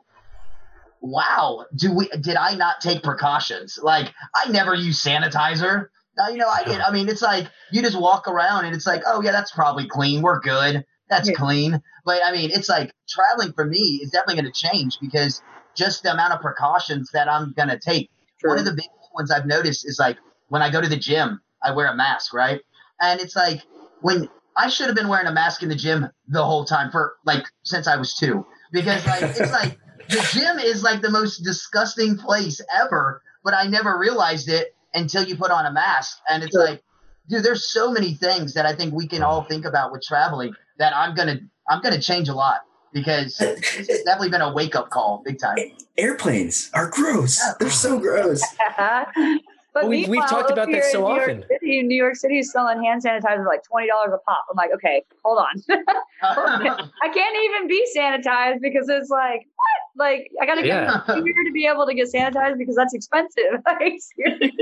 wow 1.03 1.65
do 1.77 1.95
we 1.95 2.09
did 2.09 2.37
i 2.37 2.55
not 2.55 2.81
take 2.81 3.03
precautions? 3.03 3.79
Like 3.83 4.13
i 4.35 4.51
never 4.51 4.75
use 4.75 5.03
sanitizer 5.03 5.89
uh, 6.19 6.29
you 6.31 6.39
know, 6.39 6.49
I 6.49 6.65
did. 6.65 6.81
I 6.81 6.91
mean, 6.93 7.09
it's 7.09 7.23
like 7.23 7.47
you 7.73 7.83
just 7.83 7.99
walk 7.99 8.29
around 8.29 8.65
and 8.65 8.75
it's 8.75 8.87
like, 8.87 9.03
oh 9.07 9.23
yeah, 9.23 9.33
that's 9.33 9.53
probably 9.53 9.87
clean. 9.87 10.23
We're 10.23 10.41
good. 10.41 10.85
That's 11.09 11.29
yeah. 11.29 11.35
clean. 11.35 11.83
But 12.05 12.21
I 12.25 12.33
mean, 12.33 12.51
it's 12.53 12.69
like 12.69 12.93
traveling 13.09 13.53
for 13.53 13.65
me 13.65 14.01
is 14.03 14.11
definitely 14.11 14.43
going 14.43 14.53
to 14.53 14.69
change 14.69 14.99
because 15.01 15.43
just 15.77 16.03
the 16.03 16.13
amount 16.13 16.33
of 16.33 16.41
precautions 16.41 17.11
that 17.13 17.29
I'm 17.29 17.53
going 17.53 17.69
to 17.69 17.79
take. 17.79 18.11
One 18.43 18.59
of 18.59 18.65
the 18.65 18.73
big 18.73 18.87
ones 19.15 19.31
I've 19.31 19.47
noticed 19.47 19.87
is 19.87 19.99
like 19.99 20.17
when 20.49 20.63
I 20.63 20.71
go 20.71 20.81
to 20.81 20.89
the 20.89 20.97
gym, 20.97 21.41
I 21.63 21.73
wear 21.73 21.87
a 21.87 21.97
mask, 21.97 22.33
right? 22.33 22.61
And 23.01 23.21
it's 23.21 23.37
like 23.37 23.63
when 24.01 24.29
I 24.57 24.69
should 24.69 24.87
have 24.87 24.97
been 24.97 25.09
wearing 25.09 25.27
a 25.27 25.33
mask 25.33 25.63
in 25.63 25.69
the 25.69 25.75
gym 25.75 26.09
the 26.29 26.45
whole 26.45 26.65
time 26.65 26.91
for 26.91 27.15
like 27.25 27.45
since 27.65 27.87
I 27.87 27.97
was 27.97 28.15
two 28.15 28.47
because 28.73 29.05
like 29.07 29.23
it's 29.23 29.41
like 29.53 29.79
the 30.09 30.27
gym 30.33 30.59
is 30.59 30.83
like 30.83 31.03
the 31.03 31.11
most 31.11 31.39
disgusting 31.39 32.17
place 32.17 32.61
ever, 32.75 33.23
but 33.45 33.55
I 33.55 33.67
never 33.67 33.99
realized 33.99 34.49
it 34.49 34.75
until 34.95 35.25
you 35.25 35.37
put 35.37 35.51
on 35.51 35.67
a 35.67 35.73
mask. 35.73 36.19
And 36.29 36.43
it's 36.43 36.53
sure. 36.53 36.65
like, 36.65 36.83
dude, 37.29 37.45
there's 37.45 37.71
so 37.71 37.91
many 37.91 38.15
things 38.15 38.55
that 38.55 38.67
I 38.67 38.75
think 38.75 38.95
we 38.95 39.07
can 39.07 39.23
all 39.23 39.45
think 39.45 39.65
about 39.65 39.93
with 39.93 40.03
traveling 40.03 40.55
that 40.79 40.95
I'm 40.95 41.15
gonna 41.15 41.41
I'm 41.69 41.83
gonna 41.83 42.01
change 42.01 42.29
a 42.29 42.35
lot 42.35 42.61
because 42.93 43.37
it's 43.41 44.03
definitely 44.05 44.31
been 44.31 44.43
a 44.43 44.53
wake 44.53 44.75
up 44.75 44.91
call, 44.91 45.23
big 45.25 45.39
time. 45.39 45.57
Airplanes 45.97 46.71
are 46.75 46.91
gross. 46.91 47.41
They're 47.59 47.71
so 47.71 47.99
gross. 47.99 48.43
But 49.73 49.89
we, 49.89 50.05
we've 50.07 50.27
talked 50.29 50.51
about 50.51 50.69
that 50.73 50.85
so 50.85 51.01
New 51.01 51.07
often. 51.07 51.37
York 51.39 51.49
City, 51.49 51.83
New 51.83 51.95
York 51.95 52.17
City 52.17 52.41
is 52.41 52.51
selling 52.51 52.83
hand 52.83 53.05
sanitizer 53.05 53.47
like 53.47 53.63
twenty 53.63 53.87
dollars 53.87 54.11
a 54.13 54.19
pop. 54.19 54.45
I'm 54.51 54.57
like, 54.57 54.71
okay, 54.75 55.05
hold 55.25 55.39
on. 55.39 55.63
I 56.23 57.09
can't 57.15 57.37
even 57.45 57.69
be 57.69 57.87
sanitized 57.97 58.61
because 58.61 58.89
it's 58.89 59.11
like 59.11 59.47
what? 59.55 59.70
Like 59.97 60.31
I 60.41 60.47
gotta 60.47 60.67
yeah. 60.67 61.03
get 61.07 61.17
here 61.17 61.45
to 61.45 61.53
be 61.53 61.67
able 61.67 61.87
to 61.87 61.95
get 61.95 62.09
sanitized 62.13 62.59
because 62.59 62.77
that's 62.77 62.95
expensive. 62.95 63.63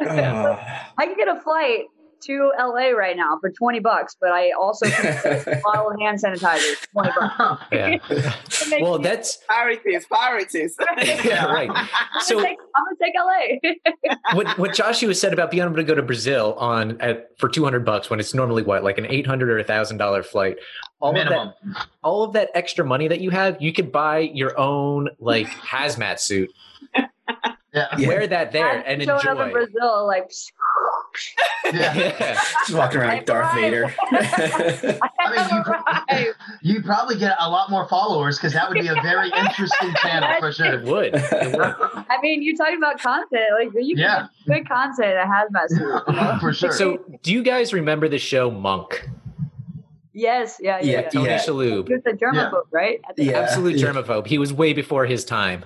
Uh. 0.00 0.56
I 0.98 1.06
can 1.06 1.16
get 1.16 1.26
a 1.26 1.40
flight 1.40 1.86
to 2.20 2.52
LA 2.58 2.90
right 2.90 3.16
now 3.16 3.38
for 3.40 3.50
20 3.50 3.80
bucks, 3.80 4.16
but 4.20 4.30
I 4.30 4.50
also 4.52 4.86
can 4.86 5.06
a 5.46 5.60
bottle 5.64 5.90
of 5.90 6.00
hand 6.00 6.18
sanitizer 6.22 6.90
20 6.92 7.10
bucks. 7.18 7.64
Yeah. 7.72 8.80
well, 8.80 8.98
that's 8.98 9.38
priorities, 9.48 10.06
priorities. 10.06 10.76
yeah, 11.24 11.46
right. 11.46 11.70
I'm 11.70 11.88
so 12.20 12.36
gonna 12.36 12.48
take, 12.48 12.58
I'm 12.76 12.84
gonna 12.84 12.96
take 13.00 14.14
LA. 14.34 14.34
what 14.34 14.58
what 14.58 14.74
Joshua 14.74 15.14
said 15.14 15.32
about 15.32 15.50
being 15.50 15.62
able 15.62 15.76
to 15.76 15.84
go 15.84 15.94
to 15.94 16.02
Brazil 16.02 16.54
on 16.58 17.00
at 17.00 17.38
for 17.38 17.48
200 17.48 17.84
bucks 17.84 18.10
when 18.10 18.20
it's 18.20 18.34
normally 18.34 18.62
what 18.62 18.82
like 18.82 18.98
an 18.98 19.06
800 19.06 19.50
or 19.50 19.58
a 19.58 19.64
thousand 19.64 19.98
dollar 19.98 20.22
flight. 20.22 20.56
All 21.00 21.12
Minimum. 21.12 21.48
of 21.48 21.54
that, 21.74 21.86
all 22.02 22.24
of 22.24 22.32
that 22.32 22.50
extra 22.54 22.84
money 22.84 23.06
that 23.08 23.20
you 23.20 23.30
have, 23.30 23.60
you 23.62 23.72
could 23.72 23.92
buy 23.92 24.18
your 24.18 24.58
own 24.58 25.08
like 25.20 25.46
hazmat 25.70 26.18
suit. 26.18 26.50
Yeah. 27.74 28.08
Wear 28.08 28.26
that 28.26 28.50
there 28.52 28.78
I'm 28.78 28.82
and 28.86 29.02
enjoy. 29.02 29.14
Up 29.14 29.46
in 29.46 29.52
Brazil, 29.52 30.06
like 30.06 30.32
yeah. 31.72 31.94
yeah. 31.94 32.34
Just 32.34 32.74
walking 32.74 33.00
around 33.00 33.08
like 33.08 33.26
Darth 33.26 33.54
Vader. 33.54 33.94
I 34.10 35.36
mean, 35.36 35.56
you, 35.56 35.62
pro- 35.62 36.32
you 36.62 36.82
probably 36.82 37.16
get 37.16 37.36
a 37.38 37.48
lot 37.48 37.70
more 37.70 37.86
followers 37.86 38.38
because 38.38 38.54
that 38.54 38.68
would 38.68 38.80
be 38.80 38.88
a 38.88 38.94
very 39.02 39.30
interesting 39.30 39.92
channel 39.96 40.30
for 40.40 40.50
sure. 40.50 40.80
It 40.80 40.84
would. 40.84 41.14
It 41.14 41.56
would. 41.56 41.74
I 42.08 42.18
mean, 42.22 42.42
you're 42.42 42.56
talking 42.56 42.78
about 42.78 42.98
content, 43.00 43.44
like 43.58 43.68
you 43.74 43.96
yeah. 43.96 44.28
good 44.46 44.66
content 44.66 45.14
that 45.14 45.28
has 45.28 45.50
that 45.50 46.38
for 46.40 46.54
sure. 46.54 46.72
So, 46.72 47.04
do 47.22 47.32
you 47.32 47.42
guys 47.42 47.74
remember 47.74 48.08
the 48.08 48.18
show 48.18 48.50
Monk? 48.50 49.08
Yes, 50.18 50.58
yeah, 50.60 50.80
yeah. 50.82 51.00
yeah. 51.02 51.08
Tony 51.08 51.28
yeah. 51.28 51.38
Shalhoub. 51.38 51.86
He 51.86 51.94
was 51.94 52.02
a 52.06 52.12
germaphobe, 52.12 52.52
yeah. 52.52 52.78
right? 52.78 53.00
Yeah. 53.16 53.38
Absolute 53.38 53.76
germaphobe. 53.76 54.26
He 54.26 54.38
was 54.38 54.52
way 54.52 54.72
before 54.72 55.06
his 55.06 55.24
time. 55.24 55.64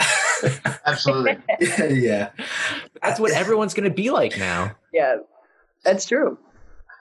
Absolutely. 0.86 1.36
yeah. 2.00 2.30
That's 3.02 3.20
what 3.20 3.32
everyone's 3.32 3.74
going 3.74 3.88
to 3.88 3.94
be 3.94 4.10
like 4.10 4.38
now. 4.38 4.74
Yeah, 4.94 5.16
that's 5.84 6.06
true. 6.06 6.38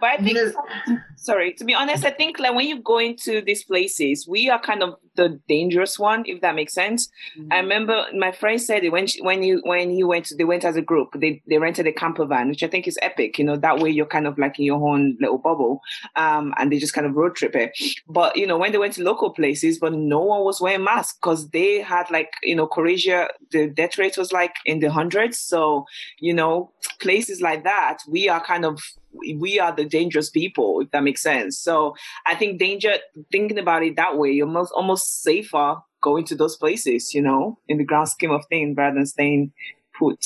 But 0.01 0.09
I 0.09 0.17
think, 0.17 0.37
sorry, 1.15 1.53
to 1.53 1.63
be 1.63 1.75
honest, 1.75 2.03
I 2.03 2.09
think 2.09 2.39
like 2.39 2.55
when 2.55 2.67
you 2.67 2.81
go 2.81 2.97
into 2.97 3.41
these 3.41 3.63
places, 3.63 4.27
we 4.27 4.49
are 4.49 4.59
kind 4.59 4.81
of 4.81 4.95
the 5.15 5.39
dangerous 5.47 5.99
one, 5.99 6.23
if 6.25 6.41
that 6.41 6.55
makes 6.55 6.73
sense. 6.73 7.07
Mm-hmm. 7.37 7.53
I 7.53 7.59
remember 7.59 8.05
my 8.17 8.31
friend 8.31 8.59
said 8.59 8.83
it 8.83 8.91
when 8.91 9.05
she, 9.05 9.21
when 9.21 9.43
you 9.43 9.61
when 9.63 9.91
he 9.91 10.03
went, 10.03 10.33
they 10.35 10.43
went 10.43 10.65
as 10.65 10.75
a 10.75 10.81
group. 10.81 11.09
They 11.15 11.43
they 11.47 11.59
rented 11.59 11.85
a 11.85 11.93
camper 11.93 12.25
van, 12.25 12.49
which 12.49 12.63
I 12.63 12.67
think 12.67 12.87
is 12.87 12.97
epic. 13.03 13.37
You 13.37 13.45
know, 13.45 13.57
that 13.57 13.77
way 13.77 13.91
you're 13.91 14.07
kind 14.07 14.25
of 14.25 14.39
like 14.39 14.57
in 14.57 14.65
your 14.65 14.81
own 14.81 15.17
little 15.21 15.37
bubble, 15.37 15.81
um, 16.15 16.55
and 16.57 16.71
they 16.71 16.79
just 16.79 16.93
kind 16.93 17.05
of 17.05 17.15
road 17.15 17.35
trip 17.35 17.55
it. 17.55 17.77
But 18.07 18.35
you 18.35 18.47
know, 18.47 18.57
when 18.57 18.71
they 18.71 18.79
went 18.79 18.93
to 18.93 19.03
local 19.03 19.29
places, 19.29 19.77
but 19.77 19.93
no 19.93 20.19
one 20.19 20.43
was 20.43 20.59
wearing 20.59 20.83
masks 20.83 21.17
because 21.21 21.49
they 21.49 21.81
had 21.81 22.09
like 22.09 22.33
you 22.41 22.55
know, 22.55 22.65
Croatia, 22.65 23.29
the 23.51 23.67
death 23.67 23.99
rate 23.99 24.17
was 24.17 24.31
like 24.31 24.55
in 24.65 24.79
the 24.79 24.89
hundreds. 24.89 25.37
So 25.37 25.85
you 26.19 26.33
know, 26.33 26.71
places 26.99 27.39
like 27.39 27.63
that, 27.65 27.99
we 28.07 28.27
are 28.29 28.43
kind 28.43 28.65
of 28.65 28.81
we 29.13 29.59
are 29.59 29.75
the 29.75 29.85
dangerous 29.85 30.29
people, 30.29 30.81
if 30.81 30.91
that 30.91 31.03
makes 31.03 31.21
sense. 31.21 31.57
So 31.57 31.95
I 32.25 32.35
think 32.35 32.59
danger, 32.59 32.93
thinking 33.31 33.59
about 33.59 33.83
it 33.83 33.95
that 33.97 34.17
way, 34.17 34.31
you're 34.31 34.47
almost, 34.47 34.71
almost 34.75 35.23
safer 35.23 35.75
going 36.01 36.25
to 36.25 36.35
those 36.35 36.57
places, 36.57 37.13
you 37.13 37.21
know, 37.21 37.59
in 37.67 37.77
the 37.77 37.83
grand 37.83 38.09
scheme 38.09 38.31
of 38.31 38.45
things 38.47 38.75
rather 38.77 38.95
than 38.95 39.05
staying 39.05 39.51
put. 39.97 40.25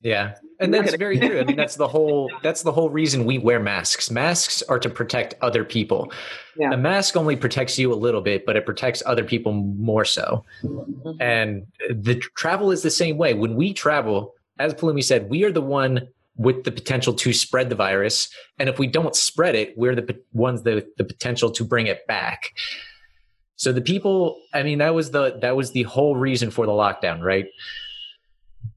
Yeah. 0.00 0.34
And 0.60 0.72
that's 0.72 0.94
very 0.94 1.18
true. 1.18 1.40
I 1.40 1.44
mean, 1.44 1.56
that's 1.56 1.76
the 1.76 1.88
whole 1.88 2.30
that's 2.42 2.62
the 2.62 2.72
whole 2.72 2.88
reason 2.88 3.24
we 3.24 3.38
wear 3.38 3.58
masks. 3.58 4.10
Masks 4.10 4.62
are 4.62 4.78
to 4.78 4.88
protect 4.88 5.34
other 5.40 5.64
people. 5.64 6.12
Yeah. 6.56 6.70
The 6.70 6.76
mask 6.76 7.16
only 7.16 7.36
protects 7.36 7.78
you 7.78 7.92
a 7.92 7.96
little 7.96 8.20
bit, 8.20 8.46
but 8.46 8.56
it 8.56 8.64
protects 8.64 9.02
other 9.06 9.24
people 9.24 9.52
more 9.52 10.04
so. 10.04 10.44
Mm-hmm. 10.62 11.20
And 11.20 11.66
the 11.90 12.16
travel 12.36 12.70
is 12.70 12.82
the 12.82 12.90
same 12.90 13.18
way. 13.18 13.34
When 13.34 13.56
we 13.56 13.72
travel, 13.72 14.34
as 14.58 14.74
Palumi 14.74 15.02
said, 15.02 15.30
we 15.30 15.44
are 15.44 15.52
the 15.52 15.62
one 15.62 16.08
with 16.38 16.64
the 16.64 16.72
potential 16.72 17.12
to 17.12 17.32
spread 17.32 17.68
the 17.68 17.74
virus. 17.74 18.30
And 18.58 18.68
if 18.68 18.78
we 18.78 18.86
don't 18.86 19.14
spread 19.14 19.54
it, 19.54 19.76
we're 19.76 19.94
the 19.94 20.18
ones 20.32 20.62
that 20.62 20.96
the 20.96 21.04
potential 21.04 21.50
to 21.50 21.64
bring 21.64 21.88
it 21.88 22.06
back. 22.06 22.54
So 23.56 23.72
the 23.72 23.80
people, 23.80 24.40
I 24.54 24.62
mean, 24.62 24.78
that 24.78 24.94
was 24.94 25.10
the 25.10 25.36
that 25.42 25.56
was 25.56 25.72
the 25.72 25.82
whole 25.82 26.16
reason 26.16 26.50
for 26.50 26.64
the 26.64 26.72
lockdown, 26.72 27.20
right? 27.20 27.46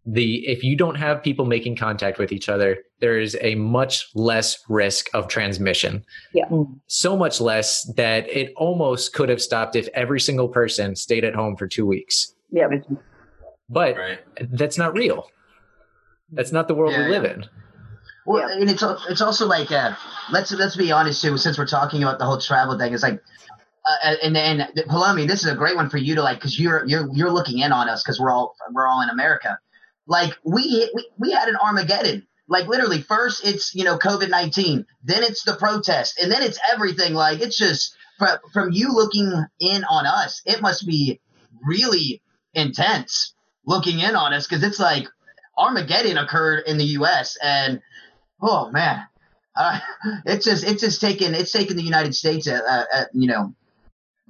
The 0.08 0.48
if 0.48 0.64
you 0.64 0.76
don't 0.76 0.96
have 0.96 1.22
people 1.22 1.46
making 1.46 1.76
contact 1.76 2.18
with 2.18 2.32
each 2.32 2.50
other, 2.50 2.80
there 3.00 3.20
is 3.20 3.38
a 3.42 3.54
much 3.56 4.10
less 4.16 4.58
risk 4.68 5.08
of 5.14 5.28
transmission. 5.28 6.04
Yeah. 6.34 6.46
Mm. 6.46 6.80
So 6.88 7.16
much 7.16 7.40
less 7.40 7.84
that 7.94 8.28
it 8.28 8.54
almost 8.56 9.14
could 9.14 9.30
have 9.30 9.42
stopped 9.42 9.76
if 9.76 9.88
every 9.94 10.20
single 10.20 10.50
person 10.50 10.96
stayed 10.96 11.24
at 11.24 11.36
home 11.36 11.56
for 11.56 11.68
two 11.68 11.86
weeks. 11.86 12.34
Yeah. 12.50 12.68
But 13.70 13.98
right. 13.98 14.20
that's 14.40 14.80
not 14.80 14.94
real. 14.94 15.30
That's 16.32 16.52
not 16.52 16.68
the 16.68 16.76
world 16.76 16.94
yeah, 16.94 17.06
we 17.06 17.12
live 17.12 17.26
in. 17.26 17.46
Well, 18.26 18.48
and 18.48 18.70
it's 18.70 18.84
it's 19.10 19.22
also 19.22 19.48
like 19.48 19.72
uh, 19.72 19.96
let's 20.32 20.52
let's 20.52 20.76
be 20.76 20.92
honest 20.92 21.22
too. 21.22 21.38
Since 21.38 21.58
we're 21.58 21.68
talking 21.68 22.04
about 22.04 22.20
the 22.20 22.26
whole 22.26 22.40
travel 22.40 22.78
thing, 22.78 22.94
it's 22.94 23.04
like 23.04 23.22
uh, 23.86 24.16
and 24.24 24.38
and 24.38 24.62
Palomi, 24.88 25.28
this 25.28 25.44
is 25.44 25.52
a 25.52 25.56
great 25.56 25.76
one 25.76 25.90
for 25.90 25.98
you 25.98 26.16
to 26.16 26.22
like 26.22 26.38
because 26.38 26.60
you're 26.60 26.86
you're 26.86 27.10
you're 27.14 27.32
looking 27.32 27.60
in 27.60 27.72
on 27.72 27.90
us 27.90 28.04
because 28.04 28.20
we're 28.20 28.32
all 28.32 28.56
we're 28.72 28.88
all 28.88 29.02
in 29.02 29.10
America. 29.10 29.60
Like 30.08 30.34
we, 30.44 30.90
we 30.94 31.10
we 31.18 31.32
had 31.32 31.48
an 31.48 31.56
Armageddon. 31.56 32.28
Like 32.48 32.68
literally, 32.68 33.02
first 33.02 33.46
it's 33.46 33.74
you 33.74 33.84
know 33.84 33.98
COVID 33.98 34.30
nineteen, 34.30 34.86
then 35.04 35.24
it's 35.24 35.44
the 35.44 35.56
protest, 35.56 36.20
and 36.22 36.32
then 36.32 36.44
it's 36.44 36.60
everything. 36.72 37.14
Like 37.14 37.42
it's 37.42 37.58
just 37.58 37.96
from 38.20 38.38
from 38.54 38.72
you 38.72 38.94
looking 38.94 39.32
in 39.60 39.84
on 39.86 40.06
us, 40.06 40.42
it 40.46 40.62
must 40.62 40.86
be 40.86 41.20
really 41.66 42.22
intense 42.54 43.34
looking 43.66 44.00
in 44.00 44.16
on 44.16 44.34
us 44.34 44.48
because 44.48 44.64
it's 44.64 44.80
like 44.80 45.08
Armageddon 45.58 46.18
occurred 46.18 46.64
in 46.66 46.78
the 46.78 46.86
U.S. 46.86 47.38
and 47.42 47.82
oh 48.42 48.72
man, 48.72 49.06
uh, 49.56 49.80
it's 50.26 50.46
just 50.46 50.64
it's 50.64 50.82
just 50.82 51.02
taken 51.02 51.34
it's 51.34 51.52
taken 51.52 51.78
the 51.78 51.84
United 51.84 52.16
States 52.16 52.48
at, 52.48 52.64
uh, 52.64 52.86
at, 52.94 53.10
you 53.14 53.28
know 53.28 53.54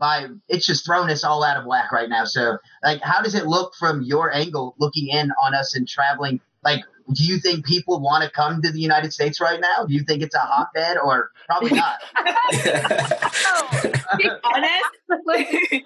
by 0.01 0.25
it's 0.49 0.65
just 0.65 0.83
thrown 0.85 1.09
us 1.09 1.23
all 1.23 1.43
out 1.43 1.55
of 1.57 1.65
whack 1.65 1.91
right 1.93 2.09
now. 2.09 2.25
So 2.25 2.57
like, 2.83 3.01
how 3.01 3.21
does 3.21 3.35
it 3.35 3.45
look 3.45 3.73
from 3.75 4.01
your 4.01 4.33
angle, 4.33 4.75
looking 4.79 5.07
in 5.07 5.31
on 5.43 5.53
us 5.53 5.75
and 5.75 5.87
traveling? 5.87 6.41
Like, 6.63 6.83
do 7.13 7.23
you 7.23 7.37
think 7.39 7.65
people 7.65 7.99
want 8.01 8.23
to 8.23 8.29
come 8.29 8.61
to 8.63 8.71
the 8.71 8.79
United 8.79 9.13
States 9.13 9.39
right 9.39 9.59
now? 9.59 9.85
Do 9.85 9.93
you 9.93 10.03
think 10.03 10.23
it's 10.23 10.35
a 10.35 10.39
hotbed 10.39 10.97
or 10.97 11.31
probably 11.45 11.71
not? 11.71 11.99
to 12.51 14.17
be 14.17 14.29
honest, 14.43 14.85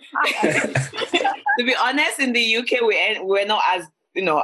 to 1.59 1.65
be 1.65 1.75
honest, 1.75 2.19
in 2.19 2.33
the 2.33 2.57
UK, 2.57 2.81
we 2.81 3.19
we're 3.21 3.45
not 3.45 3.61
as 3.73 3.85
you 4.13 4.23
know 4.23 4.43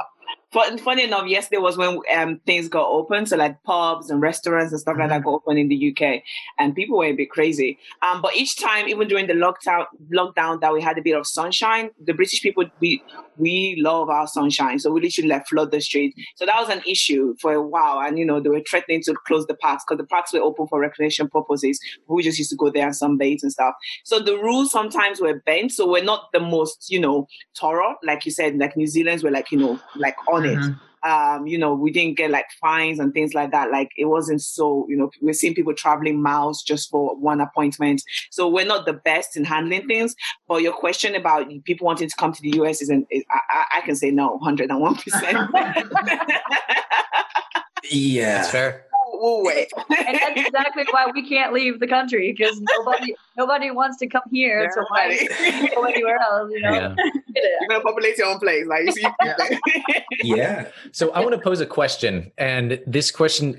funny 0.52 1.04
enough, 1.04 1.26
yesterday 1.26 1.60
was 1.60 1.76
when 1.76 2.00
um, 2.14 2.40
things 2.46 2.68
got 2.68 2.88
open. 2.88 3.26
So 3.26 3.36
like 3.36 3.62
pubs 3.62 4.10
and 4.10 4.20
restaurants 4.20 4.72
and 4.72 4.80
stuff 4.80 4.96
like 4.98 5.08
that 5.08 5.20
mm-hmm. 5.20 5.30
got 5.30 5.34
open 5.34 5.58
in 5.58 5.68
the 5.68 5.90
UK, 5.90 6.22
and 6.58 6.74
people 6.74 6.98
were 6.98 7.06
a 7.06 7.12
bit 7.12 7.30
crazy. 7.30 7.78
Um, 8.02 8.20
but 8.20 8.36
each 8.36 8.60
time, 8.60 8.88
even 8.88 9.08
during 9.08 9.26
the 9.26 9.32
lockdown, 9.32 9.86
lockdown 10.12 10.60
that 10.60 10.72
we 10.72 10.82
had 10.82 10.98
a 10.98 11.02
bit 11.02 11.16
of 11.16 11.26
sunshine, 11.26 11.90
the 12.02 12.12
British 12.12 12.42
people 12.42 12.64
we 12.80 13.02
we 13.38 13.76
love 13.80 14.10
our 14.10 14.26
sunshine, 14.26 14.78
so 14.78 14.90
we 14.90 15.00
literally 15.00 15.28
like 15.28 15.46
flood 15.46 15.70
the 15.70 15.80
streets. 15.80 16.20
So 16.36 16.44
that 16.44 16.60
was 16.60 16.68
an 16.68 16.82
issue 16.86 17.34
for 17.40 17.52
a 17.54 17.62
while, 17.62 18.00
and 18.06 18.18
you 18.18 18.24
know 18.24 18.40
they 18.40 18.50
were 18.50 18.62
threatening 18.68 19.02
to 19.04 19.14
close 19.26 19.46
the 19.46 19.54
parks 19.54 19.84
because 19.86 19.98
the 19.98 20.06
parks 20.06 20.32
were 20.32 20.40
open 20.40 20.66
for 20.66 20.80
recreation 20.80 21.28
purposes. 21.28 21.80
We 22.06 22.22
just 22.22 22.38
used 22.38 22.50
to 22.50 22.56
go 22.56 22.70
there 22.70 22.86
and 22.86 22.94
sunbathe 22.94 23.42
and 23.42 23.52
stuff. 23.52 23.74
So 24.04 24.18
the 24.18 24.36
rules 24.36 24.70
sometimes 24.70 25.20
were 25.20 25.40
bent, 25.46 25.72
so 25.72 25.90
we're 25.90 26.04
not 26.04 26.30
the 26.32 26.40
most 26.40 26.90
you 26.90 27.00
know 27.00 27.26
thorough, 27.58 27.96
like 28.02 28.26
you 28.26 28.32
said, 28.32 28.58
like 28.58 28.76
New 28.76 28.86
Zealand's 28.86 29.24
were 29.24 29.30
like 29.30 29.50
you 29.50 29.58
know 29.58 29.80
like 29.96 30.16
on 30.28 30.41
mm-hmm. 30.42 30.72
it. 30.72 30.76
Um, 31.04 31.48
you 31.48 31.58
know, 31.58 31.74
we 31.74 31.90
didn't 31.90 32.16
get 32.16 32.30
like 32.30 32.46
fines 32.60 33.00
and 33.00 33.12
things 33.12 33.34
like 33.34 33.50
that. 33.50 33.72
Like 33.72 33.90
it 33.96 34.04
wasn't 34.04 34.40
so, 34.40 34.86
you 34.88 34.96
know, 34.96 35.10
we're 35.20 35.32
seeing 35.32 35.52
people 35.52 35.74
traveling 35.74 36.22
miles 36.22 36.62
just 36.62 36.90
for 36.90 37.16
one 37.16 37.40
appointment. 37.40 38.04
So 38.30 38.48
we're 38.48 38.66
not 38.66 38.86
the 38.86 38.92
best 38.92 39.36
in 39.36 39.44
handling 39.44 39.88
things. 39.88 40.14
But 40.46 40.62
your 40.62 40.74
question 40.74 41.16
about 41.16 41.48
people 41.64 41.86
wanting 41.86 42.08
to 42.08 42.16
come 42.16 42.32
to 42.32 42.40
the 42.40 42.52
US 42.60 42.80
isn't, 42.82 43.08
is, 43.10 43.24
I, 43.30 43.64
I 43.78 43.80
can 43.80 43.96
say 43.96 44.12
no, 44.12 44.38
101%. 44.38 45.48
yeah. 47.90 48.34
That's 48.36 48.50
fair 48.50 48.86
we'll 49.22 49.44
wait. 49.44 49.70
and 49.88 50.18
that's 50.20 50.48
exactly 50.48 50.84
why 50.90 51.10
we 51.14 51.26
can't 51.26 51.52
leave 51.52 51.80
the 51.80 51.86
country 51.86 52.34
because 52.36 52.60
nobody 52.78 53.14
nobody 53.36 53.70
wants 53.70 53.96
to 53.98 54.06
come 54.06 54.22
here. 54.30 54.70
So 54.74 54.84
why 54.88 55.16
go 55.74 55.84
anywhere 55.84 56.18
else? 56.18 56.50
You 56.52 56.60
know, 56.60 56.72
yeah. 56.72 56.94
you're 57.34 57.68
gonna 57.68 57.80
populate 57.82 58.18
your 58.18 58.26
own 58.28 58.38
place, 58.38 58.66
like 58.66 58.84
you 58.84 58.92
see. 58.92 59.06
yeah. 59.24 59.58
yeah. 60.22 60.68
So 60.90 61.12
I 61.12 61.20
want 61.20 61.32
to 61.32 61.40
pose 61.40 61.60
a 61.60 61.66
question, 61.66 62.32
and 62.36 62.80
this 62.86 63.10
question: 63.10 63.56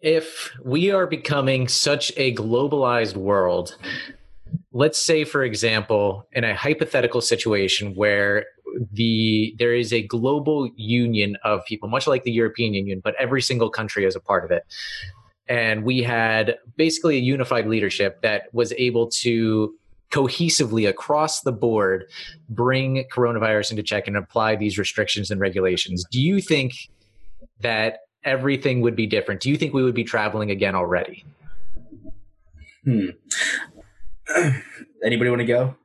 If 0.00 0.52
we 0.62 0.90
are 0.90 1.06
becoming 1.06 1.66
such 1.66 2.12
a 2.16 2.34
globalized 2.34 3.16
world, 3.16 3.76
let's 4.72 5.00
say, 5.00 5.24
for 5.24 5.42
example, 5.42 6.26
in 6.32 6.44
a 6.44 6.54
hypothetical 6.54 7.20
situation 7.20 7.94
where 7.94 8.46
the 8.92 9.54
there 9.58 9.74
is 9.74 9.92
a 9.92 10.02
global 10.02 10.70
union 10.76 11.36
of 11.44 11.64
people, 11.64 11.88
much 11.88 12.06
like 12.06 12.24
the 12.24 12.32
European 12.32 12.74
Union, 12.74 13.00
but 13.02 13.14
every 13.18 13.42
single 13.42 13.70
country 13.70 14.04
is 14.04 14.16
a 14.16 14.20
part 14.20 14.44
of 14.44 14.50
it. 14.50 14.64
And 15.48 15.84
we 15.84 16.02
had 16.02 16.58
basically 16.76 17.16
a 17.16 17.20
unified 17.20 17.66
leadership 17.66 18.22
that 18.22 18.52
was 18.52 18.72
able 18.78 19.08
to 19.22 19.74
cohesively 20.10 20.88
across 20.88 21.42
the 21.42 21.52
board 21.52 22.04
bring 22.48 23.04
coronavirus 23.12 23.70
into 23.70 23.82
check 23.82 24.06
and 24.06 24.16
apply 24.16 24.56
these 24.56 24.78
restrictions 24.78 25.30
and 25.30 25.40
regulations. 25.40 26.04
Do 26.10 26.20
you 26.20 26.40
think 26.40 26.72
that 27.60 27.98
everything 28.24 28.80
would 28.80 28.96
be 28.96 29.06
different? 29.06 29.40
Do 29.40 29.50
you 29.50 29.56
think 29.56 29.72
we 29.72 29.82
would 29.82 29.94
be 29.94 30.04
traveling 30.04 30.50
again 30.50 30.74
already? 30.74 31.24
Hmm. 32.84 33.10
Anybody 35.04 35.30
want 35.30 35.40
to 35.40 35.46
go? 35.46 35.76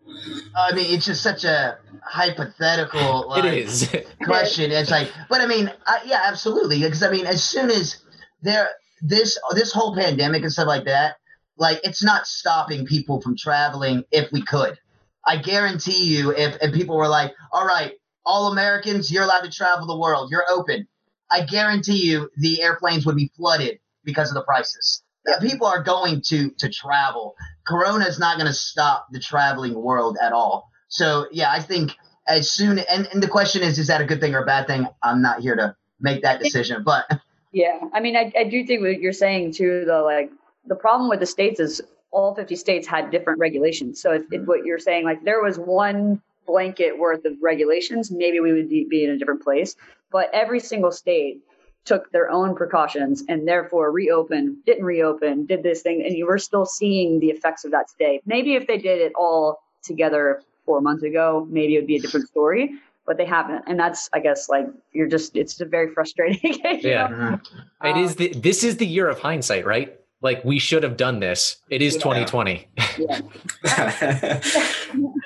I 0.55 0.73
mean, 0.73 0.93
it's 0.93 1.05
just 1.05 1.21
such 1.21 1.43
a 1.43 1.77
hypothetical 2.03 3.25
like, 3.29 3.43
it 3.45 3.53
is. 3.53 3.89
question. 4.23 4.71
It's 4.71 4.91
like, 4.91 5.11
but 5.29 5.41
I 5.41 5.47
mean, 5.47 5.71
I, 5.85 6.01
yeah, 6.05 6.21
absolutely. 6.25 6.79
Because 6.79 7.03
I 7.03 7.11
mean, 7.11 7.25
as 7.25 7.43
soon 7.43 7.69
as 7.69 7.97
there 8.41 8.69
this 9.01 9.37
this 9.51 9.71
whole 9.71 9.95
pandemic 9.95 10.43
and 10.43 10.51
stuff 10.51 10.67
like 10.67 10.85
that, 10.85 11.17
like 11.57 11.79
it's 11.83 12.03
not 12.03 12.27
stopping 12.27 12.85
people 12.85 13.21
from 13.21 13.35
traveling 13.37 14.03
if 14.11 14.31
we 14.31 14.41
could. 14.41 14.77
I 15.25 15.37
guarantee 15.37 16.15
you, 16.15 16.31
if 16.31 16.57
if 16.61 16.73
people 16.73 16.97
were 16.97 17.07
like, 17.07 17.33
all 17.51 17.65
right, 17.65 17.93
all 18.25 18.51
Americans, 18.51 19.11
you're 19.11 19.23
allowed 19.23 19.41
to 19.41 19.51
travel 19.51 19.87
the 19.87 19.97
world, 19.97 20.31
you're 20.31 20.45
open. 20.49 20.87
I 21.31 21.45
guarantee 21.45 22.05
you, 22.05 22.29
the 22.37 22.61
airplanes 22.61 23.05
would 23.05 23.15
be 23.15 23.31
flooded 23.35 23.79
because 24.03 24.29
of 24.29 24.35
the 24.35 24.43
prices. 24.43 25.03
People 25.41 25.67
are 25.67 25.83
going 25.83 26.21
to 26.27 26.51
to 26.51 26.69
travel. 26.69 27.35
Corona 27.65 28.05
is 28.05 28.19
not 28.19 28.37
going 28.37 28.47
to 28.47 28.53
stop 28.53 29.07
the 29.11 29.19
traveling 29.19 29.73
world 29.73 30.17
at 30.21 30.33
all. 30.33 30.69
So 30.87 31.27
yeah, 31.31 31.51
I 31.51 31.59
think 31.61 31.91
as 32.27 32.51
soon 32.51 32.79
and, 32.79 33.07
and 33.07 33.21
the 33.21 33.27
question 33.27 33.61
is, 33.61 33.79
is 33.79 33.87
that 33.87 34.01
a 34.01 34.05
good 34.05 34.19
thing 34.19 34.35
or 34.35 34.43
a 34.43 34.45
bad 34.45 34.67
thing? 34.67 34.87
I'm 35.03 35.21
not 35.21 35.41
here 35.41 35.55
to 35.55 35.75
make 35.99 36.23
that 36.23 36.41
decision, 36.41 36.83
but 36.83 37.05
yeah, 37.51 37.79
I 37.93 37.99
mean, 37.99 38.15
I, 38.15 38.31
I 38.37 38.43
do 38.43 38.65
think 38.65 38.81
what 38.81 38.99
you're 38.99 39.13
saying 39.13 39.53
too, 39.53 39.83
though, 39.85 40.03
like 40.03 40.31
the 40.65 40.75
problem 40.75 41.09
with 41.09 41.19
the 41.19 41.25
states 41.25 41.59
is 41.59 41.81
all 42.11 42.33
50 42.33 42.55
states 42.55 42.87
had 42.87 43.11
different 43.11 43.39
regulations. 43.39 44.01
So 44.01 44.13
if, 44.13 44.23
if 44.31 44.47
what 44.47 44.65
you're 44.65 44.79
saying, 44.79 45.05
like 45.05 45.23
there 45.23 45.43
was 45.43 45.57
one 45.57 46.21
blanket 46.47 46.97
worth 46.97 47.25
of 47.25 47.33
regulations, 47.41 48.11
maybe 48.11 48.39
we 48.39 48.53
would 48.53 48.69
be 48.69 49.03
in 49.03 49.11
a 49.11 49.17
different 49.17 49.43
place. 49.43 49.75
But 50.11 50.29
every 50.33 50.59
single 50.59 50.91
state 50.91 51.41
took 51.85 52.11
their 52.11 52.29
own 52.29 52.55
precautions 52.55 53.23
and 53.29 53.47
therefore 53.47 53.91
reopened, 53.91 54.57
didn't 54.65 54.83
reopen, 54.83 55.45
did 55.45 55.63
this 55.63 55.81
thing, 55.81 56.03
and 56.05 56.17
you 56.17 56.25
were 56.25 56.39
still 56.39 56.65
seeing 56.65 57.19
the 57.19 57.27
effects 57.27 57.63
of 57.63 57.71
that 57.71 57.87
today. 57.87 58.21
Maybe 58.25 58.55
if 58.55 58.67
they 58.67 58.77
did 58.77 58.99
it 58.99 59.13
all 59.15 59.59
together 59.83 60.41
four 60.65 60.81
months 60.81 61.03
ago, 61.03 61.47
maybe 61.49 61.75
it 61.75 61.79
would 61.79 61.87
be 61.87 61.97
a 61.97 62.01
different 62.01 62.27
story. 62.27 62.71
But 63.05 63.17
they 63.17 63.25
haven't, 63.25 63.65
and 63.67 63.79
that's, 63.79 64.09
I 64.13 64.19
guess, 64.19 64.49
like 64.49 64.65
you're 64.91 65.07
just—it's 65.07 65.61
a 65.61 65.65
very 65.65 65.93
frustrating. 65.93 66.59
yeah, 66.81 67.07
know? 67.07 67.39
it 67.83 67.91
um, 67.91 68.03
is. 68.03 68.15
The, 68.15 68.29
this 68.29 68.63
is 68.63 68.77
the 68.77 68.87
year 68.87 69.07
of 69.07 69.19
hindsight, 69.19 69.63
right? 69.63 69.95
Like 70.21 70.43
we 70.43 70.57
should 70.57 70.81
have 70.81 70.97
done 70.97 71.19
this. 71.19 71.57
It 71.69 71.83
is 71.83 71.97
2020. 71.97 72.67
Yeah. 72.97 73.21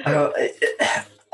uh, 0.05 0.31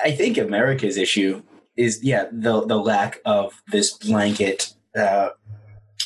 I 0.04 0.12
think 0.12 0.38
America's 0.38 0.98
issue 0.98 1.42
is 1.76 2.04
yeah 2.04 2.26
the 2.32 2.64
the 2.68 2.78
lack 2.78 3.22
of 3.26 3.64
this 3.72 3.94
blanket 3.94 4.75
uh, 4.96 5.30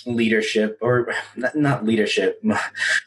leadership 0.05 0.77
or 0.81 1.13
not, 1.35 1.55
not 1.55 1.85
leadership. 1.85 2.41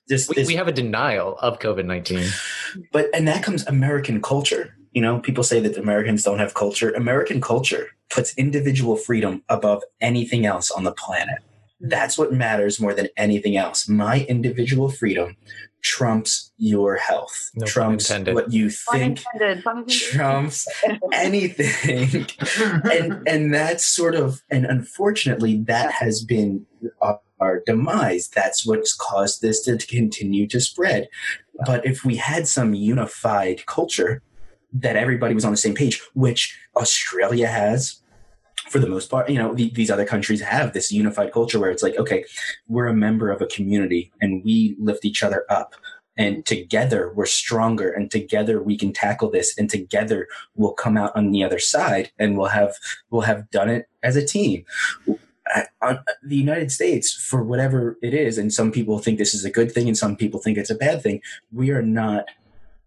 This, 0.09 0.28
we, 0.28 0.35
this, 0.35 0.49
we 0.49 0.57
have 0.57 0.68
a 0.68 0.72
denial 0.72 1.39
of 1.39 1.59
covid-19 1.59 2.87
but 2.93 3.07
and 3.14 3.26
that 3.28 3.43
comes 3.43 3.66
american 3.66 4.20
culture. 4.20 4.76
You 4.93 5.01
know 5.01 5.20
people 5.20 5.43
say 5.43 5.59
that 5.61 5.78
americans 5.78 6.22
don't 6.22 6.39
have 6.39 6.53
culture. 6.55 6.91
American 6.91 7.41
culture 7.41 7.89
puts 8.11 8.37
individual 8.37 8.97
freedom 8.97 9.43
above 9.49 9.83
anything 10.03 10.45
else 10.45 10.70
on 10.70 10.85
the 10.85 10.93
planet. 10.93 11.39
That's 11.80 12.18
what 12.18 12.33
matters 12.33 12.78
more 12.78 12.93
than 12.95 13.09
anything 13.16 13.57
else. 13.57 13.89
My 13.89 14.26
individual 14.28 14.91
freedom 14.91 15.37
trumps 15.83 16.53
your 16.57 16.97
health, 16.97 17.51
no 17.55 17.66
trumps 17.66 18.11
what 18.11 18.53
you 18.53 18.70
think, 18.70 19.22
trumps 19.89 20.66
anything, 21.12 22.26
and 22.85 23.28
and 23.28 23.55
that's 23.55 23.85
sort 23.87 24.14
of 24.14 24.43
and 24.51 24.64
unfortunately 24.64 25.59
that 25.59 25.93
has 25.93 26.24
been 26.24 26.64
our, 27.01 27.20
our 27.41 27.61
demise. 27.66 28.28
That's 28.28 28.66
what's 28.66 28.95
caused 28.95 29.43
this 29.43 29.62
to 29.62 29.76
continue 29.78 30.47
to 30.49 30.61
spread. 30.61 31.09
But 31.66 31.85
if 31.85 32.05
we 32.05 32.16
had 32.16 32.49
some 32.49 32.74
unified 32.74 33.66
culture 33.66 34.22
that 34.72 34.97
everybody 34.97 35.35
was 35.35 35.45
on 35.45 35.51
the 35.51 35.59
same 35.59 35.74
page, 35.74 36.01
which 36.14 36.59
Australia 36.76 37.47
has, 37.47 38.01
for 38.73 38.79
the 38.79 38.89
most 38.89 39.11
part, 39.11 39.29
you 39.29 39.39
know, 39.39 39.55
the, 39.55 39.70
these 39.70 39.91
other 39.91 40.07
countries 40.07 40.41
have 40.41 40.73
this 40.73 40.91
unified 40.91 41.33
culture 41.33 41.59
where 41.59 41.70
it's 41.70 41.83
like, 41.83 41.97
okay, 41.99 42.25
we're 42.68 42.87
a 42.87 42.95
member 42.95 43.31
of 43.31 43.43
a 43.43 43.47
community 43.47 44.11
and 44.20 44.43
we 44.43 44.75
lift 44.81 45.05
each 45.05 45.23
other 45.23 45.45
up. 45.51 45.75
And 46.16 46.45
together 46.45 47.12
we're 47.14 47.25
stronger, 47.25 47.91
and 47.91 48.11
together 48.11 48.62
we 48.62 48.77
can 48.77 48.93
tackle 48.93 49.31
this, 49.31 49.57
and 49.57 49.70
together 49.70 50.29
we'll 50.55 50.75
come 50.75 50.99
out 50.99 51.16
on 51.16 51.31
the 51.31 51.43
other 51.43 51.59
side, 51.59 52.11
and 52.18 52.37
we'll 52.37 52.49
have 52.49 52.75
we'll 53.09 53.23
have 53.23 53.51
done 53.51 53.70
it 53.70 53.89
as 54.03 54.14
a 54.14 54.27
team. 54.27 54.66
The 55.07 56.37
United 56.37 56.70
States, 56.70 57.14
for 57.14 57.43
whatever 57.43 57.97
it 58.03 58.12
is, 58.12 58.37
and 58.37 58.53
some 58.53 58.70
people 58.70 58.99
think 58.99 59.16
this 59.16 59.33
is 59.33 59.47
a 59.47 59.51
good 59.51 59.73
thing, 59.73 59.89
and 59.89 59.97
some 59.97 60.14
people 60.14 60.39
think 60.39 60.59
it's 60.59 60.68
a 60.68 60.75
bad 60.75 61.03
thing. 61.03 61.23
We 61.51 61.70
are 61.70 61.81
not 61.81 62.27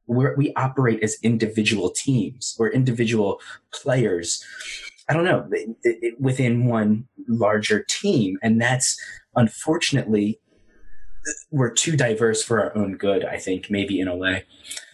we're, 0.08 0.36
we 0.36 0.54
operate 0.56 1.02
as 1.02 1.18
individual 1.24 1.90
teams 1.90 2.56
or 2.60 2.70
individual 2.70 3.40
players. 3.74 4.46
I 5.08 5.14
don't 5.14 5.26
know 5.26 5.48
it, 5.52 5.76
it, 5.84 6.22
within 6.22 6.66
one 6.66 7.08
larger 7.28 7.84
team, 7.88 8.38
and 8.42 8.62
that's 8.62 9.00
unfortunately 9.36 10.40
we're 11.52 11.72
too 11.72 11.96
diverse 11.96 12.44
for 12.44 12.62
our 12.62 12.78
own 12.78 12.98
good. 12.98 13.26
I 13.26 13.38
think 13.38 13.70
maybe 13.70 14.00
in 14.00 14.08
a 14.08 14.16
way. 14.16 14.46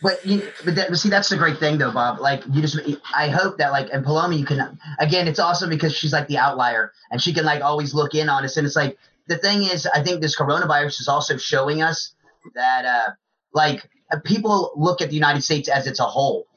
But 0.01 0.26
you, 0.26 0.47
but 0.64 0.76
that, 0.76 0.95
see, 0.95 1.09
that's 1.09 1.30
the 1.30 1.38
great 1.38 1.57
thing 1.59 1.78
though, 1.78 1.91
Bob. 1.91 2.20
Like 2.20 2.43
you 2.51 2.62
just, 2.62 2.80
I 3.14 3.30
hope 3.30 3.57
that 3.57 3.72
like, 3.72 3.89
and 3.91 4.03
Paloma, 4.03 4.36
you 4.36 4.45
can 4.45 4.80
again, 4.99 5.28
it's 5.28 5.39
awesome 5.39 5.70
because 5.70 5.95
she's 5.95 6.14
like 6.14 6.28
the 6.28 6.38
outlier, 6.38 6.91
and 7.09 7.22
she 7.22 7.34
can 7.34 7.45
like 7.45 7.62
always 7.62 7.93
look 7.93 8.16
in 8.16 8.30
on 8.30 8.43
us, 8.43 8.57
and 8.57 8.66
it's 8.66 8.76
like 8.76 8.97
the 9.28 9.38
thing 9.38 9.64
is, 9.64 9.88
I 9.88 10.03
think 10.03 10.22
this 10.22 10.38
coronavirus 10.38 11.01
is 11.01 11.07
also 11.07 11.38
showing 11.38 11.82
us 11.82 12.14
that 12.55 12.86
uh 12.86 13.12
like 13.53 13.89
people 14.26 14.72
look 14.76 15.01
at 15.01 15.09
the 15.09 15.16
United 15.16 15.43
States 15.43 15.70
as 15.70 15.88
it's 15.88 15.99
a 15.99 16.05
whole, 16.05 16.47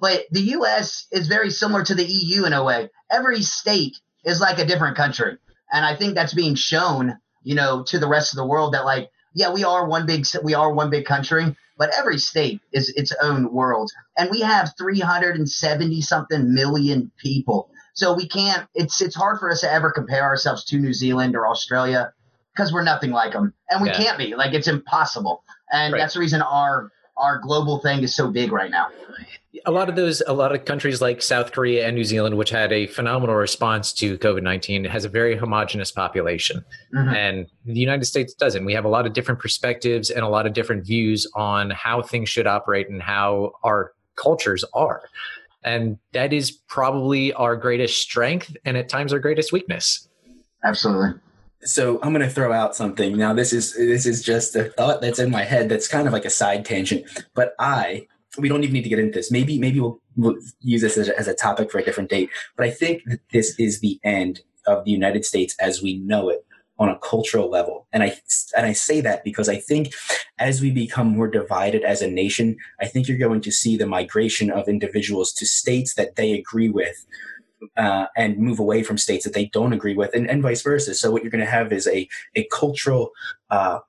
but 0.00 0.26
the 0.30 0.40
U.S. 0.40 1.06
is 1.12 1.28
very 1.28 1.50
similar 1.50 1.84
to 1.84 1.94
the 1.94 2.04
EU 2.04 2.44
in 2.44 2.52
a 2.52 2.64
way. 2.64 2.88
Every 3.10 3.42
state 3.42 3.98
is 4.24 4.40
like 4.40 4.58
a 4.58 4.66
different 4.66 4.96
country, 4.96 5.38
and 5.72 5.84
I 5.84 5.96
think 5.96 6.14
that's 6.14 6.34
being 6.34 6.54
shown, 6.54 7.18
you 7.42 7.54
know, 7.54 7.84
to 7.88 7.98
the 7.98 8.08
rest 8.08 8.32
of 8.32 8.36
the 8.36 8.46
world 8.46 8.74
that 8.74 8.84
like 8.84 9.10
yeah, 9.34 9.52
we 9.52 9.64
are 9.64 9.86
one 9.86 10.06
big 10.06 10.26
we 10.42 10.54
are 10.54 10.72
one 10.72 10.90
big 10.90 11.04
country, 11.04 11.54
but 11.76 11.90
every 11.96 12.18
state 12.18 12.60
is 12.72 12.90
its 12.90 13.14
own 13.22 13.52
world, 13.52 13.90
and 14.16 14.30
we 14.30 14.40
have 14.40 14.72
370 14.76 16.00
something 16.00 16.54
million 16.54 17.12
people. 17.18 17.70
So 17.94 18.14
we 18.14 18.28
can't. 18.28 18.66
It's 18.74 19.00
it's 19.00 19.14
hard 19.14 19.38
for 19.38 19.50
us 19.50 19.60
to 19.60 19.72
ever 19.72 19.90
compare 19.90 20.24
ourselves 20.24 20.64
to 20.66 20.78
New 20.78 20.92
Zealand 20.92 21.36
or 21.36 21.46
Australia 21.46 22.12
because 22.54 22.72
we're 22.72 22.82
nothing 22.82 23.10
like 23.10 23.32
them, 23.32 23.54
and 23.70 23.82
we 23.82 23.88
yeah. 23.88 23.96
can't 23.96 24.18
be. 24.18 24.34
Like 24.34 24.54
it's 24.54 24.68
impossible, 24.68 25.44
and 25.72 25.92
right. 25.92 26.00
that's 26.00 26.14
the 26.14 26.20
reason 26.20 26.42
our 26.42 26.90
our 27.18 27.38
global 27.38 27.80
thing 27.80 28.02
is 28.02 28.14
so 28.14 28.30
big 28.30 28.52
right 28.52 28.70
now 28.70 28.88
a 29.66 29.70
lot 29.70 29.88
of 29.88 29.96
those, 29.96 30.22
a 30.26 30.32
lot 30.32 30.54
of 30.54 30.64
countries 30.64 31.00
like 31.00 31.22
South 31.22 31.52
Korea 31.52 31.86
and 31.86 31.96
New 31.96 32.04
Zealand, 32.04 32.36
which 32.36 32.50
had 32.50 32.72
a 32.72 32.86
phenomenal 32.86 33.34
response 33.34 33.92
to 33.94 34.18
COVID 34.18 34.42
19, 34.42 34.84
has 34.84 35.04
a 35.04 35.08
very 35.08 35.36
homogenous 35.36 35.90
population. 35.90 36.64
Mm-hmm. 36.94 37.14
And 37.14 37.46
the 37.64 37.80
United 37.80 38.04
States 38.04 38.34
doesn't. 38.34 38.64
We 38.64 38.74
have 38.74 38.84
a 38.84 38.88
lot 38.88 39.06
of 39.06 39.12
different 39.12 39.40
perspectives 39.40 40.10
and 40.10 40.22
a 40.22 40.28
lot 40.28 40.46
of 40.46 40.52
different 40.52 40.86
views 40.86 41.26
on 41.34 41.70
how 41.70 42.02
things 42.02 42.28
should 42.28 42.46
operate 42.46 42.88
and 42.88 43.02
how 43.02 43.52
our 43.62 43.92
cultures 44.16 44.64
are. 44.74 45.02
And 45.64 45.98
that 46.12 46.32
is 46.32 46.50
probably 46.50 47.32
our 47.32 47.56
greatest 47.56 48.00
strength 48.00 48.56
and 48.64 48.76
at 48.76 48.88
times 48.88 49.12
our 49.12 49.18
greatest 49.18 49.52
weakness. 49.52 50.08
Absolutely. 50.64 51.20
So 51.68 52.00
I'm 52.02 52.14
going 52.14 52.26
to 52.26 52.34
throw 52.34 52.52
out 52.52 52.74
something. 52.74 53.16
Now 53.16 53.34
this 53.34 53.52
is 53.52 53.74
this 53.74 54.06
is 54.06 54.22
just 54.22 54.56
a 54.56 54.64
thought 54.64 55.02
that's 55.02 55.18
in 55.18 55.30
my 55.30 55.44
head 55.44 55.68
that's 55.68 55.86
kind 55.86 56.06
of 56.06 56.12
like 56.12 56.24
a 56.24 56.30
side 56.30 56.64
tangent, 56.64 57.04
but 57.34 57.54
I 57.58 58.06
we 58.38 58.48
don't 58.48 58.62
even 58.62 58.72
need 58.72 58.84
to 58.84 58.88
get 58.88 58.98
into 58.98 59.18
this. 59.18 59.30
Maybe 59.30 59.58
maybe 59.58 59.78
we'll, 59.80 60.00
we'll 60.16 60.36
use 60.60 60.80
this 60.80 60.96
as 60.96 61.08
a, 61.08 61.18
as 61.18 61.28
a 61.28 61.34
topic 61.34 61.70
for 61.70 61.78
a 61.78 61.84
different 61.84 62.08
date. 62.08 62.30
But 62.56 62.66
I 62.66 62.70
think 62.70 63.02
that 63.06 63.20
this 63.32 63.54
is 63.58 63.80
the 63.80 64.00
end 64.02 64.40
of 64.66 64.84
the 64.84 64.90
United 64.90 65.24
States 65.24 65.54
as 65.60 65.82
we 65.82 65.98
know 65.98 66.30
it 66.30 66.44
on 66.78 66.88
a 66.88 66.98
cultural 67.00 67.50
level. 67.50 67.86
And 67.92 68.02
I 68.02 68.16
and 68.56 68.64
I 68.64 68.72
say 68.72 69.00
that 69.02 69.22
because 69.22 69.48
I 69.48 69.56
think 69.56 69.92
as 70.38 70.62
we 70.62 70.70
become 70.70 71.08
more 71.08 71.28
divided 71.28 71.82
as 71.82 72.00
a 72.00 72.10
nation, 72.10 72.56
I 72.80 72.86
think 72.86 73.08
you're 73.08 73.18
going 73.18 73.42
to 73.42 73.52
see 73.52 73.76
the 73.76 73.86
migration 73.86 74.50
of 74.50 74.68
individuals 74.68 75.32
to 75.34 75.46
states 75.46 75.94
that 75.94 76.16
they 76.16 76.32
agree 76.32 76.70
with. 76.70 77.04
Uh, 77.76 78.06
and 78.16 78.38
move 78.38 78.60
away 78.60 78.82
from 78.84 78.96
states 78.96 79.24
that 79.24 79.34
they 79.34 79.46
don't 79.46 79.72
agree 79.72 79.94
with, 79.94 80.14
and, 80.14 80.30
and 80.30 80.42
vice 80.42 80.62
versa. 80.62 80.94
So 80.94 81.10
what 81.10 81.22
you're 81.22 81.30
going 81.30 81.44
to 81.44 81.50
have 81.50 81.72
is 81.72 81.88
a 81.88 82.08
a 82.36 82.46
cultural, 82.52 83.10
uh, 83.50 83.80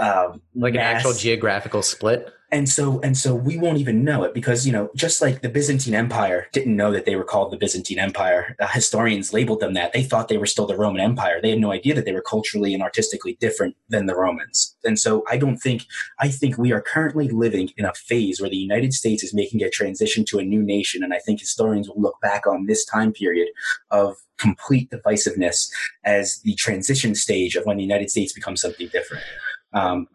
um, 0.00 0.42
like 0.54 0.74
an 0.74 0.80
actual 0.80 1.12
geographical 1.12 1.82
split 1.82 2.32
and 2.50 2.68
so 2.68 2.98
and 3.00 3.16
so 3.16 3.34
we 3.34 3.58
won't 3.58 3.78
even 3.78 4.04
know 4.04 4.24
it 4.24 4.32
because 4.32 4.66
you 4.66 4.72
know 4.72 4.90
just 4.94 5.20
like 5.20 5.42
the 5.42 5.48
byzantine 5.48 5.94
empire 5.94 6.46
didn't 6.52 6.76
know 6.76 6.90
that 6.90 7.04
they 7.04 7.14
were 7.14 7.24
called 7.24 7.52
the 7.52 7.56
byzantine 7.56 7.98
empire 7.98 8.56
uh, 8.60 8.66
historians 8.68 9.32
labeled 9.32 9.60
them 9.60 9.74
that. 9.74 9.92
They 9.92 10.02
thought 10.02 10.28
they 10.28 10.38
were 10.38 10.46
still 10.46 10.66
the 10.66 10.76
roman 10.76 11.00
empire. 11.00 11.40
They 11.40 11.50
had 11.50 11.58
no 11.58 11.72
idea 11.72 11.94
that 11.94 12.04
they 12.04 12.12
were 12.12 12.22
culturally 12.22 12.72
and 12.72 12.82
artistically 12.82 13.36
different 13.40 13.76
than 13.88 14.06
the 14.06 14.16
romans. 14.16 14.76
And 14.84 14.98
so 14.98 15.24
i 15.30 15.36
don't 15.36 15.58
think 15.58 15.84
i 16.18 16.28
think 16.28 16.56
we 16.56 16.72
are 16.72 16.80
currently 16.80 17.28
living 17.28 17.70
in 17.76 17.84
a 17.84 17.94
phase 17.94 18.40
where 18.40 18.50
the 18.50 18.56
united 18.56 18.94
states 18.94 19.22
is 19.22 19.34
making 19.34 19.62
a 19.62 19.70
transition 19.70 20.24
to 20.26 20.38
a 20.38 20.44
new 20.44 20.62
nation. 20.62 21.02
And 21.02 21.12
i 21.12 21.18
think 21.18 21.40
historians 21.40 21.88
will 21.88 22.00
look 22.00 22.20
back 22.20 22.46
on 22.46 22.66
this 22.66 22.84
time 22.84 23.12
period 23.12 23.48
of 23.90 24.16
complete 24.38 24.90
divisiveness 24.90 25.68
as 26.04 26.40
the 26.44 26.54
transition 26.54 27.14
stage 27.14 27.56
of 27.56 27.66
when 27.66 27.76
the 27.76 27.82
united 27.82 28.10
states 28.10 28.32
becomes 28.32 28.60
something 28.60 28.88
different. 28.88 29.24
Um, 29.72 30.08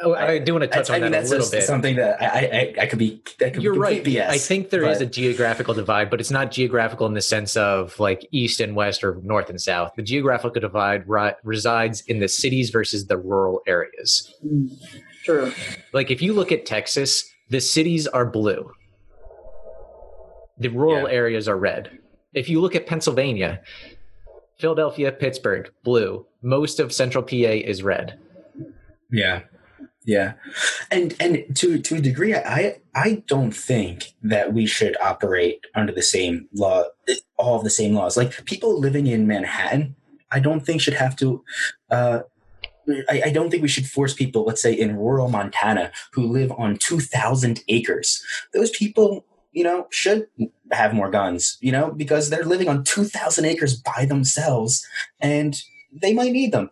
Oh, 0.00 0.14
I, 0.14 0.32
I 0.32 0.38
do 0.38 0.54
want 0.54 0.62
to 0.62 0.68
touch 0.68 0.90
I, 0.90 0.96
on 0.96 1.00
I 1.00 1.04
mean, 1.04 1.12
that 1.12 1.24
a 1.24 1.28
little 1.28 1.50
bit. 1.50 1.62
Something 1.62 1.96
that 1.96 2.20
I, 2.20 2.26
I, 2.26 2.82
I 2.82 2.86
could 2.86 2.98
be. 2.98 3.18
Could 3.38 3.62
You're 3.62 3.74
right. 3.74 4.02
BS, 4.02 4.26
I 4.26 4.38
think 4.38 4.70
there 4.70 4.82
but... 4.82 4.92
is 4.92 5.00
a 5.00 5.06
geographical 5.06 5.74
divide, 5.74 6.10
but 6.10 6.20
it's 6.20 6.30
not 6.30 6.50
geographical 6.50 7.06
in 7.06 7.14
the 7.14 7.20
sense 7.20 7.56
of 7.56 7.98
like 8.00 8.26
east 8.32 8.60
and 8.60 8.74
west 8.74 9.04
or 9.04 9.20
north 9.22 9.48
and 9.50 9.60
south. 9.60 9.92
The 9.96 10.02
geographical 10.02 10.60
divide 10.60 11.08
ri- 11.08 11.34
resides 11.44 12.00
in 12.02 12.18
the 12.20 12.28
cities 12.28 12.70
versus 12.70 13.06
the 13.06 13.18
rural 13.18 13.60
areas. 13.66 14.34
Mm. 14.44 14.76
True. 15.24 15.52
Like 15.92 16.10
if 16.10 16.20
you 16.20 16.32
look 16.32 16.50
at 16.50 16.66
Texas, 16.66 17.24
the 17.50 17.60
cities 17.60 18.06
are 18.08 18.26
blue. 18.26 18.72
The 20.58 20.68
rural 20.68 21.08
yeah. 21.08 21.14
areas 21.14 21.48
are 21.48 21.56
red. 21.56 21.98
If 22.34 22.48
you 22.48 22.60
look 22.60 22.74
at 22.74 22.86
Pennsylvania, 22.86 23.60
Philadelphia, 24.58 25.10
Pittsburgh, 25.10 25.70
blue. 25.82 26.24
Most 26.40 26.78
of 26.78 26.92
central 26.92 27.24
PA 27.24 27.34
is 27.34 27.82
red. 27.82 28.18
Yeah. 29.10 29.42
Yeah, 30.04 30.32
and 30.90 31.14
and 31.20 31.56
to 31.56 31.78
to 31.78 31.96
a 31.96 32.00
degree, 32.00 32.34
I 32.34 32.80
I 32.94 33.22
don't 33.28 33.52
think 33.52 34.14
that 34.22 34.52
we 34.52 34.66
should 34.66 34.96
operate 35.00 35.60
under 35.76 35.92
the 35.92 36.02
same 36.02 36.48
law, 36.52 36.84
all 37.36 37.58
of 37.58 37.64
the 37.64 37.70
same 37.70 37.94
laws. 37.94 38.16
Like 38.16 38.44
people 38.44 38.80
living 38.80 39.06
in 39.06 39.28
Manhattan, 39.28 39.94
I 40.32 40.40
don't 40.40 40.66
think 40.66 40.80
should 40.80 40.94
have 40.94 41.14
to. 41.16 41.44
Uh, 41.88 42.20
I, 43.08 43.22
I 43.26 43.30
don't 43.30 43.48
think 43.48 43.62
we 43.62 43.68
should 43.68 43.86
force 43.86 44.12
people, 44.12 44.44
let's 44.44 44.60
say 44.60 44.72
in 44.72 44.96
rural 44.96 45.28
Montana, 45.28 45.92
who 46.14 46.26
live 46.26 46.50
on 46.58 46.78
two 46.78 46.98
thousand 46.98 47.62
acres. 47.68 48.20
Those 48.52 48.70
people, 48.70 49.24
you 49.52 49.62
know, 49.62 49.86
should 49.90 50.26
have 50.72 50.94
more 50.94 51.10
guns, 51.10 51.58
you 51.60 51.70
know, 51.70 51.92
because 51.92 52.28
they're 52.28 52.44
living 52.44 52.68
on 52.68 52.82
two 52.82 53.04
thousand 53.04 53.44
acres 53.44 53.76
by 53.76 54.04
themselves, 54.04 54.84
and 55.20 55.62
they 55.92 56.12
might 56.12 56.32
need 56.32 56.50
them 56.50 56.70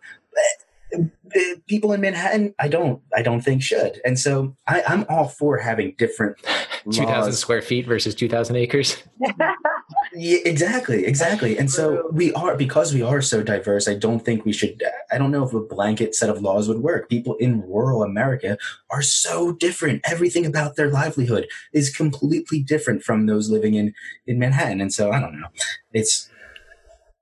people 1.67 1.93
in 1.93 2.01
Manhattan, 2.01 2.53
I 2.59 2.67
don't, 2.67 3.01
I 3.15 3.21
don't 3.21 3.41
think 3.41 3.63
should. 3.63 4.01
And 4.03 4.19
so 4.19 4.55
I, 4.67 4.81
am 4.87 5.05
all 5.09 5.27
for 5.27 5.57
having 5.57 5.95
different. 5.97 6.37
Two 6.91 7.05
thousand 7.05 7.33
square 7.33 7.61
feet 7.61 7.85
versus 7.85 8.15
two 8.15 8.27
thousand 8.27 8.55
acres. 8.55 9.03
yeah, 10.15 10.39
exactly, 10.45 11.05
exactly. 11.05 11.55
And 11.55 11.69
so 11.69 12.09
we 12.11 12.33
are 12.33 12.57
because 12.57 12.91
we 12.91 13.03
are 13.03 13.21
so 13.21 13.43
diverse. 13.43 13.87
I 13.87 13.93
don't 13.93 14.19
think 14.19 14.45
we 14.45 14.51
should. 14.51 14.81
I 15.11 15.19
don't 15.19 15.29
know 15.29 15.45
if 15.45 15.53
a 15.53 15.59
blanket 15.59 16.15
set 16.15 16.31
of 16.31 16.41
laws 16.41 16.67
would 16.67 16.79
work. 16.79 17.07
People 17.07 17.35
in 17.35 17.61
rural 17.61 18.01
America 18.01 18.57
are 18.89 19.03
so 19.03 19.51
different. 19.51 20.01
Everything 20.05 20.43
about 20.43 20.75
their 20.75 20.89
livelihood 20.89 21.47
is 21.71 21.95
completely 21.95 22.63
different 22.63 23.03
from 23.03 23.27
those 23.27 23.51
living 23.51 23.75
in 23.75 23.93
in 24.25 24.39
Manhattan. 24.39 24.81
And 24.81 24.91
so 24.91 25.11
I 25.11 25.19
don't 25.19 25.39
know. 25.39 25.49
It's 25.93 26.31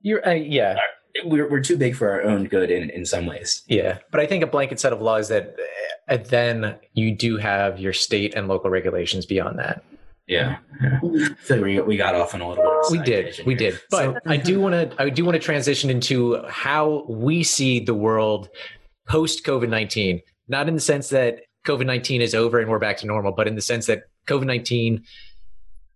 you're 0.01 0.25
uh, 0.25 0.31
yeah 0.31 0.77
we're, 1.25 1.49
we're 1.49 1.61
too 1.61 1.77
big 1.77 1.95
for 1.95 2.09
our 2.09 2.23
own 2.23 2.45
good 2.45 2.71
in, 2.71 2.89
in 2.89 3.05
some 3.05 3.25
ways. 3.25 3.63
Yeah. 3.67 3.99
But 4.11 4.19
I 4.21 4.25
think 4.25 4.43
a 4.43 4.47
blanket 4.47 4.79
set 4.79 4.93
of 4.93 5.01
laws 5.01 5.29
that 5.29 5.55
uh, 6.07 6.17
then 6.17 6.75
you 6.93 7.15
do 7.15 7.37
have 7.37 7.79
your 7.79 7.93
state 7.93 8.33
and 8.35 8.47
local 8.47 8.69
regulations 8.69 9.25
beyond 9.25 9.59
that. 9.59 9.83
Yeah, 10.27 10.57
yeah. 10.79 10.99
Like 11.49 11.59
we, 11.61 11.81
we 11.81 11.97
got 11.97 12.13
off 12.13 12.35
on 12.35 12.41
a 12.41 12.47
little 12.47 12.63
bit. 12.63 12.91
we 12.91 13.03
did, 13.03 13.41
we 13.47 13.55
did. 13.55 13.81
But 13.89 14.13
so, 14.13 14.19
I 14.27 14.37
do 14.37 14.59
want 14.59 14.73
to 14.73 15.01
I 15.01 15.09
do 15.09 15.25
want 15.25 15.33
to 15.33 15.39
transition 15.39 15.89
into 15.89 16.45
how 16.47 17.03
we 17.09 17.41
see 17.41 17.79
the 17.79 17.95
world 17.95 18.47
post 19.07 19.43
COVID 19.43 19.69
nineteen. 19.69 20.21
Not 20.47 20.67
in 20.67 20.75
the 20.75 20.81
sense 20.81 21.09
that 21.09 21.41
COVID 21.65 21.87
nineteen 21.87 22.21
is 22.21 22.35
over 22.35 22.59
and 22.59 22.69
we're 22.69 22.77
back 22.77 22.97
to 22.97 23.07
normal, 23.07 23.31
but 23.31 23.47
in 23.47 23.55
the 23.55 23.61
sense 23.61 23.87
that 23.87 24.03
COVID 24.27 24.45
nineteen 24.45 25.03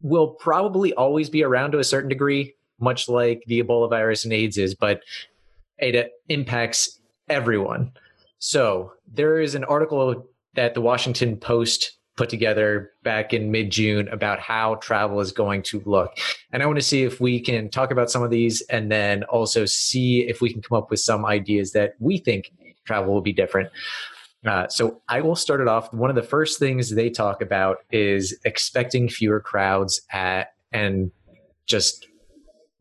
will 0.02 0.30
probably 0.30 0.96
always 0.96 1.30
be 1.30 1.44
around 1.44 1.74
to 1.74 1.78
a 1.78 1.84
certain 1.84 2.10
degree 2.10 2.56
much 2.80 3.08
like 3.08 3.44
the 3.48 3.62
Ebola 3.62 3.90
virus 3.90 4.24
and 4.24 4.34
AIDS 4.34 4.58
is, 4.58 4.76
but 4.76 5.02
it 5.78 6.12
impacts 6.30 7.00
everyone. 7.30 7.92
So 8.40 8.94
there 9.12 9.40
is 9.40 9.56
an 9.56 9.64
article 9.64 10.28
that 10.56 10.74
the 10.74 10.82
Washington 10.82 11.38
Post 11.38 11.98
put 12.16 12.30
together 12.30 12.92
back 13.04 13.34
in 13.34 13.52
mid 13.52 13.72
June 13.72 14.08
about 14.10 14.40
how 14.40 14.76
travel 14.76 15.20
is 15.20 15.32
going 15.32 15.64
to 15.64 15.82
look. 15.86 16.16
And 16.52 16.62
I 16.62 16.66
want 16.66 16.78
to 16.78 16.86
see 16.86 17.04
if 17.04 17.20
we 17.20 17.40
can 17.40 17.70
talk 17.70 17.92
about 17.92 18.12
some 18.12 18.22
of 18.22 18.30
these 18.30 18.62
and 18.70 18.92
then 18.92 19.24
also 19.24 19.66
see 19.66 20.28
if 20.28 20.42
we 20.42 20.52
can 20.52 20.62
come 20.62 20.78
up 20.78 20.92
with 20.92 21.00
some 21.00 21.26
ideas 21.26 21.72
that 21.72 21.96
we 22.00 22.20
think 22.20 22.52
travel 22.86 23.14
will 23.14 23.22
be 23.22 23.34
different. 23.34 23.70
Uh, 24.46 24.68
so 24.68 25.02
I 25.08 25.22
will 25.22 25.38
start 25.38 25.62
it 25.62 25.68
off. 25.68 25.92
One 25.94 26.10
of 26.10 26.16
the 26.16 26.22
first 26.22 26.60
things 26.60 26.90
they 26.90 27.10
talk 27.10 27.42
about 27.42 27.78
is 27.92 28.38
expecting 28.44 29.08
fewer 29.08 29.40
crowds 29.40 30.02
at 30.12 30.54
and 30.72 31.12
just 31.66 32.08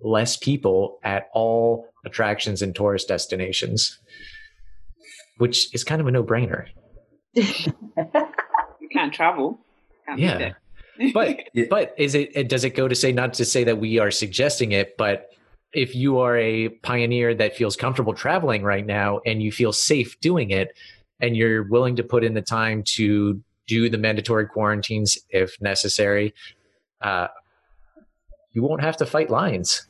less 0.02 0.36
people 0.36 0.98
at 1.04 1.28
all 1.32 1.86
attractions 2.04 2.62
and 2.62 2.74
tourist 2.74 3.08
destinations, 3.08 3.98
which 5.38 5.72
is 5.74 5.84
kind 5.84 6.00
of 6.00 6.06
a 6.06 6.10
no 6.10 6.22
brainer. 6.24 6.66
You 7.34 8.88
can't 8.92 9.12
travel. 9.14 9.58
Can't 10.06 10.18
Yeah. 10.18 10.52
but 11.14 11.38
but 11.70 11.94
is 11.96 12.14
it 12.14 12.30
it- 12.36 12.48
does 12.48 12.64
it 12.64 12.70
go 12.74 12.86
to 12.88 12.94
say 12.94 13.12
not 13.12 13.32
to 13.34 13.44
say 13.44 13.64
that 13.64 13.78
we 13.78 13.98
are 13.98 14.10
suggesting 14.10 14.72
it 14.72 14.94
but 14.98 15.28
if 15.72 15.94
you 15.94 16.18
are 16.18 16.36
a 16.36 16.68
pioneer 16.68 17.34
that 17.34 17.56
feels 17.56 17.76
comfortable 17.76 18.12
traveling 18.12 18.62
right 18.62 18.84
now 18.84 19.20
and 19.24 19.42
you 19.42 19.50
feel 19.50 19.72
safe 19.72 20.20
doing 20.20 20.50
it 20.50 20.68
and 21.18 21.34
you're 21.34 21.62
willing 21.62 21.96
to 21.96 22.02
put 22.02 22.22
in 22.22 22.34
the 22.34 22.42
time 22.42 22.82
to 22.84 23.40
do 23.66 23.88
the 23.88 23.96
mandatory 23.96 24.46
quarantines 24.46 25.16
if 25.30 25.58
necessary 25.62 26.34
uh, 27.00 27.28
you 28.52 28.62
won't 28.62 28.82
have 28.82 28.98
to 28.98 29.06
fight 29.06 29.30
lines 29.30 29.86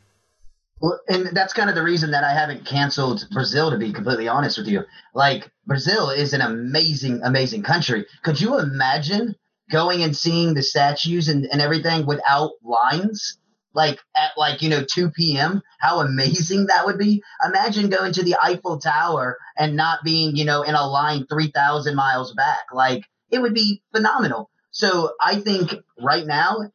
Well, 0.82 0.98
and 1.08 1.28
that's 1.28 1.52
kind 1.52 1.70
of 1.70 1.76
the 1.76 1.82
reason 1.82 2.10
that 2.10 2.24
I 2.24 2.32
haven't 2.32 2.66
canceled 2.66 3.28
Brazil, 3.30 3.70
to 3.70 3.78
be 3.78 3.92
completely 3.92 4.26
honest 4.26 4.58
with 4.58 4.66
you. 4.66 4.82
Like, 5.14 5.48
Brazil 5.64 6.10
is 6.10 6.32
an 6.32 6.40
amazing, 6.40 7.20
amazing 7.22 7.62
country. 7.62 8.04
Could 8.24 8.40
you 8.40 8.58
imagine 8.58 9.36
going 9.70 10.02
and 10.02 10.16
seeing 10.16 10.54
the 10.54 10.62
statues 10.62 11.28
and, 11.28 11.46
and 11.52 11.62
everything 11.62 12.04
without 12.04 12.54
lines? 12.64 13.38
Like, 13.74 14.00
at 14.16 14.32
like, 14.36 14.60
you 14.60 14.70
know, 14.70 14.84
2 14.84 15.10
p.m.? 15.12 15.62
How 15.78 16.00
amazing 16.00 16.66
that 16.66 16.84
would 16.84 16.98
be. 16.98 17.22
Imagine 17.46 17.88
going 17.88 18.12
to 18.14 18.24
the 18.24 18.34
Eiffel 18.42 18.78
Tower 18.78 19.38
and 19.56 19.76
not 19.76 20.00
being, 20.02 20.34
you 20.34 20.44
know, 20.44 20.62
in 20.62 20.74
a 20.74 20.84
line 20.84 21.26
3,000 21.28 21.94
miles 21.94 22.34
back. 22.34 22.72
Like, 22.72 23.04
it 23.30 23.40
would 23.40 23.54
be 23.54 23.82
phenomenal. 23.94 24.50
So 24.72 25.12
I 25.22 25.36
think 25.36 25.76
right 26.00 26.26
now, 26.26 26.72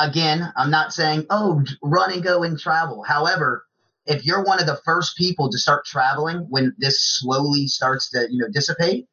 again, 0.00 0.52
I'm 0.56 0.70
not 0.70 0.92
saying, 0.92 1.26
oh, 1.30 1.62
run 1.82 2.12
and 2.12 2.22
go 2.22 2.42
and 2.42 2.58
travel. 2.58 3.02
However, 3.02 3.64
if 4.06 4.24
you're 4.26 4.44
one 4.44 4.60
of 4.60 4.66
the 4.66 4.80
first 4.84 5.16
people 5.16 5.50
to 5.50 5.58
start 5.58 5.84
traveling 5.84 6.46
when 6.48 6.74
this 6.78 7.00
slowly 7.00 7.66
starts 7.66 8.10
to, 8.10 8.26
you 8.30 8.38
know, 8.38 8.48
dissipate, 8.52 9.08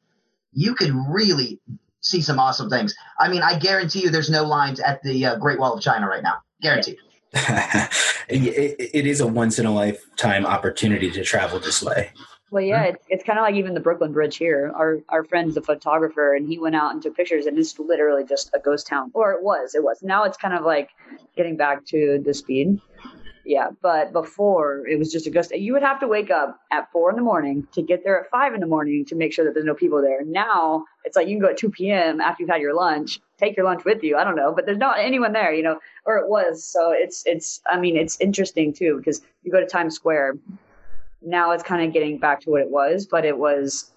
you 0.54 0.74
could 0.74 0.92
really 1.10 1.60
see 2.02 2.22
some 2.22 2.40
awesome 2.40 2.70
things. 2.70 2.96
I 3.20 3.30
mean, 3.30 3.42
I 3.42 3.60
guarantee 3.60 4.04
you 4.04 4.10
there's 4.10 4.30
no 4.30 4.44
lines 4.44 4.80
at 4.80 5.04
the 5.04 5.26
uh, 5.26 5.36
Great 5.38 5.60
Wall 5.60 5.74
of 5.74 5.82
China 5.82 6.08
right 6.08 6.24
now. 6.24 6.38
Guaranteed. 6.62 6.98
it, 7.34 8.90
it 8.94 9.06
is 9.06 9.22
a 9.22 9.28
once 9.28 9.60
in 9.60 9.66
a 9.66 9.74
lifetime 9.74 10.46
opportunity 10.46 11.12
to 11.12 11.24
travel 11.24 11.60
this 11.60 11.84
way. 11.84 12.12
Well, 12.52 12.64
yeah, 12.64 12.84
it's, 12.84 13.06
it's 13.10 13.24
kind 13.24 13.38
of 13.38 13.44
like 13.44 13.56
even 13.56 13.76
the 13.76 13.80
Brooklyn 13.80 14.12
Bridge 14.12 14.38
here. 14.38 14.72
Our 14.76 15.00
our 15.10 15.24
friend's 15.24 15.56
a 15.56 15.62
photographer, 15.62 16.34
and 16.34 16.48
he 16.48 16.58
went 16.58 16.76
out 16.76 16.94
and 16.94 17.02
took 17.02 17.16
pictures, 17.16 17.46
and 17.46 17.58
it's 17.58 17.78
literally 17.78 18.26
just 18.26 18.50
a 18.56 18.60
ghost 18.60 18.88
town. 18.88 19.12
Or 19.14 19.32
it 19.34 19.44
was, 19.44 19.76
it 19.76 19.84
was. 19.84 20.02
Now 20.02 20.24
it's 20.24 20.38
kind 20.38 20.56
of 20.56 20.66
like 20.66 20.90
getting 21.38 21.58
back 21.58 21.86
to 21.88 22.22
the 22.26 22.34
speed. 22.34 22.80
Yeah, 23.46 23.70
but 23.82 24.14
before 24.14 24.86
it 24.88 25.00
was 25.00 25.12
just 25.12 25.26
a 25.26 25.32
ghost. 25.32 25.56
You 25.56 25.74
would 25.74 25.82
have 25.82 26.00
to 26.02 26.08
wake 26.08 26.30
up 26.30 26.60
at 26.72 26.92
four 26.92 27.10
in 27.10 27.16
the 27.16 27.22
morning 27.22 27.68
to 27.72 27.82
get 27.82 28.04
there 28.04 28.20
at 28.20 28.30
five 28.30 28.54
in 28.54 28.60
the 28.60 28.68
morning 28.68 29.06
to 29.06 29.16
make 29.16 29.34
sure 29.34 29.46
that 29.46 29.54
there's 29.54 29.66
no 29.66 29.74
people 29.74 30.02
there. 30.02 30.24
Now 30.24 30.86
it's 31.04 31.16
like 31.16 31.28
you 31.28 31.36
can 31.36 31.42
go 31.42 31.50
at 31.50 31.58
two 31.58 31.70
p.m. 31.70 32.20
after 32.22 32.44
you've 32.44 32.50
had 32.50 32.62
your 32.62 32.76
lunch, 32.76 33.20
take 33.38 33.56
your 33.58 33.66
lunch 33.66 33.86
with 33.86 34.04
you. 34.04 34.18
I 34.18 34.24
don't 34.24 34.36
know, 34.36 34.54
but 34.54 34.66
there's 34.66 34.78
not 34.78 35.00
anyone 35.00 35.34
there, 35.34 35.54
you 35.54 35.64
know, 35.64 35.80
or 36.06 36.18
it 36.18 36.30
was. 36.30 36.64
So 36.64 36.92
it's 36.92 37.24
it's. 37.26 37.62
I 37.68 37.80
mean, 37.80 37.96
it's 37.96 38.20
interesting 38.20 38.74
too 38.74 38.98
because 38.98 39.22
you 39.44 39.52
go 39.52 39.60
to 39.60 39.66
Times 39.68 39.96
Square 39.96 40.38
now 41.22 41.52
it's 41.52 41.64
kind 41.64 41.86
of 41.86 41.94
getting 41.94 42.18
back 42.18 42.42
to 42.42 42.50
what 42.50 42.62
it 42.62 42.70
was, 42.70 43.06
but 43.06 43.26
it 43.26 43.38
was 43.38 43.92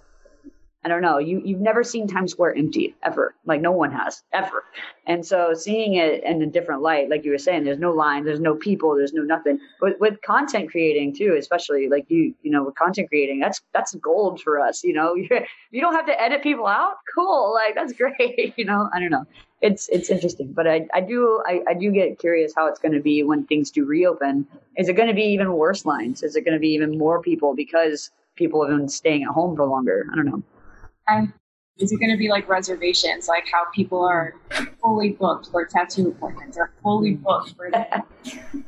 I 0.85 0.89
don't 0.89 1.03
know, 1.03 1.18
you 1.18 1.41
you've 1.45 1.61
never 1.61 1.85
seen 1.85 2.09
Times 2.09 2.33
Square 2.33 2.57
empty 2.57 2.97
ever. 3.05 3.35
Like 3.45 3.61
no 3.61 3.70
one 3.70 3.93
has 3.93 4.24
ever. 4.33 4.64
And 5.07 5.24
so 5.24 5.55
seeing 5.55 5.95
it 5.95 6.24
in 6.24 6.43
a 6.43 6.47
different 6.47 6.83
light, 6.83 7.09
like 7.09 7.24
you 7.24 7.30
were 7.30 7.39
saying, 7.39 7.62
there's 7.62 7.78
no 7.78 7.93
line, 7.93 8.24
there's 8.24 8.41
no 8.41 8.57
people, 8.57 8.97
there's 8.97 9.12
no 9.12 9.22
nothing. 9.22 9.61
With 9.80 10.01
with 10.01 10.20
content 10.22 10.70
creating 10.70 11.14
too, 11.14 11.37
especially 11.39 11.89
like 11.89 12.07
you, 12.09 12.35
you 12.43 12.51
know, 12.51 12.64
with 12.64 12.74
content 12.74 13.09
creating, 13.09 13.39
that's 13.39 13.61
that's 13.72 13.95
gold 13.95 14.41
for 14.41 14.59
us, 14.59 14.83
you 14.83 14.93
know. 14.93 15.14
you 15.70 15.80
don't 15.80 15.95
have 15.95 16.07
to 16.07 16.20
edit 16.20 16.43
people 16.43 16.66
out. 16.66 16.95
Cool. 17.14 17.55
Like 17.55 17.76
that's 17.76 17.93
great, 18.01 18.55
you 18.57 18.64
know. 18.64 18.89
I 18.93 18.99
don't 18.99 19.11
know. 19.11 19.24
It's 19.61 19.89
it's 19.89 20.11
interesting, 20.11 20.53
but 20.53 20.66
I, 20.66 20.89
I 20.93 21.01
do 21.01 21.41
I, 21.47 21.61
I 21.68 21.74
do 21.74 21.93
get 21.93 22.18
curious 22.18 22.53
how 22.57 22.66
it's 22.66 22.80
going 22.80 22.95
to 22.95 23.01
be 23.01 23.22
when 23.22 23.47
things 23.47 23.70
do 23.70 23.85
reopen. 23.85 24.49
Is 24.76 24.89
it 24.89 24.95
going 24.95 25.09
to 25.09 25.14
be 25.14 25.22
even 25.22 25.53
worse 25.53 25.85
lines? 25.87 26.24
Is 26.24 26.35
it 26.35 26.45
going 26.45 26.55
to 26.55 26.61
be 26.61 26.70
even 26.70 26.99
more 26.99 27.22
people 27.22 27.55
because 27.55 28.11
people 28.35 28.66
have 28.66 28.76
been 28.76 28.89
staying 28.89 29.22
at 29.22 29.28
home 29.28 29.55
for 29.55 29.64
longer? 29.64 30.09
I 30.12 30.16
don't 30.16 30.26
know. 30.26 30.43
And 31.09 31.32
is 31.78 31.92
it 31.92 31.98
going 31.98 32.11
to 32.11 32.16
be 32.16 32.28
like 32.28 32.48
reservations, 32.48 33.28
like 33.28 33.46
how 33.50 33.64
people 33.74 34.05
are 34.05 34.34
fully 34.80 35.11
booked 35.11 35.48
for 35.48 35.64
tattoo 35.64 36.09
appointments 36.09 36.57
or 36.57 36.72
fully 36.82 37.14
booked 37.14 37.55
for 37.57 37.70
that? 37.72 38.07
you 38.24 38.64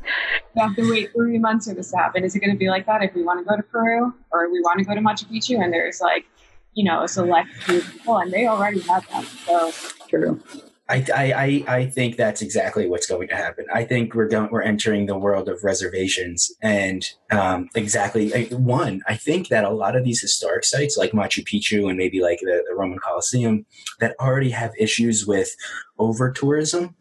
have 0.56 0.74
to 0.76 0.90
wait 0.90 1.12
three 1.12 1.38
months 1.38 1.68
for 1.68 1.74
this 1.74 1.90
to 1.90 1.96
happen. 1.96 2.24
Is 2.24 2.34
it 2.34 2.40
going 2.40 2.52
to 2.52 2.58
be 2.58 2.68
like 2.68 2.86
that 2.86 3.02
if 3.02 3.14
we 3.14 3.22
want 3.22 3.40
to 3.40 3.44
go 3.44 3.56
to 3.56 3.62
Peru 3.62 4.12
or 4.30 4.50
we 4.50 4.60
want 4.60 4.78
to 4.78 4.84
go 4.84 4.94
to 4.94 5.00
Machu 5.00 5.30
Picchu 5.30 5.62
and 5.62 5.72
there's 5.72 6.00
like, 6.00 6.26
you 6.74 6.84
know, 6.84 7.02
a 7.02 7.08
select 7.08 7.48
few 7.62 7.80
people 7.80 8.18
and 8.18 8.32
they 8.32 8.46
already 8.46 8.80
have 8.80 9.08
them. 9.08 9.24
So 9.46 9.72
True. 10.08 10.42
I, 10.86 11.64
I, 11.66 11.76
I 11.76 11.86
think 11.86 12.16
that's 12.16 12.42
exactly 12.42 12.86
what's 12.86 13.06
going 13.06 13.28
to 13.28 13.36
happen. 13.36 13.64
I 13.72 13.84
think 13.84 14.14
we're 14.14 14.28
going 14.28 14.50
we're 14.50 14.60
entering 14.60 15.06
the 15.06 15.16
world 15.16 15.48
of 15.48 15.64
reservations, 15.64 16.52
and 16.60 17.08
um, 17.30 17.70
exactly 17.74 18.46
one. 18.48 19.00
I 19.08 19.16
think 19.16 19.48
that 19.48 19.64
a 19.64 19.70
lot 19.70 19.96
of 19.96 20.04
these 20.04 20.20
historic 20.20 20.64
sites, 20.64 20.98
like 20.98 21.12
Machu 21.12 21.42
Picchu 21.42 21.88
and 21.88 21.96
maybe 21.96 22.20
like 22.20 22.40
the, 22.40 22.62
the 22.68 22.74
Roman 22.74 22.98
Colosseum, 22.98 23.64
that 24.00 24.14
already 24.20 24.50
have 24.50 24.72
issues 24.78 25.26
with 25.26 25.56
over 25.98 26.30
tourism, 26.30 26.94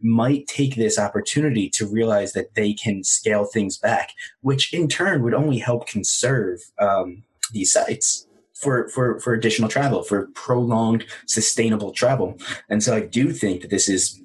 might 0.00 0.46
take 0.46 0.76
this 0.76 0.98
opportunity 0.98 1.68
to 1.70 1.86
realize 1.86 2.32
that 2.32 2.54
they 2.54 2.72
can 2.72 3.04
scale 3.04 3.44
things 3.44 3.76
back, 3.76 4.12
which 4.40 4.72
in 4.72 4.88
turn 4.88 5.22
would 5.22 5.34
only 5.34 5.58
help 5.58 5.86
conserve 5.86 6.60
um, 6.80 7.24
these 7.52 7.72
sites 7.72 8.27
for, 8.60 8.88
for, 8.88 9.20
for 9.20 9.34
additional 9.34 9.68
travel, 9.68 10.02
for 10.02 10.26
prolonged, 10.34 11.06
sustainable 11.26 11.92
travel. 11.92 12.36
And 12.68 12.82
so 12.82 12.94
I 12.94 13.00
do 13.00 13.32
think 13.32 13.62
that 13.62 13.70
this 13.70 13.88
is, 13.88 14.20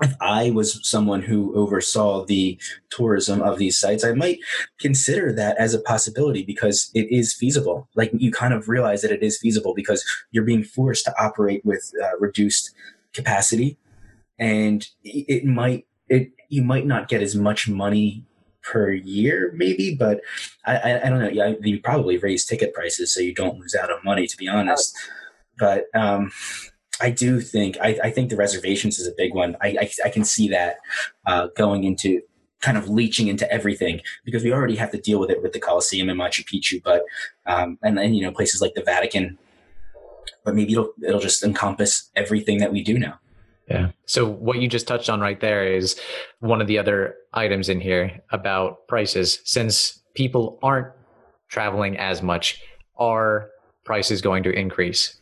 if 0.00 0.14
I 0.20 0.50
was 0.50 0.80
someone 0.88 1.22
who 1.22 1.54
oversaw 1.56 2.24
the 2.24 2.58
tourism 2.90 3.42
of 3.42 3.58
these 3.58 3.78
sites, 3.78 4.04
I 4.04 4.12
might 4.12 4.38
consider 4.80 5.32
that 5.34 5.56
as 5.58 5.74
a 5.74 5.80
possibility 5.80 6.44
because 6.44 6.90
it 6.94 7.10
is 7.10 7.34
feasible. 7.34 7.88
Like 7.94 8.10
you 8.12 8.30
kind 8.30 8.54
of 8.54 8.68
realize 8.68 9.02
that 9.02 9.12
it 9.12 9.22
is 9.22 9.38
feasible 9.38 9.74
because 9.74 10.04
you're 10.30 10.44
being 10.44 10.64
forced 10.64 11.04
to 11.06 11.14
operate 11.22 11.64
with 11.64 11.92
uh, 12.02 12.18
reduced 12.18 12.74
capacity 13.12 13.78
and 14.38 14.86
it 15.04 15.42
it 15.42 15.44
might, 15.44 15.86
it, 16.08 16.30
you 16.48 16.62
might 16.62 16.86
not 16.86 17.08
get 17.08 17.22
as 17.22 17.34
much 17.34 17.68
money 17.68 18.24
per 18.62 18.92
year, 18.92 19.52
maybe, 19.54 19.94
but 19.94 20.20
I, 20.64 20.76
I, 20.76 21.06
I 21.06 21.08
don't 21.08 21.20
know. 21.20 21.28
Yeah, 21.28 21.54
you 21.60 21.80
probably 21.80 22.18
raise 22.18 22.44
ticket 22.44 22.74
prices 22.74 23.12
so 23.12 23.20
you 23.20 23.34
don't 23.34 23.58
lose 23.58 23.74
out 23.74 23.90
on 23.90 23.98
money, 24.04 24.26
to 24.26 24.36
be 24.36 24.48
honest. 24.48 24.96
But 25.58 25.86
um, 25.94 26.30
I 27.00 27.10
do 27.10 27.40
think 27.40 27.76
I, 27.80 27.98
I 28.04 28.10
think 28.10 28.30
the 28.30 28.36
reservations 28.36 28.98
is 28.98 29.06
a 29.06 29.14
big 29.16 29.34
one. 29.34 29.56
I 29.60 29.76
I, 29.80 29.90
I 30.06 30.08
can 30.08 30.24
see 30.24 30.48
that 30.48 30.76
uh, 31.26 31.48
going 31.56 31.84
into 31.84 32.22
kind 32.60 32.78
of 32.78 32.88
leeching 32.88 33.26
into 33.26 33.50
everything 33.52 34.00
because 34.24 34.44
we 34.44 34.52
already 34.52 34.76
have 34.76 34.92
to 34.92 34.98
deal 34.98 35.18
with 35.18 35.30
it 35.30 35.42
with 35.42 35.52
the 35.52 35.58
Colosseum 35.58 36.08
and 36.08 36.18
Machu 36.18 36.44
Picchu, 36.44 36.82
but 36.82 37.02
um, 37.46 37.78
and 37.82 37.98
then 37.98 38.14
you 38.14 38.22
know 38.22 38.32
places 38.32 38.60
like 38.60 38.74
the 38.74 38.82
Vatican. 38.82 39.38
But 40.44 40.54
maybe 40.54 40.72
it'll 40.72 40.92
it'll 41.06 41.20
just 41.20 41.42
encompass 41.42 42.10
everything 42.16 42.58
that 42.58 42.72
we 42.72 42.82
do 42.82 42.98
now. 42.98 43.18
Yeah. 43.72 43.90
So 44.06 44.26
what 44.26 44.60
you 44.60 44.68
just 44.68 44.86
touched 44.86 45.08
on 45.08 45.20
right 45.20 45.40
there 45.40 45.66
is 45.66 45.98
one 46.40 46.60
of 46.60 46.66
the 46.66 46.78
other 46.78 47.16
items 47.32 47.68
in 47.68 47.80
here 47.80 48.20
about 48.30 48.86
prices. 48.86 49.40
Since 49.44 50.00
people 50.14 50.58
aren't 50.62 50.88
traveling 51.48 51.96
as 51.96 52.22
much, 52.22 52.60
are 52.98 53.48
prices 53.84 54.20
going 54.20 54.42
to 54.42 54.50
increase? 54.50 55.18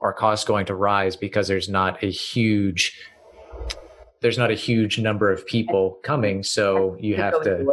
Are 0.00 0.14
costs 0.14 0.46
going 0.46 0.66
to 0.66 0.74
rise 0.74 1.14
because 1.14 1.46
there's 1.46 1.68
not 1.68 2.02
a 2.02 2.10
huge 2.10 2.98
there's 4.22 4.38
not 4.38 4.50
a 4.50 4.54
huge 4.54 4.98
number 4.98 5.32
of 5.32 5.46
people 5.46 5.98
coming, 6.02 6.42
so 6.42 6.96
you 7.00 7.16
have 7.16 7.42
to 7.42 7.72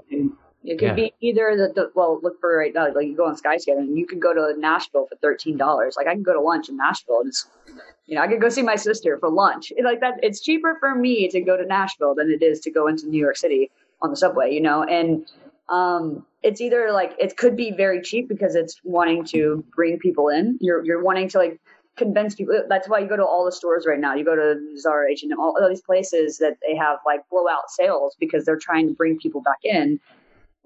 It 0.67 0.79
could 0.79 0.85
Yeah. 0.85 0.93
be 0.93 1.13
either 1.21 1.55
the, 1.55 1.73
the 1.73 1.91
well, 1.95 2.19
look 2.21 2.39
for 2.41 2.57
right 2.57 2.73
now, 2.73 2.93
like 2.93 3.07
you 3.07 3.15
go 3.15 3.25
on 3.25 3.35
Skyscanner 3.35 3.79
and 3.79 3.97
you 3.97 4.05
can 4.05 4.19
go 4.19 4.33
to 4.33 4.59
Nashville 4.59 5.05
for 5.05 5.15
thirteen 5.15 5.57
dollars. 5.57 5.95
Like 5.95 6.07
I 6.07 6.13
can 6.13 6.23
go 6.23 6.33
to 6.33 6.41
lunch 6.41 6.67
in 6.69 6.75
Nashville 6.75 7.19
and 7.21 7.29
it's, 7.29 7.47
you 8.05 8.15
know, 8.15 8.21
I 8.21 8.27
could 8.27 8.41
go 8.41 8.49
see 8.49 8.61
my 8.61 8.75
sister 8.75 9.17
for 9.17 9.29
lunch. 9.29 9.71
It, 9.75 9.83
like 9.91 10.01
that, 10.01 10.15
it's 10.21 10.41
cheaper 10.41 10.75
for 10.79 10.93
me 10.93 11.29
to 11.29 11.39
go 11.39 11.55
to 11.57 11.65
Nashville 11.65 12.15
than 12.15 12.29
it 12.29 12.43
is 12.43 12.59
to 12.61 12.71
go 12.71 12.87
into 12.87 13.07
New 13.07 13.19
York 13.19 13.37
City 13.37 13.71
on 14.01 14.09
the 14.09 14.17
subway. 14.17 14.53
You 14.53 14.61
know, 14.61 14.83
and 14.83 15.25
um, 15.69 16.25
it's 16.43 16.59
either 16.59 16.91
like 16.91 17.15
it 17.17 17.37
could 17.37 17.55
be 17.55 17.71
very 17.71 18.01
cheap 18.01 18.27
because 18.27 18.55
it's 18.55 18.79
wanting 18.83 19.23
to 19.27 19.63
bring 19.73 19.99
people 19.99 20.27
in. 20.27 20.57
You're 20.59 20.83
you're 20.83 21.01
wanting 21.01 21.29
to 21.29 21.37
like 21.37 21.61
convince 21.97 22.35
people. 22.35 22.61
That's 22.69 22.87
why 22.87 22.99
you 22.99 23.07
go 23.07 23.17
to 23.17 23.25
all 23.25 23.45
the 23.45 23.51
stores 23.51 23.85
right 23.87 23.99
now. 23.99 24.15
You 24.15 24.23
go 24.23 24.35
to 24.35 24.77
Zara, 24.77 25.11
H 25.11 25.23
and 25.23 25.33
all, 25.33 25.57
all 25.59 25.67
these 25.69 25.81
places 25.81 26.37
that 26.37 26.57
they 26.65 26.75
have 26.75 26.99
like 27.05 27.21
blowout 27.29 27.69
sales 27.69 28.15
because 28.19 28.45
they're 28.45 28.59
trying 28.59 28.87
to 28.87 28.93
bring 28.93 29.17
people 29.17 29.41
back 29.41 29.59
in. 29.63 29.99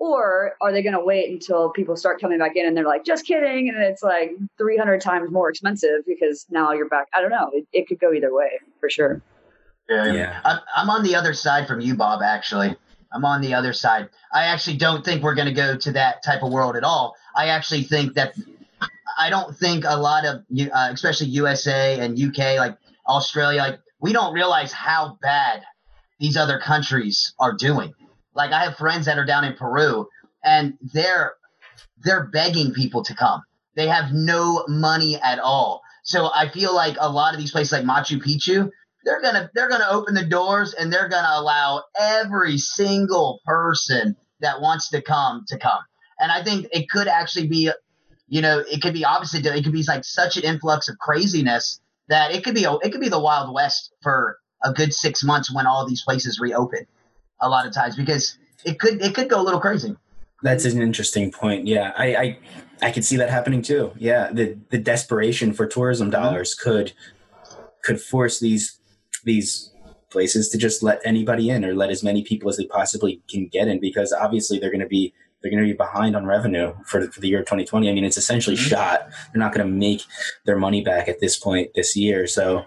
Or 0.01 0.53
are 0.61 0.71
they 0.71 0.81
going 0.81 0.95
to 0.95 1.05
wait 1.05 1.29
until 1.29 1.69
people 1.69 1.95
start 1.95 2.19
coming 2.19 2.39
back 2.39 2.55
in 2.55 2.65
and 2.65 2.75
they're 2.75 2.87
like, 2.87 3.05
just 3.05 3.23
kidding? 3.23 3.69
And 3.69 3.83
it's 3.83 4.01
like 4.01 4.31
300 4.57 4.99
times 4.99 5.29
more 5.29 5.47
expensive 5.47 6.03
because 6.07 6.47
now 6.49 6.71
you're 6.71 6.89
back. 6.89 7.05
I 7.13 7.21
don't 7.21 7.29
know. 7.29 7.51
It, 7.53 7.67
it 7.71 7.87
could 7.87 7.99
go 7.99 8.11
either 8.11 8.33
way 8.33 8.59
for 8.79 8.89
sure. 8.89 9.21
Yeah. 9.87 10.11
Yeah. 10.11 10.41
I'm, 10.43 10.59
I'm 10.75 10.89
on 10.89 11.03
the 11.03 11.13
other 11.13 11.35
side 11.35 11.67
from 11.67 11.81
you, 11.81 11.93
Bob, 11.93 12.23
actually. 12.23 12.75
I'm 13.13 13.23
on 13.25 13.41
the 13.41 13.53
other 13.53 13.73
side. 13.73 14.09
I 14.33 14.45
actually 14.45 14.77
don't 14.77 15.05
think 15.05 15.21
we're 15.21 15.35
going 15.35 15.49
to 15.49 15.53
go 15.53 15.77
to 15.77 15.91
that 15.91 16.23
type 16.23 16.41
of 16.41 16.51
world 16.51 16.75
at 16.75 16.83
all. 16.83 17.15
I 17.35 17.49
actually 17.49 17.83
think 17.83 18.15
that 18.15 18.33
I 19.19 19.29
don't 19.29 19.55
think 19.55 19.85
a 19.87 19.97
lot 19.97 20.25
of, 20.25 20.37
uh, 20.59 20.89
especially 20.91 21.27
USA 21.27 21.99
and 21.99 22.19
UK, 22.19 22.57
like 22.57 22.75
Australia. 23.07 23.59
Like 23.59 23.79
we 23.99 24.13
don't 24.13 24.33
realize 24.33 24.71
how 24.71 25.19
bad 25.21 25.61
these 26.19 26.37
other 26.37 26.57
countries 26.57 27.35
are 27.37 27.53
doing. 27.53 27.93
Like 28.33 28.51
I 28.51 28.63
have 28.65 28.77
friends 28.77 29.05
that 29.05 29.17
are 29.17 29.25
down 29.25 29.43
in 29.43 29.53
Peru 29.53 30.07
and 30.43 30.77
they're 30.93 31.33
they're 32.03 32.25
begging 32.25 32.73
people 32.73 33.03
to 33.03 33.15
come. 33.15 33.41
They 33.75 33.87
have 33.87 34.11
no 34.11 34.65
money 34.67 35.19
at 35.21 35.39
all. 35.39 35.81
So 36.03 36.29
I 36.33 36.49
feel 36.49 36.73
like 36.73 36.97
a 36.99 37.09
lot 37.11 37.33
of 37.33 37.39
these 37.39 37.51
places 37.51 37.71
like 37.71 37.83
Machu 37.83 38.21
Picchu, 38.21 38.69
they're 39.05 39.21
gonna 39.21 39.49
they're 39.53 39.69
gonna 39.69 39.87
open 39.89 40.13
the 40.13 40.25
doors 40.25 40.73
and 40.73 40.91
they're 40.91 41.09
gonna 41.09 41.31
allow 41.33 41.83
every 41.99 42.57
single 42.57 43.39
person 43.45 44.15
that 44.39 44.61
wants 44.61 44.89
to 44.89 45.01
come 45.01 45.45
to 45.47 45.57
come. 45.57 45.79
And 46.19 46.31
I 46.31 46.43
think 46.43 46.67
it 46.71 46.89
could 46.89 47.07
actually 47.07 47.47
be, 47.47 47.71
you 48.27 48.41
know, 48.41 48.59
it 48.59 48.81
could 48.81 48.93
be 48.93 49.05
opposite. 49.05 49.45
It 49.45 49.63
could 49.63 49.73
be 49.73 49.83
like 49.83 50.03
such 50.03 50.37
an 50.37 50.43
influx 50.43 50.89
of 50.89 50.97
craziness 50.97 51.79
that 52.09 52.31
it 52.31 52.43
could 52.43 52.55
be 52.55 52.65
a, 52.65 52.73
it 52.75 52.91
could 52.91 53.01
be 53.01 53.09
the 53.09 53.19
Wild 53.19 53.53
West 53.53 53.93
for 54.01 54.37
a 54.63 54.73
good 54.73 54.93
six 54.93 55.23
months 55.23 55.53
when 55.53 55.65
all 55.65 55.87
these 55.87 56.03
places 56.03 56.39
reopen. 56.39 56.85
A 57.41 57.49
lot 57.49 57.65
of 57.65 57.73
times 57.73 57.95
because 57.95 58.37
it 58.65 58.79
could 58.79 59.01
it 59.01 59.15
could 59.15 59.29
go 59.29 59.41
a 59.41 59.43
little 59.43 59.59
crazy. 59.59 59.95
That's 60.43 60.65
an 60.65 60.81
interesting 60.81 61.31
point. 61.31 61.67
Yeah, 61.67 61.91
I, 61.97 62.15
I 62.15 62.37
I 62.83 62.91
could 62.91 63.05
see 63.05 63.17
that 63.17 63.29
happening 63.29 63.61
too. 63.61 63.91
Yeah, 63.97 64.31
the 64.31 64.57
the 64.69 64.77
desperation 64.77 65.53
for 65.53 65.65
tourism 65.65 66.11
Mm-hmm. 66.11 66.21
dollars 66.21 66.53
could 66.55 66.93
could 67.83 67.99
force 68.01 68.39
these 68.39 68.79
these 69.23 69.71
places 70.09 70.49
to 70.49 70.57
just 70.57 70.83
let 70.83 70.99
anybody 71.05 71.49
in 71.49 71.63
or 71.63 71.73
let 71.73 71.89
as 71.89 72.03
many 72.03 72.21
people 72.23 72.49
as 72.49 72.57
they 72.57 72.65
possibly 72.65 73.21
can 73.29 73.47
get 73.47 73.67
in 73.67 73.79
because 73.79 74.11
obviously 74.11 74.59
they're 74.59 74.69
going 74.71 74.81
to 74.81 74.87
be 74.87 75.13
they're 75.41 75.49
going 75.51 75.63
to 75.63 75.67
be 75.67 75.75
behind 75.77 76.15
on 76.15 76.25
revenue 76.25 76.73
for, 76.85 77.09
for 77.09 77.19
the 77.19 77.27
year 77.27 77.39
2020. 77.39 77.89
I 77.89 77.93
mean, 77.93 78.03
it's 78.03 78.17
essentially 78.17 78.55
Mhm. 78.55 78.69
shot. 78.69 79.09
They're 79.33 79.39
not 79.39 79.53
going 79.53 79.65
to 79.65 79.73
make 79.73 80.03
their 80.45 80.57
money 80.57 80.83
back 80.83 81.07
at 81.07 81.19
this 81.19 81.37
point 81.37 81.71
this 81.73 81.95
year. 81.95 82.27
So 82.27 82.65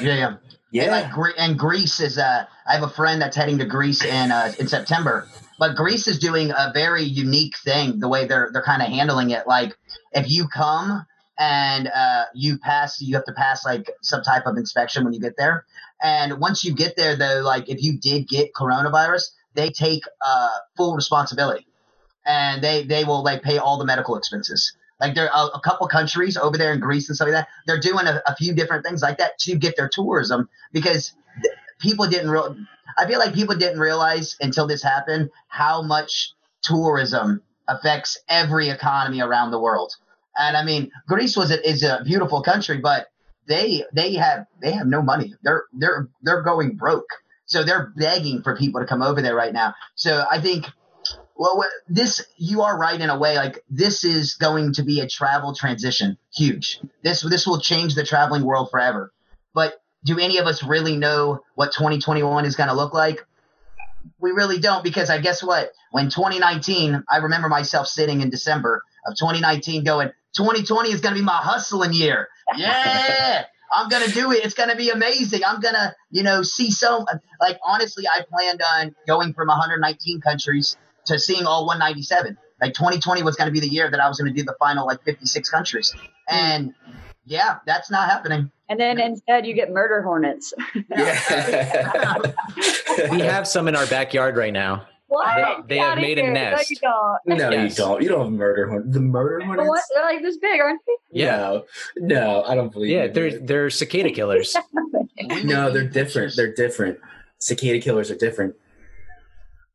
Yeah, 0.00 0.14
yeah. 0.16 0.34
yeah, 0.72 0.82
And 0.84 1.16
like 1.16 1.34
and 1.38 1.58
Greece 1.58 2.00
is 2.00 2.18
uh 2.18 2.46
I 2.66 2.74
have 2.74 2.82
a 2.82 2.88
friend 2.88 3.20
that's 3.20 3.36
heading 3.36 3.58
to 3.58 3.64
Greece 3.64 4.04
in 4.04 4.30
uh, 4.32 4.52
in 4.58 4.68
September. 4.68 5.28
But 5.58 5.76
Greece 5.76 6.08
is 6.08 6.18
doing 6.18 6.50
a 6.50 6.72
very 6.72 7.02
unique 7.02 7.56
thing 7.58 8.00
the 8.00 8.08
way 8.08 8.26
they're 8.26 8.50
they're 8.52 8.62
kind 8.62 8.82
of 8.82 8.88
handling 8.88 9.30
it. 9.30 9.46
Like 9.46 9.76
if 10.12 10.30
you 10.30 10.48
come 10.48 11.06
and 11.38 11.88
uh, 11.88 12.24
you 12.34 12.58
pass, 12.58 13.00
you 13.00 13.14
have 13.16 13.24
to 13.24 13.32
pass 13.32 13.64
like 13.64 13.90
some 14.02 14.22
type 14.22 14.46
of 14.46 14.56
inspection 14.56 15.04
when 15.04 15.12
you 15.12 15.20
get 15.20 15.36
there. 15.36 15.64
And 16.02 16.40
once 16.40 16.64
you 16.64 16.74
get 16.74 16.96
there, 16.96 17.16
though, 17.16 17.42
like 17.44 17.68
if 17.68 17.82
you 17.82 17.98
did 17.98 18.28
get 18.28 18.52
coronavirus, 18.54 19.30
they 19.54 19.70
take 19.70 20.02
uh, 20.24 20.50
full 20.76 20.94
responsibility, 20.94 21.66
and 22.26 22.62
they 22.62 22.84
they 22.84 23.04
will 23.04 23.22
like 23.22 23.42
pay 23.42 23.58
all 23.58 23.78
the 23.78 23.84
medical 23.84 24.16
expenses. 24.16 24.74
Like 25.00 25.14
there 25.14 25.32
are 25.32 25.50
a 25.52 25.60
couple 25.60 25.88
countries 25.88 26.36
over 26.36 26.56
there 26.56 26.72
in 26.72 26.80
Greece 26.80 27.08
and 27.08 27.16
stuff 27.16 27.26
like 27.26 27.34
that. 27.34 27.48
They're 27.66 27.80
doing 27.80 28.06
a, 28.06 28.22
a 28.26 28.36
few 28.36 28.54
different 28.54 28.84
things 28.84 29.02
like 29.02 29.18
that 29.18 29.38
to 29.40 29.56
get 29.56 29.76
their 29.76 29.88
tourism 29.88 30.48
because 30.72 31.12
th- 31.42 31.54
people 31.82 32.06
didn't 32.06 32.30
real. 32.30 32.56
I 32.96 33.06
feel 33.06 33.18
like 33.18 33.34
people 33.34 33.56
didn't 33.56 33.80
realize 33.80 34.36
until 34.40 34.66
this 34.66 34.82
happened 34.82 35.30
how 35.48 35.82
much 35.82 36.32
tourism 36.62 37.42
affects 37.68 38.18
every 38.28 38.68
economy 38.68 39.20
around 39.20 39.50
the 39.50 39.60
world. 39.60 39.94
And 40.38 40.56
I 40.56 40.64
mean, 40.64 40.90
Greece 41.08 41.36
was 41.36 41.50
a, 41.50 41.68
is 41.68 41.82
a 41.82 42.02
beautiful 42.04 42.42
country, 42.42 42.78
but 42.78 43.08
they 43.46 43.84
they 43.92 44.14
have 44.14 44.46
they 44.62 44.72
have 44.72 44.86
no 44.86 45.02
money. 45.02 45.34
They're 45.42 45.64
they're 45.72 46.08
they're 46.22 46.42
going 46.42 46.76
broke. 46.76 47.08
So 47.46 47.64
they're 47.64 47.92
begging 47.96 48.42
for 48.42 48.56
people 48.56 48.80
to 48.80 48.86
come 48.86 49.02
over 49.02 49.20
there 49.20 49.34
right 49.34 49.52
now. 49.52 49.74
So 49.94 50.24
I 50.30 50.40
think 50.40 50.66
well 51.36 51.64
this 51.88 52.24
you 52.36 52.62
are 52.62 52.78
right 52.78 53.00
in 53.00 53.10
a 53.10 53.18
way 53.18 53.36
like 53.36 53.64
this 53.68 54.04
is 54.04 54.34
going 54.34 54.72
to 54.74 54.82
be 54.82 55.00
a 55.00 55.08
travel 55.08 55.54
transition 55.54 56.16
huge 56.32 56.78
this 57.02 57.22
this 57.22 57.46
will 57.46 57.58
change 57.58 57.94
the 57.94 58.04
traveling 58.04 58.44
world 58.44 58.70
forever 58.70 59.12
but 59.54 59.81
do 60.04 60.18
any 60.18 60.38
of 60.38 60.46
us 60.46 60.62
really 60.62 60.96
know 60.96 61.40
what 61.54 61.72
2021 61.72 62.44
is 62.44 62.56
going 62.56 62.68
to 62.68 62.74
look 62.74 62.94
like? 62.94 63.24
We 64.18 64.32
really 64.32 64.58
don't 64.58 64.82
because 64.82 65.10
i 65.10 65.20
guess 65.20 65.42
what? 65.42 65.70
When 65.90 66.10
2019 66.10 67.04
i 67.08 67.18
remember 67.18 67.48
myself 67.48 67.86
sitting 67.86 68.20
in 68.20 68.30
december 68.30 68.82
of 69.06 69.14
2019 69.16 69.84
going 69.84 70.10
2020 70.36 70.90
is 70.90 71.00
going 71.00 71.14
to 71.14 71.20
be 71.20 71.24
my 71.24 71.36
hustling 71.36 71.92
year. 71.92 72.28
Yeah! 72.56 73.44
I'm 73.74 73.88
going 73.88 74.04
to 74.04 74.12
do 74.12 74.32
it. 74.32 74.44
It's 74.44 74.54
going 74.54 74.68
to 74.68 74.76
be 74.76 74.90
amazing. 74.90 75.44
I'm 75.44 75.60
going 75.60 75.74
to 75.74 75.94
you 76.10 76.22
know 76.22 76.42
see 76.42 76.70
so 76.70 77.06
like 77.40 77.58
honestly 77.64 78.04
i 78.08 78.24
planned 78.28 78.60
on 78.62 78.94
going 79.06 79.34
from 79.34 79.48
119 79.48 80.20
countries 80.20 80.76
to 81.06 81.18
seeing 81.18 81.46
all 81.46 81.66
197 81.66 82.38
like 82.60 82.74
2020 82.74 83.22
was 83.24 83.34
going 83.36 83.48
to 83.48 83.52
be 83.52 83.60
the 83.60 83.68
year 83.68 83.90
that 83.90 84.00
i 84.00 84.08
was 84.08 84.18
going 84.20 84.32
to 84.32 84.38
do 84.38 84.44
the 84.44 84.54
final 84.58 84.86
like 84.86 85.02
56 85.04 85.50
countries. 85.50 85.94
And 86.28 86.74
yeah 87.24 87.58
that's 87.66 87.90
not 87.90 88.08
happening 88.08 88.50
And 88.68 88.80
then 88.80 88.98
instead, 89.00 89.44
you 89.46 89.52
get 89.54 89.70
murder 89.70 90.02
hornets. 90.02 90.54
yeah. 90.88 92.22
We 93.10 93.20
have 93.20 93.46
some 93.46 93.68
in 93.68 93.76
our 93.76 93.86
backyard 93.86 94.36
right 94.36 94.52
now. 94.52 94.86
What? 95.08 95.68
They 95.68 95.74
Get 95.76 95.82
have 95.84 95.92
outta 95.92 96.00
made 96.00 96.18
a 96.18 96.30
nest. 96.30 96.72
No, 96.82 97.18
you 97.28 97.36
don't. 97.36 97.38
no, 97.38 97.50
Yes. 97.50 97.78
you 97.78 97.84
don't. 97.84 98.02
You 98.02 98.08
don't 98.08 98.24
have 98.24 98.32
murder 98.32 98.66
hornets. 98.68 98.94
The 98.94 99.00
murder 99.00 99.44
hornets. 99.44 99.68
what? 99.68 99.82
They're 99.94 100.04
like 100.04 100.22
this 100.22 100.38
big, 100.38 100.58
aren't 100.58 100.80
they? 100.86 100.94
Yeah. 101.20 101.36
No, 101.36 101.64
no, 101.98 102.44
I 102.44 102.54
don't 102.54 102.72
believe. 102.72 102.92
It. 102.92 102.94
Yeah, 102.94 103.06
they're 103.12 103.38
they're 103.40 103.68
cicada 103.70 104.10
killers. 104.10 104.56
no, 105.44 105.70
they're 105.70 105.86
different. 105.86 106.32
They're 106.34 106.54
different. 106.54 106.98
Cicada 107.40 107.78
killers 107.80 108.10
are 108.10 108.16
different. 108.16 108.54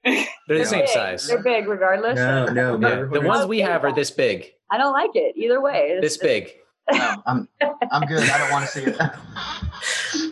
They're 0.03 0.57
the 0.57 0.65
same 0.65 0.81
Big. 0.85 0.89
size. 0.89 1.27
They're 1.27 1.43
big, 1.43 1.67
regardless. 1.67 2.15
No, 2.15 2.45
no, 2.45 2.79
Yeah, 2.79 3.05
the 3.11 3.21
ones 3.21 3.45
we 3.45 3.59
have 3.59 3.83
are 3.83 3.93
this 3.93 4.09
big. 4.09 4.53
I 4.71 4.77
don't 4.79 4.93
like 4.93 5.11
it 5.15 5.35
either 5.37 5.61
way. 5.61 5.89
It's- 5.91 6.01
This 6.01 6.17
big. 6.17 6.49
No, 6.91 7.23
i'm 7.25 7.47
i'm 7.91 8.07
good 8.07 8.29
i 8.29 8.37
don't 8.37 8.51
want 8.51 8.65
to 8.65 8.71
see 8.71 8.83
it 8.83 8.97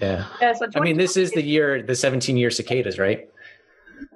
Yeah. 0.01 0.25
Yeah, 0.41 0.53
so 0.53 0.67
I 0.75 0.79
mean, 0.79 0.97
this 0.97 1.17
is 1.17 1.31
the 1.31 1.41
year, 1.41 1.81
the 1.81 1.95
17 1.95 2.37
year 2.37 2.51
cicadas, 2.51 2.99
right? 2.99 3.29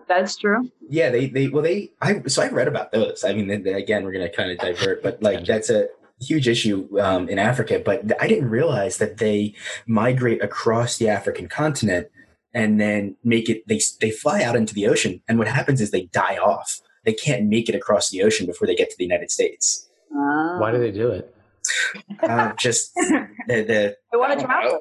that's 0.08 0.38
true. 0.38 0.68
Yeah, 0.90 1.12
they 1.12 1.28
they 1.28 1.50
well 1.50 1.62
they 1.62 1.92
I 2.02 2.24
so 2.26 2.42
I 2.42 2.50
read 2.50 2.68
about 2.68 2.92
those. 2.92 3.24
I 3.24 3.32
mean, 3.32 3.48
then, 3.48 3.62
then 3.62 3.76
again, 3.76 4.04
we're 4.04 4.12
gonna 4.12 4.30
kind 4.30 4.50
of 4.52 4.58
divert, 4.58 5.04
but 5.04 5.22
like 5.22 5.46
that's 5.46 5.70
a 5.70 5.88
huge 6.20 6.48
issue 6.48 6.90
um, 7.00 7.30
in 7.30 7.38
Africa. 7.38 7.80
But 7.84 8.20
I 8.20 8.28
didn't 8.28 8.50
realize 8.50 8.98
that 8.98 9.18
they 9.18 9.54
migrate 9.86 10.44
across 10.44 10.98
the 10.98 11.10
African 11.10 11.48
continent 11.48 12.08
and 12.56 12.82
then 12.82 13.18
make 13.24 13.50
it. 13.50 13.68
They 13.68 13.80
they 14.02 14.10
fly 14.10 14.42
out 14.42 14.56
into 14.56 14.74
the 14.74 14.88
ocean, 14.88 15.22
and 15.28 15.38
what 15.38 15.48
happens 15.48 15.80
is 15.80 15.92
they 15.92 16.06
die 16.08 16.38
off. 16.38 16.80
They 17.06 17.14
can't 17.14 17.46
make 17.46 17.70
it 17.70 17.76
across 17.76 18.10
the 18.10 18.24
ocean 18.24 18.48
before 18.48 18.66
they 18.66 18.76
get 18.76 18.90
to 18.90 18.96
the 18.98 19.06
United 19.06 19.30
States. 19.30 19.88
Uh, 20.12 20.58
Why 20.58 20.72
do 20.72 20.80
they 20.80 20.92
do 20.92 21.12
it? 21.12 21.34
Uh, 22.24 22.54
just 22.54 22.94
the 22.96 23.28
the 23.48 23.96
They 24.12 24.18
want 24.18 24.40
to 24.40 24.46
travel. 24.46 24.80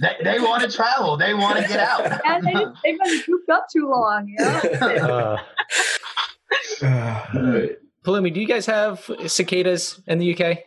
they, 0.00 0.16
they 0.24 0.38
want 0.40 0.62
to 0.62 0.70
travel 0.70 1.16
they 1.16 1.34
want 1.34 1.58
to 1.58 1.68
get 1.68 1.80
out 1.80 2.02
and 2.24 2.46
they 2.46 2.52
just, 2.52 2.74
they've 2.84 2.98
been 2.98 3.22
cooped 3.22 3.50
up 3.50 3.66
too 3.72 3.88
long, 3.88 4.28
you 4.28 4.36
know? 4.38 5.38
Uh, 6.82 6.82
Palumi, 8.04 8.32
do 8.34 8.40
you 8.40 8.46
guys 8.46 8.66
have 8.66 9.08
cicadas 9.26 10.00
in 10.06 10.18
the 10.18 10.34
UK? 10.34 10.58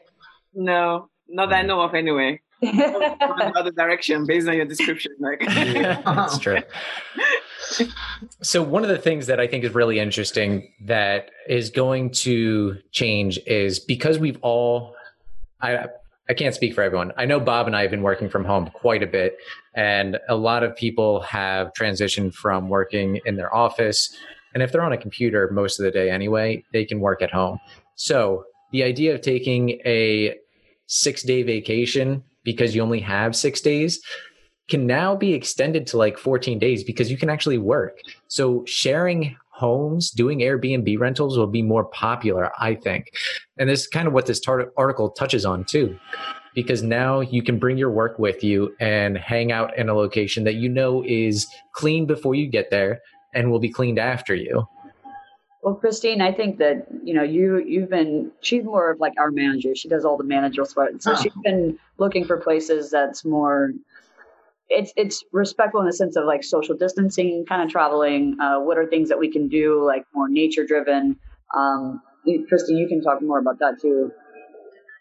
No, 0.54 1.10
not 1.28 1.50
that 1.50 1.56
I 1.58 1.62
know 1.64 1.82
of 1.82 1.94
anyway. 1.94 2.40
Another 2.62 3.72
direction 3.72 4.26
based 4.26 4.48
on 4.48 4.56
your 4.56 4.66
description. 4.66 5.12
Like, 5.20 5.42
That's 5.46 6.38
true. 6.40 6.60
So 8.42 8.62
one 8.62 8.84
of 8.84 8.90
the 8.90 8.98
things 8.98 9.28
that 9.28 9.40
I 9.40 9.48
think 9.48 9.64
is 9.64 9.74
really 9.74 10.00
interesting 10.00 10.72
that 10.82 11.32
is 11.48 11.70
going 11.70 12.12
to 12.12 12.78
change 12.92 13.40
is 13.46 13.80
because 13.80 14.20
we've 14.20 14.38
all 14.42 14.96
I 15.62 15.88
I 16.28 16.34
can't 16.34 16.56
speak 16.56 16.74
for 16.74 16.82
everyone. 16.82 17.12
I 17.18 17.26
know 17.26 17.40
Bob 17.40 17.68
and 17.68 17.76
I 17.76 17.84
have 17.84 17.92
been 17.92 18.02
working 18.02 18.30
from 18.30 18.46
home 18.46 18.72
quite 18.74 19.04
a 19.04 19.08
bit 19.08 19.38
and 19.76 20.18
a 20.28 20.36
lot 20.36 20.64
of 20.64 20.76
people 20.76 21.22
have 21.22 21.72
transitioned 21.80 22.34
from 22.34 22.68
working 22.68 23.20
in 23.26 23.36
their 23.36 23.54
office 23.54 24.16
and 24.56 24.64
if 24.64 24.72
they're 24.72 24.82
on 24.82 24.94
a 24.94 24.98
computer 24.98 25.52
most 25.52 25.80
of 25.80 25.84
the 25.84 25.92
day 25.92 26.10
anyway, 26.10 26.64
they 26.72 26.86
can 26.86 27.02
work 27.02 27.22
at 27.22 27.30
home. 27.30 27.60
So, 27.96 28.46
the 28.72 28.84
idea 28.84 29.14
of 29.14 29.22
taking 29.22 29.82
a 29.86 30.36
6-day 30.90 31.44
vacation 31.44 32.24
because 32.44 32.74
you 32.74 32.82
only 32.82 33.02
have 33.02 33.36
6 33.36 33.62
days 33.62 34.02
can 34.68 34.88
now 34.88 35.16
be 35.16 35.34
extended 35.34 35.86
to 35.88 35.98
like 35.98 36.18
14 36.18 36.58
days 36.60 36.84
because 36.84 37.12
you 37.12 37.18
can 37.18 37.30
actually 37.30 37.58
work. 37.58 38.00
So 38.28 38.64
sharing 38.66 39.36
homes, 39.50 40.12
doing 40.12 40.40
Airbnb 40.40 41.00
rentals 41.00 41.38
will 41.38 41.48
be 41.48 41.62
more 41.62 41.86
popular, 41.86 42.52
I 42.60 42.76
think. 42.76 43.12
And 43.58 43.70
this 43.70 43.82
is 43.82 43.88
kind 43.88 44.08
of 44.08 44.14
what 44.14 44.26
this 44.26 44.40
tar- 44.40 44.72
article 44.78 45.10
touches 45.10 45.46
on 45.46 45.64
too. 45.66 45.98
Because 46.56 46.84
now 46.84 47.20
you 47.20 47.44
can 47.44 47.60
bring 47.60 47.78
your 47.78 47.92
work 47.92 48.18
with 48.18 48.44
you 48.44 48.74
and 48.80 49.18
hang 49.18 49.52
out 49.52 49.78
in 49.78 49.90
a 49.90 49.94
location 49.94 50.46
that 50.46 50.56
you 50.56 50.70
know 50.70 51.04
is 51.06 51.48
clean 51.74 52.06
before 52.06 52.34
you 52.34 52.48
get 52.48 52.70
there 52.72 53.02
and 53.34 53.52
will 53.52 53.60
be 53.60 53.70
cleaned 53.70 54.00
after 54.00 54.34
you. 54.34 54.66
Well, 55.62 55.74
Christine, 55.76 56.22
I 56.22 56.32
think 56.32 56.58
that 56.60 56.86
you 57.04 57.14
know 57.14 57.24
you 57.24 57.58
you've 57.58 57.90
been. 57.90 58.32
She's 58.42 58.64
more 58.64 58.92
of 58.92 59.00
like 59.00 59.14
our 59.18 59.32
manager. 59.32 59.76
She 59.76 59.90
does 59.90 60.06
all 60.06 60.16
the 60.16 60.24
managerial 60.24 60.66
stuff. 60.68 60.90
So 61.00 61.12
Oh. 61.14 61.16
she's 61.16 61.34
been 61.44 61.78
looking 61.98 62.24
for 62.24 62.38
places 62.38 62.92
that's 62.92 63.26
more. 63.26 63.72
It's 64.70 64.92
it's 64.96 65.24
respectful 65.32 65.80
in 65.82 65.86
the 65.86 65.94
sense 65.94 66.16
of 66.16 66.26
like 66.26 66.44
social 66.44 66.76
distancing, 66.76 67.46
kind 67.48 67.62
of 67.62 67.70
traveling. 67.70 68.38
Uh, 68.40 68.60
what 68.60 68.78
are 68.78 68.86
things 68.88 69.10
that 69.10 69.20
we 69.20 69.32
can 69.32 69.48
do, 69.48 69.84
like 69.86 70.06
more 70.14 70.28
nature 70.28 70.66
driven? 70.66 71.18
Um, 71.56 72.02
you- 72.26 72.46
you 72.70 72.88
can 72.88 73.02
talk 73.04 73.22
more 73.22 73.38
about 73.40 73.60
that 73.60 73.80
too. 73.80 74.12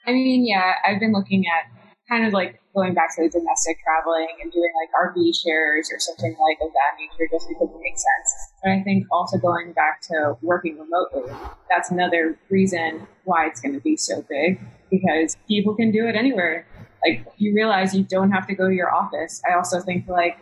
I 0.06 0.12
mean, 0.12 0.46
yeah, 0.46 0.74
I've 0.86 1.00
been 1.00 1.12
looking 1.12 1.44
at 1.46 1.70
kind 2.08 2.26
of 2.26 2.32
like 2.34 2.60
going 2.74 2.92
back 2.92 3.14
to 3.16 3.22
the 3.22 3.30
domestic 3.30 3.78
traveling 3.82 4.28
and 4.42 4.52
doing 4.52 4.70
like 4.82 4.90
RV 4.94 5.32
shares 5.32 5.90
or 5.90 5.98
something 5.98 6.32
like 6.32 6.58
of 6.60 6.70
that 6.72 7.00
nature 7.00 7.28
just 7.30 7.48
because 7.48 7.68
it 7.70 7.80
makes 7.80 8.02
sense. 8.02 8.52
But 8.62 8.72
I 8.72 8.82
think 8.82 9.06
also 9.10 9.38
going 9.38 9.72
back 9.72 10.02
to 10.12 10.36
working 10.42 10.78
remotely, 10.78 11.32
that's 11.70 11.90
another 11.90 12.38
reason 12.50 13.06
why 13.24 13.46
it's 13.46 13.60
going 13.62 13.74
to 13.74 13.80
be 13.80 13.96
so 13.96 14.22
big 14.28 14.60
because 14.90 15.36
people 15.48 15.74
can 15.74 15.90
do 15.90 16.06
it 16.06 16.14
anywhere. 16.14 16.66
Like 17.06 17.26
you 17.36 17.54
realize 17.54 17.94
you 17.94 18.04
don't 18.04 18.30
have 18.30 18.46
to 18.46 18.54
go 18.54 18.68
to 18.68 18.74
your 18.74 18.92
office. 18.94 19.42
I 19.48 19.54
also 19.54 19.80
think 19.80 20.08
like 20.08 20.38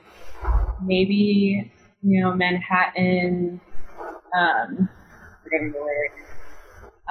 maybe, 0.85 1.73
you 2.03 2.21
know, 2.21 2.35
Manhattan, 2.35 3.61
um, 4.37 4.89
forgetting 5.43 5.73
the 5.73 5.81
word 5.81 6.11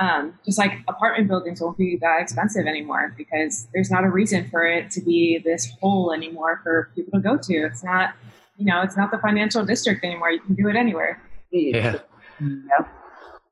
um, 0.02 0.34
just 0.45 0.58
like 0.58 0.72
apartment 0.88 1.28
buildings 1.28 1.62
won't 1.62 1.78
be 1.78 1.97
that 2.02 2.22
expensive 2.22 2.66
anymore 2.66 3.14
because 3.18 3.68
there's 3.74 3.91
not 3.91 4.04
a 4.04 4.10
reason 4.10 4.49
for 4.49 4.66
it 4.66 4.89
to 4.91 5.02
be 5.02 5.39
this 5.43 5.72
hole 5.80 6.12
anymore 6.12 6.60
for 6.64 6.89
people 6.95 7.20
to 7.20 7.24
go 7.24 7.38
to. 7.38 7.54
It's 7.54 7.84
not, 7.84 8.16
you 8.58 8.66
know, 8.66 8.82
it's 8.82 8.97
not 8.97 9.12
the 9.12 9.20
financial 9.20 9.64
district 9.64 10.04
anymore. 10.04 10.32
You 10.32 10.39
can 10.39 10.56
do 10.56 10.68
it 10.70 10.76
anywhere. 10.76 11.22
Yeah. 11.52 11.99
Yep. 12.39 12.88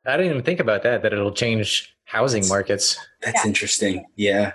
I 0.08 0.18
didn't 0.18 0.32
even 0.32 0.44
think 0.44 0.60
about 0.60 0.82
that, 0.84 1.04
that 1.04 1.14
it'll 1.14 1.34
change 1.34 1.94
housing 2.06 2.48
markets. 2.48 2.98
That's 3.22 3.44
Yeah. 3.44 3.48
interesting. 3.48 4.06
Yeah. 4.16 4.54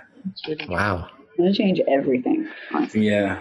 Wow. 0.67 1.07
It'll 1.37 1.53
change 1.53 1.79
everything. 1.87 2.47
Honestly. 2.73 3.07
Yeah. 3.07 3.39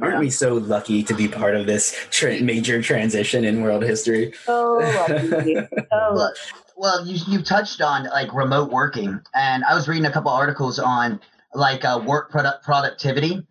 Aren't 0.00 0.18
we 0.18 0.28
so 0.30 0.54
lucky 0.54 1.02
to 1.04 1.14
be 1.14 1.26
part 1.26 1.54
of 1.56 1.66
this 1.66 1.96
tra- 2.10 2.40
major 2.40 2.82
transition 2.82 3.44
in 3.44 3.62
world 3.62 3.82
history? 3.82 4.32
So 4.44 4.78
lucky. 4.78 5.54
So 5.64 5.66
Well, 5.90 6.14
lucky. 6.16 6.40
well, 6.76 7.06
you 7.06 7.18
you 7.28 7.42
touched 7.42 7.80
on 7.80 8.04
like 8.04 8.32
remote 8.34 8.70
working, 8.70 9.20
and 9.34 9.64
I 9.64 9.74
was 9.74 9.88
reading 9.88 10.04
a 10.04 10.12
couple 10.12 10.30
articles 10.30 10.78
on 10.78 11.20
like 11.54 11.84
uh, 11.84 12.02
work 12.04 12.30
product 12.30 12.62
productivity. 12.64 13.46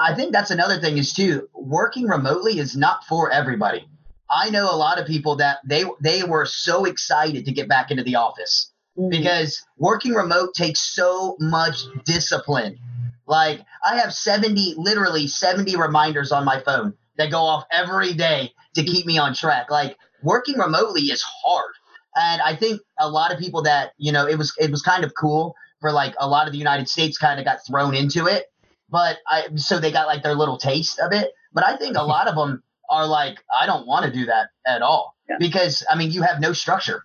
I 0.00 0.14
think 0.14 0.32
that's 0.32 0.50
another 0.50 0.78
thing 0.80 0.96
is 0.98 1.12
too 1.12 1.48
working 1.54 2.06
remotely 2.06 2.58
is 2.58 2.76
not 2.76 3.04
for 3.04 3.30
everybody. 3.32 3.86
I 4.30 4.48
know 4.50 4.72
a 4.72 4.76
lot 4.76 4.98
of 5.00 5.06
people 5.06 5.36
that 5.36 5.58
they 5.66 5.84
they 6.00 6.22
were 6.22 6.46
so 6.46 6.84
excited 6.84 7.44
to 7.46 7.52
get 7.52 7.68
back 7.68 7.90
into 7.90 8.04
the 8.04 8.14
office 8.16 8.71
Mm. 8.98 9.08
because 9.08 9.64
working 9.78 10.12
remote 10.12 10.52
takes 10.54 10.80
so 10.80 11.36
much 11.40 11.84
discipline. 12.04 12.78
Like 13.26 13.64
I 13.82 13.96
have 13.96 14.12
70 14.12 14.74
literally 14.76 15.28
70 15.28 15.76
reminders 15.76 16.30
on 16.30 16.44
my 16.44 16.60
phone 16.60 16.92
that 17.16 17.30
go 17.30 17.38
off 17.38 17.64
every 17.72 18.12
day 18.12 18.52
to 18.74 18.84
keep 18.84 19.06
me 19.06 19.16
on 19.16 19.34
track. 19.34 19.70
Like 19.70 19.96
working 20.22 20.58
remotely 20.58 21.02
is 21.02 21.22
hard. 21.22 21.72
And 22.14 22.42
I 22.42 22.54
think 22.54 22.82
a 23.00 23.08
lot 23.08 23.32
of 23.32 23.38
people 23.38 23.62
that, 23.62 23.92
you 23.96 24.12
know, 24.12 24.26
it 24.26 24.36
was 24.36 24.52
it 24.58 24.70
was 24.70 24.82
kind 24.82 25.04
of 25.04 25.14
cool 25.18 25.54
for 25.80 25.90
like 25.90 26.14
a 26.18 26.28
lot 26.28 26.46
of 26.46 26.52
the 26.52 26.58
United 26.58 26.86
States 26.86 27.16
kind 27.16 27.38
of 27.38 27.46
got 27.46 27.60
thrown 27.66 27.94
into 27.94 28.26
it. 28.26 28.52
But 28.90 29.16
I 29.26 29.46
so 29.56 29.78
they 29.78 29.90
got 29.90 30.06
like 30.06 30.22
their 30.22 30.34
little 30.34 30.58
taste 30.58 30.98
of 30.98 31.12
it. 31.12 31.32
But 31.54 31.64
I 31.64 31.78
think 31.78 31.96
a 31.96 32.02
lot 32.02 32.28
of 32.28 32.34
them 32.34 32.62
are 32.90 33.06
like, 33.06 33.38
I 33.58 33.64
don't 33.64 33.86
want 33.86 34.04
to 34.04 34.12
do 34.12 34.26
that 34.26 34.50
at 34.66 34.82
all. 34.82 35.16
Yeah. 35.30 35.36
Because 35.38 35.82
I 35.88 35.96
mean 35.96 36.10
you 36.10 36.20
have 36.20 36.40
no 36.40 36.52
structure. 36.52 37.04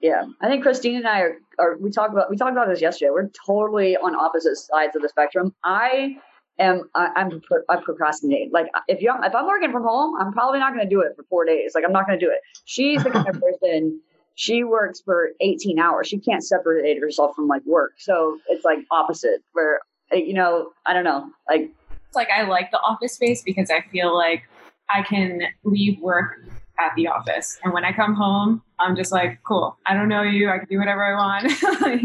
Yeah, 0.00 0.24
I 0.40 0.48
think 0.48 0.62
Christine 0.62 0.96
and 0.96 1.06
I 1.06 1.20
are, 1.20 1.36
are 1.58 1.76
we 1.78 1.90
talked 1.90 2.12
about 2.12 2.30
we 2.30 2.36
talked 2.36 2.52
about 2.52 2.68
this 2.68 2.80
yesterday. 2.80 3.10
We're 3.10 3.28
totally 3.46 3.96
on 3.96 4.14
opposite 4.14 4.56
sides 4.56 4.96
of 4.96 5.02
the 5.02 5.08
spectrum. 5.08 5.54
I 5.62 6.16
am 6.58 6.88
I, 6.94 7.10
I'm 7.16 7.40
pro- 7.42 7.62
I 7.68 7.76
procrastinate. 7.76 8.50
Like 8.52 8.66
if 8.88 9.02
you 9.02 9.12
if 9.22 9.34
I'm 9.34 9.46
working 9.46 9.70
from 9.70 9.82
home, 9.82 10.14
I'm 10.18 10.32
probably 10.32 10.58
not 10.58 10.72
going 10.72 10.88
to 10.88 10.88
do 10.88 11.02
it 11.02 11.12
for 11.16 11.24
four 11.24 11.44
days. 11.44 11.72
Like 11.74 11.84
I'm 11.84 11.92
not 11.92 12.06
going 12.06 12.18
to 12.18 12.24
do 12.24 12.30
it. 12.30 12.38
She's 12.64 13.04
the 13.04 13.10
kind 13.10 13.28
of 13.28 13.40
person. 13.42 14.00
She 14.36 14.64
works 14.64 15.02
for 15.02 15.32
18 15.40 15.78
hours. 15.78 16.08
She 16.08 16.18
can't 16.18 16.42
separate 16.42 16.98
herself 16.98 17.36
from 17.36 17.46
like 17.46 17.62
work. 17.66 17.92
So 17.98 18.38
it's 18.48 18.64
like 18.64 18.78
opposite. 18.90 19.42
Where 19.52 19.80
you 20.12 20.32
know 20.32 20.70
I 20.86 20.94
don't 20.94 21.04
know. 21.04 21.28
Like 21.46 21.70
It's 22.06 22.16
like 22.16 22.28
I 22.34 22.44
like 22.44 22.70
the 22.70 22.80
office 22.80 23.14
space 23.16 23.42
because 23.42 23.70
I 23.70 23.82
feel 23.92 24.16
like 24.16 24.44
I 24.88 25.02
can 25.02 25.42
leave 25.62 26.00
work 26.00 26.38
at 26.80 26.92
the 26.96 27.08
office. 27.08 27.58
And 27.62 27.72
when 27.72 27.84
I 27.84 27.92
come 27.92 28.14
home, 28.14 28.62
I'm 28.78 28.96
just 28.96 29.12
like, 29.12 29.40
cool. 29.42 29.76
I 29.86 29.94
don't 29.94 30.08
know 30.08 30.22
you. 30.22 30.48
I 30.48 30.58
can 30.58 30.68
do 30.68 30.78
whatever 30.78 31.04
I 31.04 31.14
want. 31.14 31.52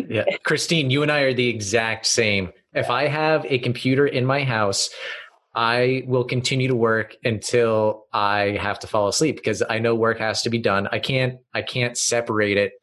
Yeah. 0.10 0.24
Christine, 0.44 0.90
you 0.90 1.04
and 1.04 1.12
I 1.12 1.22
are 1.22 1.34
the 1.34 1.48
exact 1.48 2.06
same. 2.06 2.52
If 2.74 2.90
I 2.90 3.08
have 3.08 3.46
a 3.46 3.60
computer 3.60 4.06
in 4.06 4.26
my 4.26 4.44
house, 4.44 4.90
I 5.56 6.04
will 6.06 6.24
continue 6.24 6.68
to 6.68 6.76
work 6.76 7.16
until 7.24 8.06
I 8.14 8.58
have 8.62 8.80
to 8.80 8.88
fall 8.88 9.08
asleep 9.08 9.38
because 9.38 9.64
I 9.70 9.80
know 9.80 9.96
work 9.96 10.20
has 10.20 10.42
to 10.44 10.50
be 10.50 10.58
done. 10.58 10.88
I 10.92 11.00
can't 11.00 11.40
I 11.54 11.62
can't 11.62 11.98
separate 11.98 12.58
it 12.58 12.74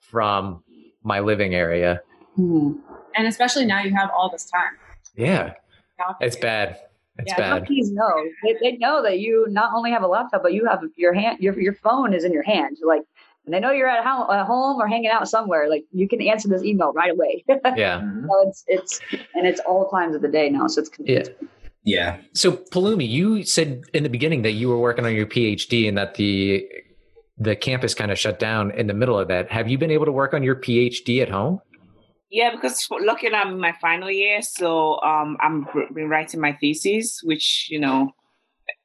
from 0.00 0.62
my 1.02 1.20
living 1.20 1.54
area. 1.54 2.00
hmm. 2.34 2.72
and 3.16 3.26
especially 3.26 3.64
now 3.66 3.82
you 3.82 3.94
have 3.94 4.10
all 4.16 4.30
this 4.30 4.44
time. 4.44 4.72
Yeah. 5.16 5.54
It's 6.20 6.36
bad. 6.36 6.78
It's 7.18 7.32
Yeah, 7.32 7.36
bad. 7.36 7.50
Companies 7.50 7.90
know 7.92 8.24
they, 8.44 8.56
they 8.60 8.76
know 8.76 9.02
that 9.02 9.18
you 9.18 9.46
not 9.48 9.72
only 9.74 9.90
have 9.90 10.02
a 10.02 10.06
laptop, 10.06 10.42
but 10.42 10.52
you 10.52 10.66
have 10.66 10.80
your 10.96 11.12
hand 11.12 11.38
your 11.40 11.58
your 11.60 11.74
phone 11.74 12.14
is 12.14 12.24
in 12.24 12.32
your 12.32 12.44
hand. 12.44 12.76
Like 12.84 13.02
and 13.48 13.54
they 13.54 13.60
know 13.60 13.70
you're 13.70 13.88
at 13.88 14.04
home, 14.04 14.30
at 14.30 14.46
home 14.46 14.78
or 14.78 14.86
hanging 14.86 15.08
out 15.08 15.26
somewhere. 15.26 15.70
Like 15.70 15.84
you 15.90 16.06
can 16.06 16.20
answer 16.20 16.48
this 16.48 16.62
email 16.62 16.92
right 16.92 17.10
away. 17.10 17.44
Yeah. 17.76 18.00
Mm-hmm. 18.00 18.26
So 18.26 18.48
it's 18.48 18.64
it's 18.66 19.00
and 19.34 19.46
it's 19.46 19.60
all 19.60 19.88
times 19.88 20.14
of 20.14 20.22
the 20.22 20.28
day 20.28 20.50
now. 20.50 20.66
So 20.66 20.82
it's 20.82 20.90
Yeah. 20.98 21.24
Yeah. 21.84 22.18
So 22.34 22.52
Palumi, 22.52 23.08
you 23.08 23.42
said 23.44 23.82
in 23.94 24.02
the 24.02 24.10
beginning 24.10 24.42
that 24.42 24.52
you 24.52 24.68
were 24.68 24.78
working 24.78 25.06
on 25.06 25.14
your 25.14 25.26
PhD 25.26 25.88
and 25.88 25.96
that 25.96 26.14
the 26.14 26.68
the 27.38 27.56
campus 27.56 27.94
kind 27.94 28.10
of 28.10 28.18
shut 28.18 28.38
down 28.38 28.70
in 28.72 28.86
the 28.86 28.94
middle 28.94 29.18
of 29.18 29.28
that. 29.28 29.50
Have 29.50 29.68
you 29.68 29.78
been 29.78 29.90
able 29.90 30.04
to 30.04 30.12
work 30.12 30.34
on 30.34 30.42
your 30.42 30.56
PhD 30.56 31.22
at 31.22 31.30
home? 31.30 31.60
Yeah, 32.30 32.50
because 32.54 32.86
lucky 33.00 33.28
I'm 33.32 33.54
in 33.54 33.60
my 33.60 33.72
final 33.80 34.10
year, 34.10 34.42
so 34.42 35.00
um, 35.00 35.38
I'm 35.40 35.66
been 35.94 36.10
writing 36.10 36.40
my 36.40 36.52
thesis, 36.52 37.20
which 37.22 37.68
you 37.70 37.80
know, 37.80 38.10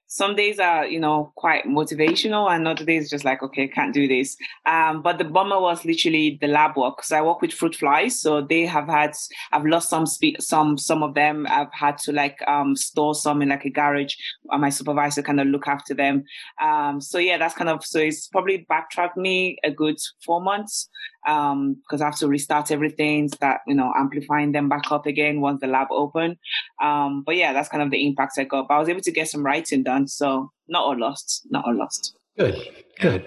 some 0.07 0.35
days 0.35 0.59
are 0.59 0.85
you 0.85 0.99
know 0.99 1.33
quite 1.35 1.65
motivational, 1.65 2.49
and 2.49 2.65
other 2.69 2.85
days 2.85 3.09
just 3.09 3.25
like 3.25 3.43
okay, 3.43 3.67
can't 3.67 3.93
do 3.93 4.07
this. 4.07 4.37
Um, 4.65 5.01
but 5.01 5.17
the 5.17 5.25
bummer 5.25 5.59
was 5.59 5.83
literally 5.83 6.37
the 6.39 6.47
lab 6.47 6.77
work 6.77 6.95
because 6.97 7.11
I 7.11 7.21
work 7.21 7.41
with 7.41 7.51
fruit 7.51 7.75
flies, 7.75 8.21
so 8.21 8.41
they 8.41 8.65
have 8.65 8.87
had 8.87 9.11
I've 9.51 9.65
lost 9.65 9.89
some 9.89 10.05
spe- 10.05 10.39
some 10.39 10.77
some 10.77 11.03
of 11.03 11.13
them. 11.13 11.45
I've 11.49 11.73
had 11.73 11.97
to 11.99 12.13
like 12.13 12.37
um 12.47 12.77
store 12.77 13.13
some 13.13 13.41
in 13.41 13.49
like 13.49 13.65
a 13.65 13.69
garage, 13.69 14.15
and 14.51 14.61
my 14.61 14.69
supervisor 14.69 15.21
kind 15.21 15.41
of 15.41 15.47
look 15.47 15.67
after 15.67 15.93
them. 15.93 16.23
Um, 16.61 17.01
so 17.01 17.17
yeah, 17.17 17.37
that's 17.37 17.55
kind 17.55 17.69
of 17.69 17.83
so 17.85 17.99
it's 17.99 18.27
probably 18.29 18.65
backtracked 18.69 19.17
me 19.17 19.57
a 19.65 19.71
good 19.71 19.97
four 20.25 20.41
months 20.41 20.87
um 21.27 21.75
because 21.75 22.01
I 22.01 22.05
have 22.05 22.17
to 22.17 22.27
restart 22.27 22.71
everything, 22.71 23.29
start 23.29 23.61
you 23.67 23.75
know 23.75 23.93
amplifying 23.95 24.51
them 24.51 24.69
back 24.69 24.91
up 24.91 25.05
again 25.05 25.41
once 25.41 25.61
the 25.61 25.67
lab 25.67 25.87
open. 25.91 26.37
Um, 26.81 27.23
but 27.25 27.35
yeah, 27.35 27.53
that's 27.53 27.69
kind 27.69 27.83
of 27.83 27.91
the 27.91 28.05
impact 28.05 28.33
I 28.37 28.43
got. 28.43 28.67
But 28.67 28.75
I 28.75 28.79
was 28.79 28.89
able 28.89 29.01
to 29.01 29.11
get 29.11 29.29
some 29.29 29.45
writing 29.45 29.83
done, 29.83 30.07
so 30.07 30.51
not 30.67 30.83
all 30.83 30.97
lost, 30.97 31.45
not 31.49 31.65
all 31.65 31.75
lost. 31.75 32.15
Good. 32.37 32.55
Good. 32.99 33.25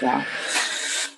Yeah. 0.00 0.24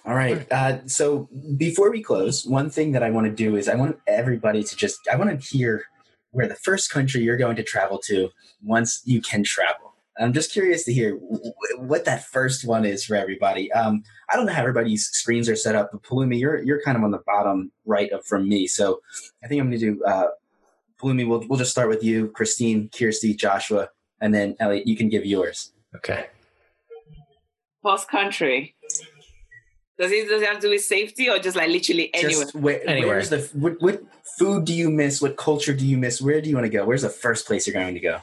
All 0.04 0.14
right. 0.14 0.50
Uh, 0.50 0.78
so 0.86 1.28
before 1.56 1.90
we 1.90 2.02
close, 2.02 2.46
one 2.46 2.70
thing 2.70 2.92
that 2.92 3.02
I 3.02 3.10
want 3.10 3.26
to 3.26 3.32
do 3.32 3.56
is 3.56 3.68
I 3.68 3.74
want 3.74 3.98
everybody 4.06 4.62
to 4.62 4.76
just 4.76 5.06
I 5.12 5.16
want 5.16 5.30
to 5.30 5.46
hear 5.46 5.84
where 6.30 6.48
the 6.48 6.56
first 6.56 6.90
country 6.90 7.22
you're 7.22 7.36
going 7.36 7.56
to 7.56 7.62
travel 7.62 7.98
to 8.06 8.30
once 8.62 9.02
you 9.04 9.20
can 9.20 9.42
travel. 9.42 9.88
I'm 10.20 10.32
just 10.32 10.52
curious 10.52 10.84
to 10.84 10.92
hear 10.92 11.12
w- 11.12 11.36
w- 11.38 11.88
what 11.88 12.04
that 12.04 12.24
first 12.26 12.64
one 12.66 12.84
is 12.84 13.04
for 13.04 13.14
everybody. 13.14 13.70
Um, 13.72 14.02
I 14.30 14.36
don't 14.36 14.46
know 14.46 14.52
how 14.52 14.60
everybody's 14.60 15.06
screens 15.08 15.48
are 15.48 15.56
set 15.56 15.74
up, 15.74 15.90
but 15.92 16.02
Palumi, 16.02 16.38
you're 16.38 16.62
you're 16.62 16.82
kind 16.82 16.96
of 16.96 17.04
on 17.04 17.10
the 17.10 17.22
bottom 17.26 17.70
right 17.86 18.10
of 18.10 18.24
from 18.24 18.48
me. 18.48 18.66
So 18.66 19.00
I 19.44 19.48
think 19.48 19.60
I'm 19.60 19.68
going 19.68 19.80
to 19.80 19.94
do 19.94 20.04
uh, 20.04 20.28
Palumi. 21.00 21.26
We'll 21.28 21.44
we'll 21.48 21.58
just 21.58 21.70
start 21.70 21.88
with 21.88 22.02
you, 22.02 22.28
Christine, 22.28 22.90
Kirsty, 22.96 23.34
Joshua, 23.34 23.90
and 24.20 24.34
then 24.34 24.56
Elliot. 24.60 24.86
You 24.86 24.96
can 24.96 25.08
give 25.08 25.24
yours. 25.24 25.72
Okay. 25.96 26.26
First 27.82 28.08
country. 28.08 28.74
Does 29.98 30.12
it 30.12 30.28
does 30.28 30.42
it 30.42 30.46
have 30.46 30.56
to 30.56 30.62
do 30.62 30.70
with 30.70 30.84
safety 30.84 31.28
or 31.28 31.38
just 31.38 31.56
like 31.56 31.68
literally 31.68 32.12
anywhere? 32.14 32.44
Just 32.44 32.54
where, 32.54 32.88
Anywhere. 32.88 33.16
Where's 33.16 33.30
the 33.30 33.48
what, 33.54 33.80
what 33.80 34.02
food 34.38 34.64
do 34.64 34.72
you 34.72 34.90
miss? 34.90 35.20
What 35.20 35.36
culture 35.36 35.74
do 35.74 35.84
you 35.84 35.96
miss? 35.96 36.20
Where 36.20 36.40
do 36.40 36.48
you 36.48 36.54
want 36.54 36.66
to 36.66 36.70
go? 36.70 36.84
Where's 36.84 37.02
the 37.02 37.08
first 37.08 37.46
place 37.46 37.66
you're 37.66 37.74
going 37.74 37.94
to 37.94 38.00
go? 38.00 38.20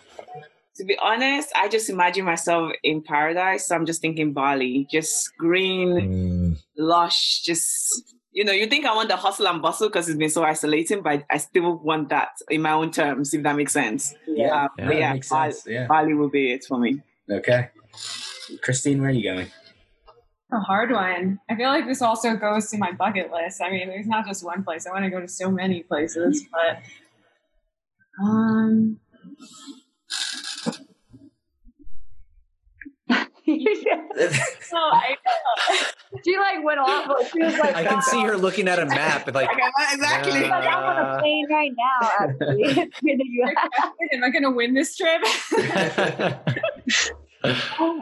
To 0.77 0.83
be 0.83 0.97
honest, 1.01 1.49
I 1.55 1.69
just 1.69 1.89
imagine 1.89 2.25
myself 2.25 2.73
in 2.83 3.01
paradise. 3.01 3.67
So 3.67 3.75
I'm 3.75 3.85
just 3.85 4.01
thinking 4.01 4.33
Bali, 4.33 4.87
just 4.91 5.35
green, 5.37 5.95
Mm, 5.95 6.57
lush, 6.77 7.41
just 7.43 8.13
you 8.31 8.43
know, 8.43 8.51
you 8.51 8.67
think 8.67 8.85
I 8.85 8.93
want 8.93 9.07
the 9.07 9.15
hustle 9.15 9.47
and 9.47 9.61
bustle 9.61 9.87
because 9.87 10.09
it's 10.09 10.17
been 10.17 10.29
so 10.29 10.43
isolating, 10.43 11.01
but 11.01 11.23
I 11.31 11.37
still 11.37 11.77
want 11.77 12.09
that 12.09 12.31
in 12.49 12.61
my 12.61 12.71
own 12.73 12.91
terms, 12.91 13.33
if 13.33 13.43
that 13.43 13.55
makes 13.55 13.71
sense. 13.71 14.13
Yeah, 14.27 14.65
Uh, 14.65 14.67
Yeah, 14.77 14.85
but 14.87 14.95
yeah, 14.97 15.13
makes 15.13 15.29
Bali, 15.29 15.51
sense. 15.53 15.67
Yeah. 15.67 15.87
Bali 15.87 16.13
will 16.13 16.29
be 16.29 16.51
it 16.51 16.65
for 16.65 16.77
me. 16.77 17.01
Okay. 17.31 17.69
Christine, 18.61 18.99
where 18.99 19.09
are 19.09 19.13
you 19.13 19.23
going? 19.23 19.47
a 20.51 20.59
hard 20.59 20.91
one. 20.91 21.39
I 21.49 21.55
feel 21.55 21.69
like 21.69 21.85
this 21.87 22.01
also 22.01 22.35
goes 22.35 22.69
to 22.71 22.77
my 22.77 22.91
bucket 22.91 23.31
list. 23.31 23.61
I 23.61 23.69
mean, 23.71 23.87
there's 23.87 24.07
not 24.07 24.25
just 24.25 24.43
one 24.43 24.63
place. 24.63 24.85
I 24.85 24.91
want 24.91 25.03
to 25.05 25.09
go 25.09 25.19
to 25.19 25.27
so 25.27 25.49
many 25.49 25.83
places, 25.83 26.45
but 26.51 26.81
um, 28.23 28.99
No, 34.73 34.79
I 34.79 35.15
she 36.23 36.37
like 36.37 36.63
went 36.63 36.79
off. 36.79 37.07
Like, 37.07 37.31
she 37.31 37.39
was 37.39 37.57
like, 37.57 37.75
I 37.75 37.83
can 37.85 38.01
see 38.01 38.21
her 38.23 38.37
looking 38.37 38.67
at 38.67 38.79
a 38.79 38.85
map 38.85 39.27
and 39.27 39.35
like 39.35 39.49
exactly. 39.93 40.31
She's 40.33 40.49
like, 40.49 40.67
I'm 40.67 40.83
on 40.83 40.97
a 40.97 41.01
Uh, 41.09 41.19
plane 41.19 41.45
right 41.51 41.71
now. 41.77 42.09
Actually, 42.19 42.71
in 43.11 43.17
the 43.17 43.25
US. 43.43 43.55
Am 44.13 44.23
I 44.23 44.29
going 44.29 44.43
to 44.43 44.51
win 44.51 44.73
this 44.73 44.95
trip? 44.97 45.21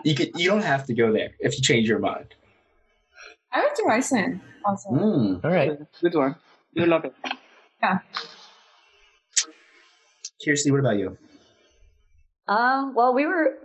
You 0.06 0.16
could. 0.16 0.32
You 0.40 0.48
don't 0.50 0.64
have 0.64 0.86
to 0.86 0.94
go 0.94 1.12
there 1.12 1.32
if 1.40 1.56
you 1.58 1.62
change 1.62 1.86
your 1.90 2.00
mind. 2.00 2.34
I 3.52 3.60
went 3.60 3.76
to 3.76 3.84
Iceland 3.90 4.40
also. 4.64 4.90
Mm. 4.92 5.44
All 5.44 5.52
right. 5.52 5.78
Good 6.02 6.16
one. 6.16 6.36
You 6.72 6.86
love 6.86 7.04
it. 7.04 7.14
Yeah. 7.82 8.00
Kirsty, 10.46 10.72
what 10.72 10.80
about 10.80 10.98
you? 10.98 11.18
Um, 12.48 12.94
well, 12.94 13.14
we 13.14 13.26
were. 13.26 13.58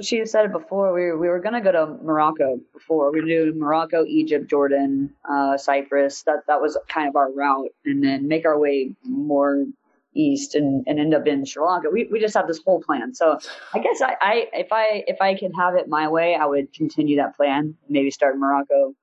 She 0.00 0.24
said 0.26 0.46
it 0.46 0.52
before. 0.52 0.92
We 0.92 1.02
were, 1.06 1.18
we 1.18 1.28
were 1.28 1.40
gonna 1.40 1.60
go 1.60 1.72
to 1.72 1.86
Morocco 2.02 2.60
before. 2.72 3.12
We 3.12 3.20
do 3.22 3.54
Morocco, 3.56 4.04
Egypt, 4.04 4.50
Jordan, 4.50 5.10
uh, 5.28 5.56
Cyprus. 5.56 6.22
That 6.24 6.40
that 6.48 6.60
was 6.60 6.76
kind 6.88 7.08
of 7.08 7.16
our 7.16 7.30
route, 7.32 7.70
and 7.84 8.02
then 8.02 8.28
make 8.28 8.44
our 8.44 8.58
way 8.58 8.94
more 9.04 9.64
east 10.14 10.54
and, 10.54 10.84
and 10.86 10.98
end 10.98 11.14
up 11.14 11.26
in 11.26 11.44
Sri 11.44 11.62
Lanka. 11.62 11.88
We 11.90 12.08
we 12.10 12.20
just 12.20 12.34
have 12.34 12.48
this 12.48 12.60
whole 12.64 12.82
plan. 12.82 13.14
So 13.14 13.38
I 13.72 13.78
guess 13.78 14.00
I, 14.02 14.16
I 14.20 14.48
if 14.52 14.72
I 14.72 15.04
if 15.06 15.20
I 15.20 15.34
could 15.34 15.52
have 15.56 15.74
it 15.76 15.88
my 15.88 16.08
way, 16.08 16.34
I 16.34 16.46
would 16.46 16.72
continue 16.72 17.16
that 17.16 17.36
plan. 17.36 17.76
Maybe 17.88 18.10
start 18.10 18.34
in 18.34 18.40
Morocco 18.40 18.94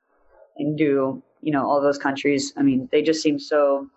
and 0.58 0.78
do 0.78 1.24
you 1.42 1.52
know 1.52 1.66
all 1.66 1.82
those 1.82 1.98
countries. 1.98 2.54
I 2.58 2.62
mean, 2.62 2.90
they 2.92 3.02
just 3.02 3.22
seem 3.22 3.40
so 3.40 3.88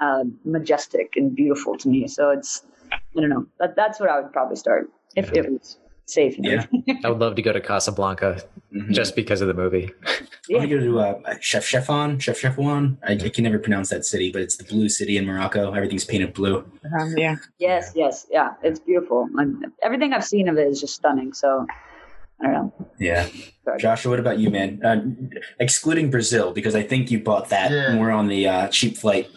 uh, 0.00 0.24
majestic 0.44 1.14
and 1.16 1.34
beautiful 1.34 1.76
to 1.78 1.88
me. 1.88 2.06
So 2.06 2.30
it's 2.30 2.62
I 3.16 3.20
don't 3.20 3.30
know. 3.30 3.46
That 3.58 3.76
that's 3.76 3.98
what 4.00 4.08
I 4.08 4.20
would 4.20 4.32
probably 4.32 4.56
start 4.56 4.90
if 5.16 5.32
it 5.32 5.50
was 5.50 5.78
safe. 6.06 6.34
Yeah. 6.38 6.66
I 7.04 7.08
would 7.10 7.18
love 7.20 7.34
to 7.36 7.42
go 7.42 7.52
to 7.52 7.60
Casablanca 7.60 8.42
Mhm. 8.74 8.90
just 8.92 9.16
because 9.16 9.40
of 9.40 9.48
the 9.48 9.54
movie. 9.54 9.90
I 10.06 10.20
want 10.54 10.68
to 10.68 10.78
go 10.78 10.80
to 10.80 11.00
uh, 11.00 11.34
Chef 11.40 11.64
Chefon, 11.64 12.20
Chef 12.20 12.40
Chefwan. 12.40 12.98
I, 13.04 13.12
I 13.12 13.28
can 13.28 13.42
never 13.44 13.58
pronounce 13.58 13.90
that 13.90 14.04
city, 14.04 14.30
but 14.32 14.42
it's 14.42 14.56
the 14.56 14.64
blue 14.64 14.88
city 14.88 15.16
in 15.16 15.26
Morocco. 15.26 15.72
Everything's 15.72 16.04
painted 16.04 16.34
blue. 16.34 16.64
Um, 17.00 17.14
yeah. 17.16 17.36
Yes, 17.58 17.92
yes, 17.96 18.26
yeah. 18.30 18.50
It's 18.62 18.78
beautiful. 18.78 19.28
And 19.36 19.64
everything 19.82 20.12
I've 20.12 20.24
seen 20.24 20.48
of 20.48 20.56
it 20.56 20.68
is 20.68 20.80
just 20.80 20.94
stunning. 20.94 21.32
So 21.32 21.66
I 22.42 22.46
don't 22.46 22.52
know. 22.52 22.88
Yeah. 22.98 23.28
Sorry. 23.64 23.78
Joshua, 23.80 24.10
what 24.10 24.20
about 24.20 24.38
you, 24.38 24.50
man? 24.50 24.80
Uh, 24.84 25.00
excluding 25.58 26.10
Brazil, 26.10 26.52
because 26.52 26.74
I 26.74 26.82
think 26.82 27.10
you 27.10 27.20
bought 27.22 27.50
that 27.50 27.70
Yeah. 27.70 27.94
more 27.94 28.10
on 28.10 28.28
the 28.28 28.48
uh, 28.48 28.68
cheap 28.68 28.96
flight. 28.96 29.28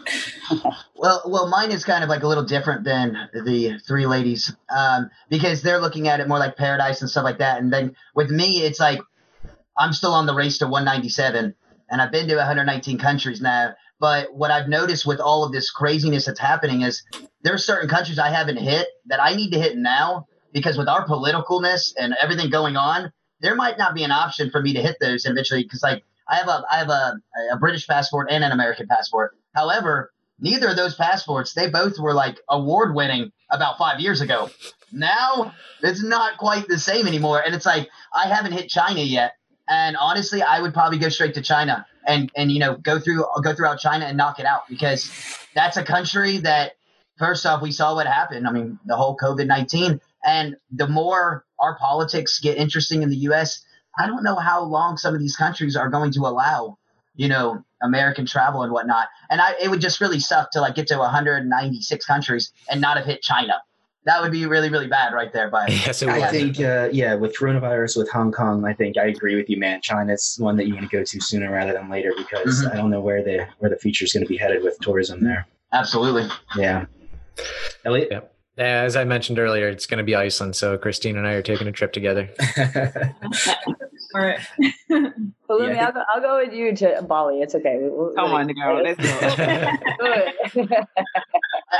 Well, 0.95 1.21
well, 1.25 1.49
mine 1.49 1.71
is 1.71 1.83
kind 1.83 2.01
of 2.01 2.09
like 2.09 2.23
a 2.23 2.27
little 2.29 2.45
different 2.45 2.85
than 2.85 3.27
the 3.33 3.77
three 3.85 4.05
ladies 4.05 4.55
um, 4.73 5.09
because 5.29 5.61
they're 5.61 5.81
looking 5.81 6.07
at 6.07 6.21
it 6.21 6.29
more 6.29 6.39
like 6.39 6.55
paradise 6.55 7.01
and 7.01 7.09
stuff 7.09 7.25
like 7.25 7.39
that. 7.39 7.61
And 7.61 7.73
then 7.73 7.93
with 8.15 8.29
me, 8.29 8.61
it's 8.61 8.79
like 8.79 9.01
I'm 9.77 9.91
still 9.91 10.13
on 10.13 10.27
the 10.27 10.33
race 10.33 10.59
to 10.59 10.65
197, 10.67 11.53
and 11.89 12.01
I've 12.01 12.11
been 12.13 12.29
to 12.29 12.37
119 12.37 12.97
countries 12.99 13.41
now. 13.41 13.73
But 13.99 14.33
what 14.33 14.49
I've 14.49 14.69
noticed 14.69 15.05
with 15.05 15.19
all 15.19 15.43
of 15.43 15.51
this 15.51 15.69
craziness 15.71 16.25
that's 16.25 16.39
happening 16.39 16.83
is 16.83 17.03
there 17.41 17.53
are 17.53 17.57
certain 17.57 17.89
countries 17.89 18.17
I 18.17 18.29
haven't 18.29 18.57
hit 18.57 18.87
that 19.07 19.21
I 19.21 19.35
need 19.35 19.51
to 19.51 19.59
hit 19.59 19.75
now 19.77 20.27
because 20.53 20.77
with 20.77 20.87
our 20.87 21.05
politicalness 21.05 21.93
and 21.97 22.15
everything 22.21 22.49
going 22.49 22.77
on, 22.77 23.11
there 23.41 23.55
might 23.55 23.77
not 23.77 23.93
be 23.93 24.03
an 24.03 24.11
option 24.11 24.49
for 24.49 24.61
me 24.61 24.73
to 24.73 24.81
hit 24.81 24.97
those 25.01 25.25
eventually. 25.25 25.63
Because 25.63 25.83
like 25.83 26.03
I 26.27 26.35
have 26.35 26.47
a 26.47 26.63
I 26.71 26.77
have 26.77 26.89
a, 26.89 27.19
a 27.51 27.57
British 27.57 27.87
passport 27.87 28.27
and 28.31 28.43
an 28.43 28.51
American 28.51 28.87
passport. 28.87 29.35
However, 29.53 30.11
neither 30.39 30.69
of 30.69 30.75
those 30.75 30.95
passports 30.95 31.53
they 31.53 31.69
both 31.69 31.99
were 31.99 32.13
like 32.13 32.39
award 32.49 32.95
winning 32.95 33.31
about 33.49 33.77
five 33.77 33.99
years 33.99 34.21
ago. 34.21 34.49
Now 34.91 35.53
it's 35.81 36.03
not 36.03 36.37
quite 36.37 36.67
the 36.67 36.79
same 36.79 37.07
anymore, 37.07 37.41
and 37.43 37.53
it's 37.53 37.65
like 37.65 37.89
I 38.13 38.27
haven't 38.27 38.53
hit 38.53 38.69
China 38.69 39.01
yet. 39.01 39.33
And 39.67 39.95
honestly, 39.97 40.41
I 40.41 40.59
would 40.59 40.73
probably 40.73 40.99
go 40.99 41.09
straight 41.09 41.33
to 41.35 41.41
China 41.41 41.85
and 42.05 42.31
and 42.35 42.51
you 42.51 42.59
know 42.59 42.75
go 42.75 42.99
through 42.99 43.25
go 43.43 43.53
throughout 43.53 43.79
China 43.79 44.05
and 44.05 44.17
knock 44.17 44.39
it 44.39 44.45
out 44.45 44.67
because 44.69 45.11
that's 45.55 45.77
a 45.77 45.83
country 45.83 46.37
that 46.39 46.73
first 47.17 47.45
off 47.45 47.61
we 47.61 47.71
saw 47.71 47.95
what 47.95 48.07
happened. 48.07 48.47
I 48.47 48.51
mean 48.51 48.79
the 48.85 48.95
whole 48.95 49.17
COVID 49.17 49.47
nineteen, 49.47 49.99
and 50.25 50.55
the 50.71 50.87
more 50.87 51.45
our 51.59 51.77
politics 51.77 52.39
get 52.39 52.57
interesting 52.57 53.03
in 53.03 53.09
the 53.09 53.17
U.S., 53.29 53.63
I 53.99 54.07
don't 54.07 54.23
know 54.23 54.35
how 54.35 54.63
long 54.63 54.97
some 54.97 55.13
of 55.13 55.19
these 55.21 55.35
countries 55.35 55.75
are 55.75 55.89
going 55.89 56.11
to 56.13 56.21
allow 56.21 56.77
you 57.15 57.27
know 57.27 57.63
American 57.83 58.25
travel 58.25 58.63
and 58.63 58.71
whatnot. 58.73 59.07
And 59.29 59.39
I 59.41 59.53
it 59.61 59.69
would 59.69 59.81
just 59.81 60.01
really 60.01 60.19
suck 60.19 60.49
to 60.51 60.61
like 60.61 60.75
get 60.75 60.87
to 60.87 60.97
196 60.97 62.05
countries 62.05 62.51
and 62.69 62.81
not 62.81 62.97
have 62.97 63.05
hit 63.05 63.21
China. 63.21 63.61
That 64.05 64.21
would 64.21 64.31
be 64.31 64.45
really 64.47 64.69
really 64.69 64.87
bad 64.87 65.13
right 65.13 65.31
there. 65.31 65.49
But 65.49 65.69
Yes, 65.69 66.01
it 66.01 66.09
I 66.09 66.19
was. 66.19 66.31
think, 66.31 66.59
uh, 66.59 66.89
yeah, 66.91 67.13
with 67.13 67.37
coronavirus, 67.37 67.97
with 67.97 68.09
Hong 68.11 68.31
Kong, 68.31 68.65
I 68.65 68.73
think 68.73 68.97
I 68.97 69.05
agree 69.05 69.35
with 69.35 69.49
you, 69.49 69.57
man. 69.59 69.79
China's 69.81 70.35
one 70.39 70.57
that 70.57 70.67
you 70.67 70.73
want 70.75 70.89
to 70.89 70.97
go 70.97 71.03
to 71.03 71.21
sooner 71.21 71.51
rather 71.51 71.71
than 71.73 71.89
later 71.89 72.11
because 72.17 72.63
Mhm. 72.65 72.71
I 72.73 72.75
don't 72.77 72.89
know 72.89 72.99
where 72.99 73.23
the 73.23 73.47
where 73.59 73.69
the 73.69 73.77
future 73.77 74.05
is 74.05 74.11
going 74.13 74.23
to 74.25 74.29
be 74.29 74.37
headed 74.37 74.63
with 74.63 74.77
tourism 74.79 75.23
there. 75.23 75.45
absolutely. 75.71 76.27
Yeah. 76.57 76.85
Elliot. 77.85 78.32
As 78.57 78.95
I 78.95 79.03
mentioned 79.03 79.39
earlier, 79.39 79.67
it's 79.67 79.85
going 79.87 79.97
to 79.97 80.03
be 80.03 80.15
Iceland. 80.15 80.55
So 80.55 80.77
Christine 80.77 81.17
and 81.17 81.25
I 81.27 81.33
are 81.33 81.41
taking 81.41 81.67
a 81.67 81.71
trip 81.71 81.91
together. 81.91 82.29
All 84.15 84.21
right. 84.21 84.39
But 85.45 85.59
Lumi, 85.59 85.75
Yeah, 85.75 85.81
I 85.81 85.85
I'll, 85.87 85.91
go, 85.91 86.03
I'll 86.15 86.21
go 86.21 86.37
with 86.45 86.53
you 86.53 86.75
to 86.77 87.01
Bali. 87.03 87.41
It's 87.41 87.53
okay. 87.53 87.77
We'll- 87.81 88.13
Come 88.15 88.31
on, 88.31 88.47
girl. 88.47 88.81
Let's 88.81 88.97
go. 88.99 90.75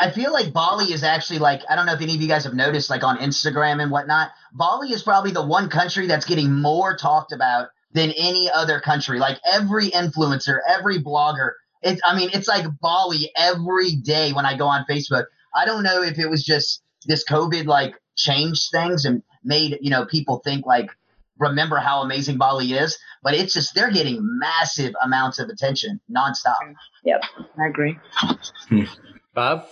I 0.02 0.12
feel 0.12 0.34
like 0.34 0.52
Bali 0.54 0.92
is 0.92 1.04
actually 1.04 1.40
like 1.40 1.62
I 1.70 1.76
don't 1.76 1.86
know 1.86 1.94
if 1.94 2.02
any 2.02 2.16
of 2.16 2.22
you 2.22 2.28
guys 2.28 2.44
have 2.44 2.54
noticed 2.54 2.90
like 2.90 3.04
on 3.04 3.18
Instagram 3.18 3.82
and 3.82 3.92
whatnot. 3.92 4.32
Bali 4.54 4.90
is 4.92 5.02
probably 5.04 5.32
the 5.32 5.46
one 5.46 5.70
country 5.70 6.08
that's 6.08 6.26
getting 6.26 6.54
more 6.62 6.98
talked 6.98 7.32
about 7.32 7.70
than 7.94 8.12
any 8.18 8.50
other 8.54 8.80
country. 8.80 9.20
Like 9.20 9.40
every 9.50 9.90
influencer, 9.92 10.58
every 10.68 11.02
blogger. 11.02 11.52
It's 11.82 12.02
I 12.06 12.16
mean 12.18 12.30
it's 12.34 12.48
like 12.48 12.66
Bali 12.82 13.32
every 13.38 13.96
day 13.96 14.34
when 14.34 14.46
I 14.46 14.58
go 14.58 14.68
on 14.68 14.86
Facebook. 14.90 15.26
I 15.56 15.66
don't 15.66 15.84
know 15.84 16.02
if 16.02 16.20
it 16.20 16.30
was 16.30 16.44
just 16.44 16.82
this 17.06 17.24
COVID 17.26 17.66
like 17.66 17.96
changed 18.16 18.70
things 18.72 19.06
and 19.06 19.24
made 19.44 19.78
you 19.82 19.90
know 19.90 20.06
people 20.06 20.42
think 20.44 20.66
like 20.66 20.90
remember 21.40 21.78
how 21.78 22.02
amazing 22.02 22.38
Bali 22.38 22.74
is, 22.74 22.98
but 23.22 23.34
it's 23.34 23.54
just 23.54 23.76
they're 23.76 23.92
getting 23.92 24.20
massive 24.40 24.94
amounts 25.04 25.40
of 25.40 25.50
attention 25.50 26.00
nonstop. 26.10 26.56
Yep, 27.04 27.24
I 27.60 27.68
agree. 27.68 28.00
Bob? 29.34 29.68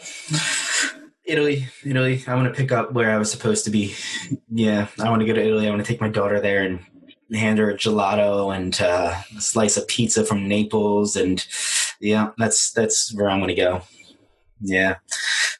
Italy, 1.23 1.67
Italy. 1.85 2.23
I 2.27 2.35
want 2.35 2.47
to 2.47 2.53
pick 2.53 2.71
up 2.71 2.93
where 2.93 3.11
I 3.11 3.17
was 3.17 3.31
supposed 3.31 3.65
to 3.65 3.71
be. 3.71 3.95
Yeah, 4.49 4.87
I 4.99 5.09
want 5.09 5.21
to 5.21 5.27
go 5.27 5.33
to 5.33 5.41
Italy. 5.41 5.67
I 5.67 5.69
want 5.69 5.83
to 5.85 5.89
take 5.89 6.01
my 6.01 6.09
daughter 6.09 6.39
there 6.41 6.63
and 6.63 6.79
hand 7.33 7.59
her 7.59 7.69
a 7.69 7.77
gelato 7.77 8.53
and 8.55 8.79
uh, 8.81 9.15
a 9.37 9.41
slice 9.41 9.77
of 9.77 9.87
pizza 9.87 10.25
from 10.25 10.47
Naples, 10.47 11.15
and 11.15 11.45
yeah, 11.99 12.31
that's 12.37 12.71
that's 12.71 13.13
where 13.13 13.29
I'm 13.29 13.39
going 13.39 13.55
to 13.55 13.55
go. 13.55 13.83
Yeah. 14.61 14.95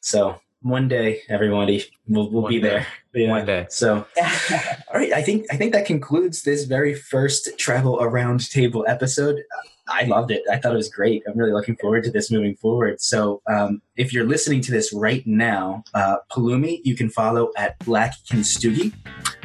So 0.01 0.39
one 0.61 0.87
day, 0.87 1.21
everybody, 1.29 1.85
we'll 2.07 2.29
we'll 2.29 2.43
One 2.43 2.51
be 2.51 2.59
day. 2.59 2.69
there. 2.69 2.87
Yeah. 3.13 3.29
One 3.29 3.45
day. 3.45 3.65
So, 3.69 4.05
all 4.17 4.93
right. 4.93 5.11
I 5.11 5.21
think 5.21 5.45
I 5.51 5.57
think 5.57 5.73
that 5.73 5.85
concludes 5.85 6.43
this 6.43 6.65
very 6.65 6.93
first 6.93 7.49
travel 7.57 7.97
around 8.01 8.49
table 8.49 8.85
episode. 8.87 9.41
I 9.87 10.03
loved 10.05 10.31
it. 10.31 10.43
I 10.49 10.57
thought 10.57 10.71
it 10.73 10.77
was 10.77 10.87
great. 10.89 11.23
I'm 11.27 11.37
really 11.37 11.51
looking 11.51 11.75
forward 11.75 12.03
to 12.05 12.11
this 12.11 12.31
moving 12.31 12.55
forward. 12.55 13.01
So, 13.01 13.41
um, 13.51 13.81
if 13.97 14.13
you're 14.13 14.27
listening 14.27 14.61
to 14.61 14.71
this 14.71 14.93
right 14.93 15.25
now, 15.25 15.83
uh, 15.93 16.17
Palumi, 16.31 16.79
you 16.83 16.95
can 16.95 17.09
follow 17.09 17.51
at 17.57 17.77
Black 17.79 18.13
Kintsugi, 18.31 18.93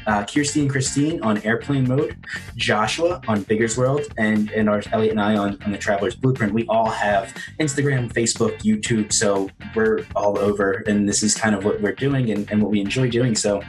uh, 0.06 0.24
Kirsty 0.24 0.60
and 0.60 0.70
Christine 0.70 1.20
on 1.22 1.38
Airplane 1.42 1.86
Mode, 1.88 2.16
Joshua 2.56 3.20
on 3.28 3.42
Bigger's 3.42 3.76
World, 3.76 4.02
and 4.18 4.50
and 4.50 4.68
our 4.68 4.82
Elliot 4.92 5.12
and 5.12 5.20
I 5.20 5.36
on, 5.36 5.60
on 5.64 5.72
the 5.72 5.78
Traveler's 5.78 6.14
Blueprint. 6.14 6.52
We 6.52 6.64
all 6.68 6.90
have 6.90 7.34
Instagram, 7.60 8.12
Facebook, 8.12 8.58
YouTube, 8.60 9.12
so 9.12 9.50
we're 9.74 10.06
all 10.14 10.38
over, 10.38 10.84
and 10.86 11.08
this 11.08 11.22
is 11.22 11.34
kind 11.34 11.54
of 11.54 11.64
what 11.64 11.80
we're 11.80 11.94
doing 11.94 12.30
and, 12.30 12.50
and 12.50 12.62
what 12.62 12.70
we 12.70 12.80
enjoy 12.80 13.10
doing. 13.10 13.34
So, 13.34 13.62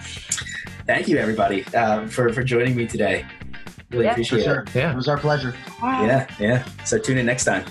thank 0.85 1.07
you 1.07 1.17
everybody 1.17 1.65
uh, 1.73 2.07
for 2.07 2.31
for 2.33 2.43
joining 2.43 2.75
me 2.75 2.87
today. 2.87 3.25
Really 3.89 4.03
Yeah, 4.05 4.09
For 4.09 4.13
appreciate 4.21 4.43
sure. 4.43 4.59
it. 4.61 4.75
Yeah. 4.75 4.91
It 4.91 4.95
was 4.95 5.07
our 5.07 5.17
pleasure. 5.17 5.55
Yeah, 5.81 6.27
yeah. 6.39 6.65
So 6.83 6.99
tune 6.99 7.17
in 7.17 7.25
next 7.25 7.45
time. 7.45 7.63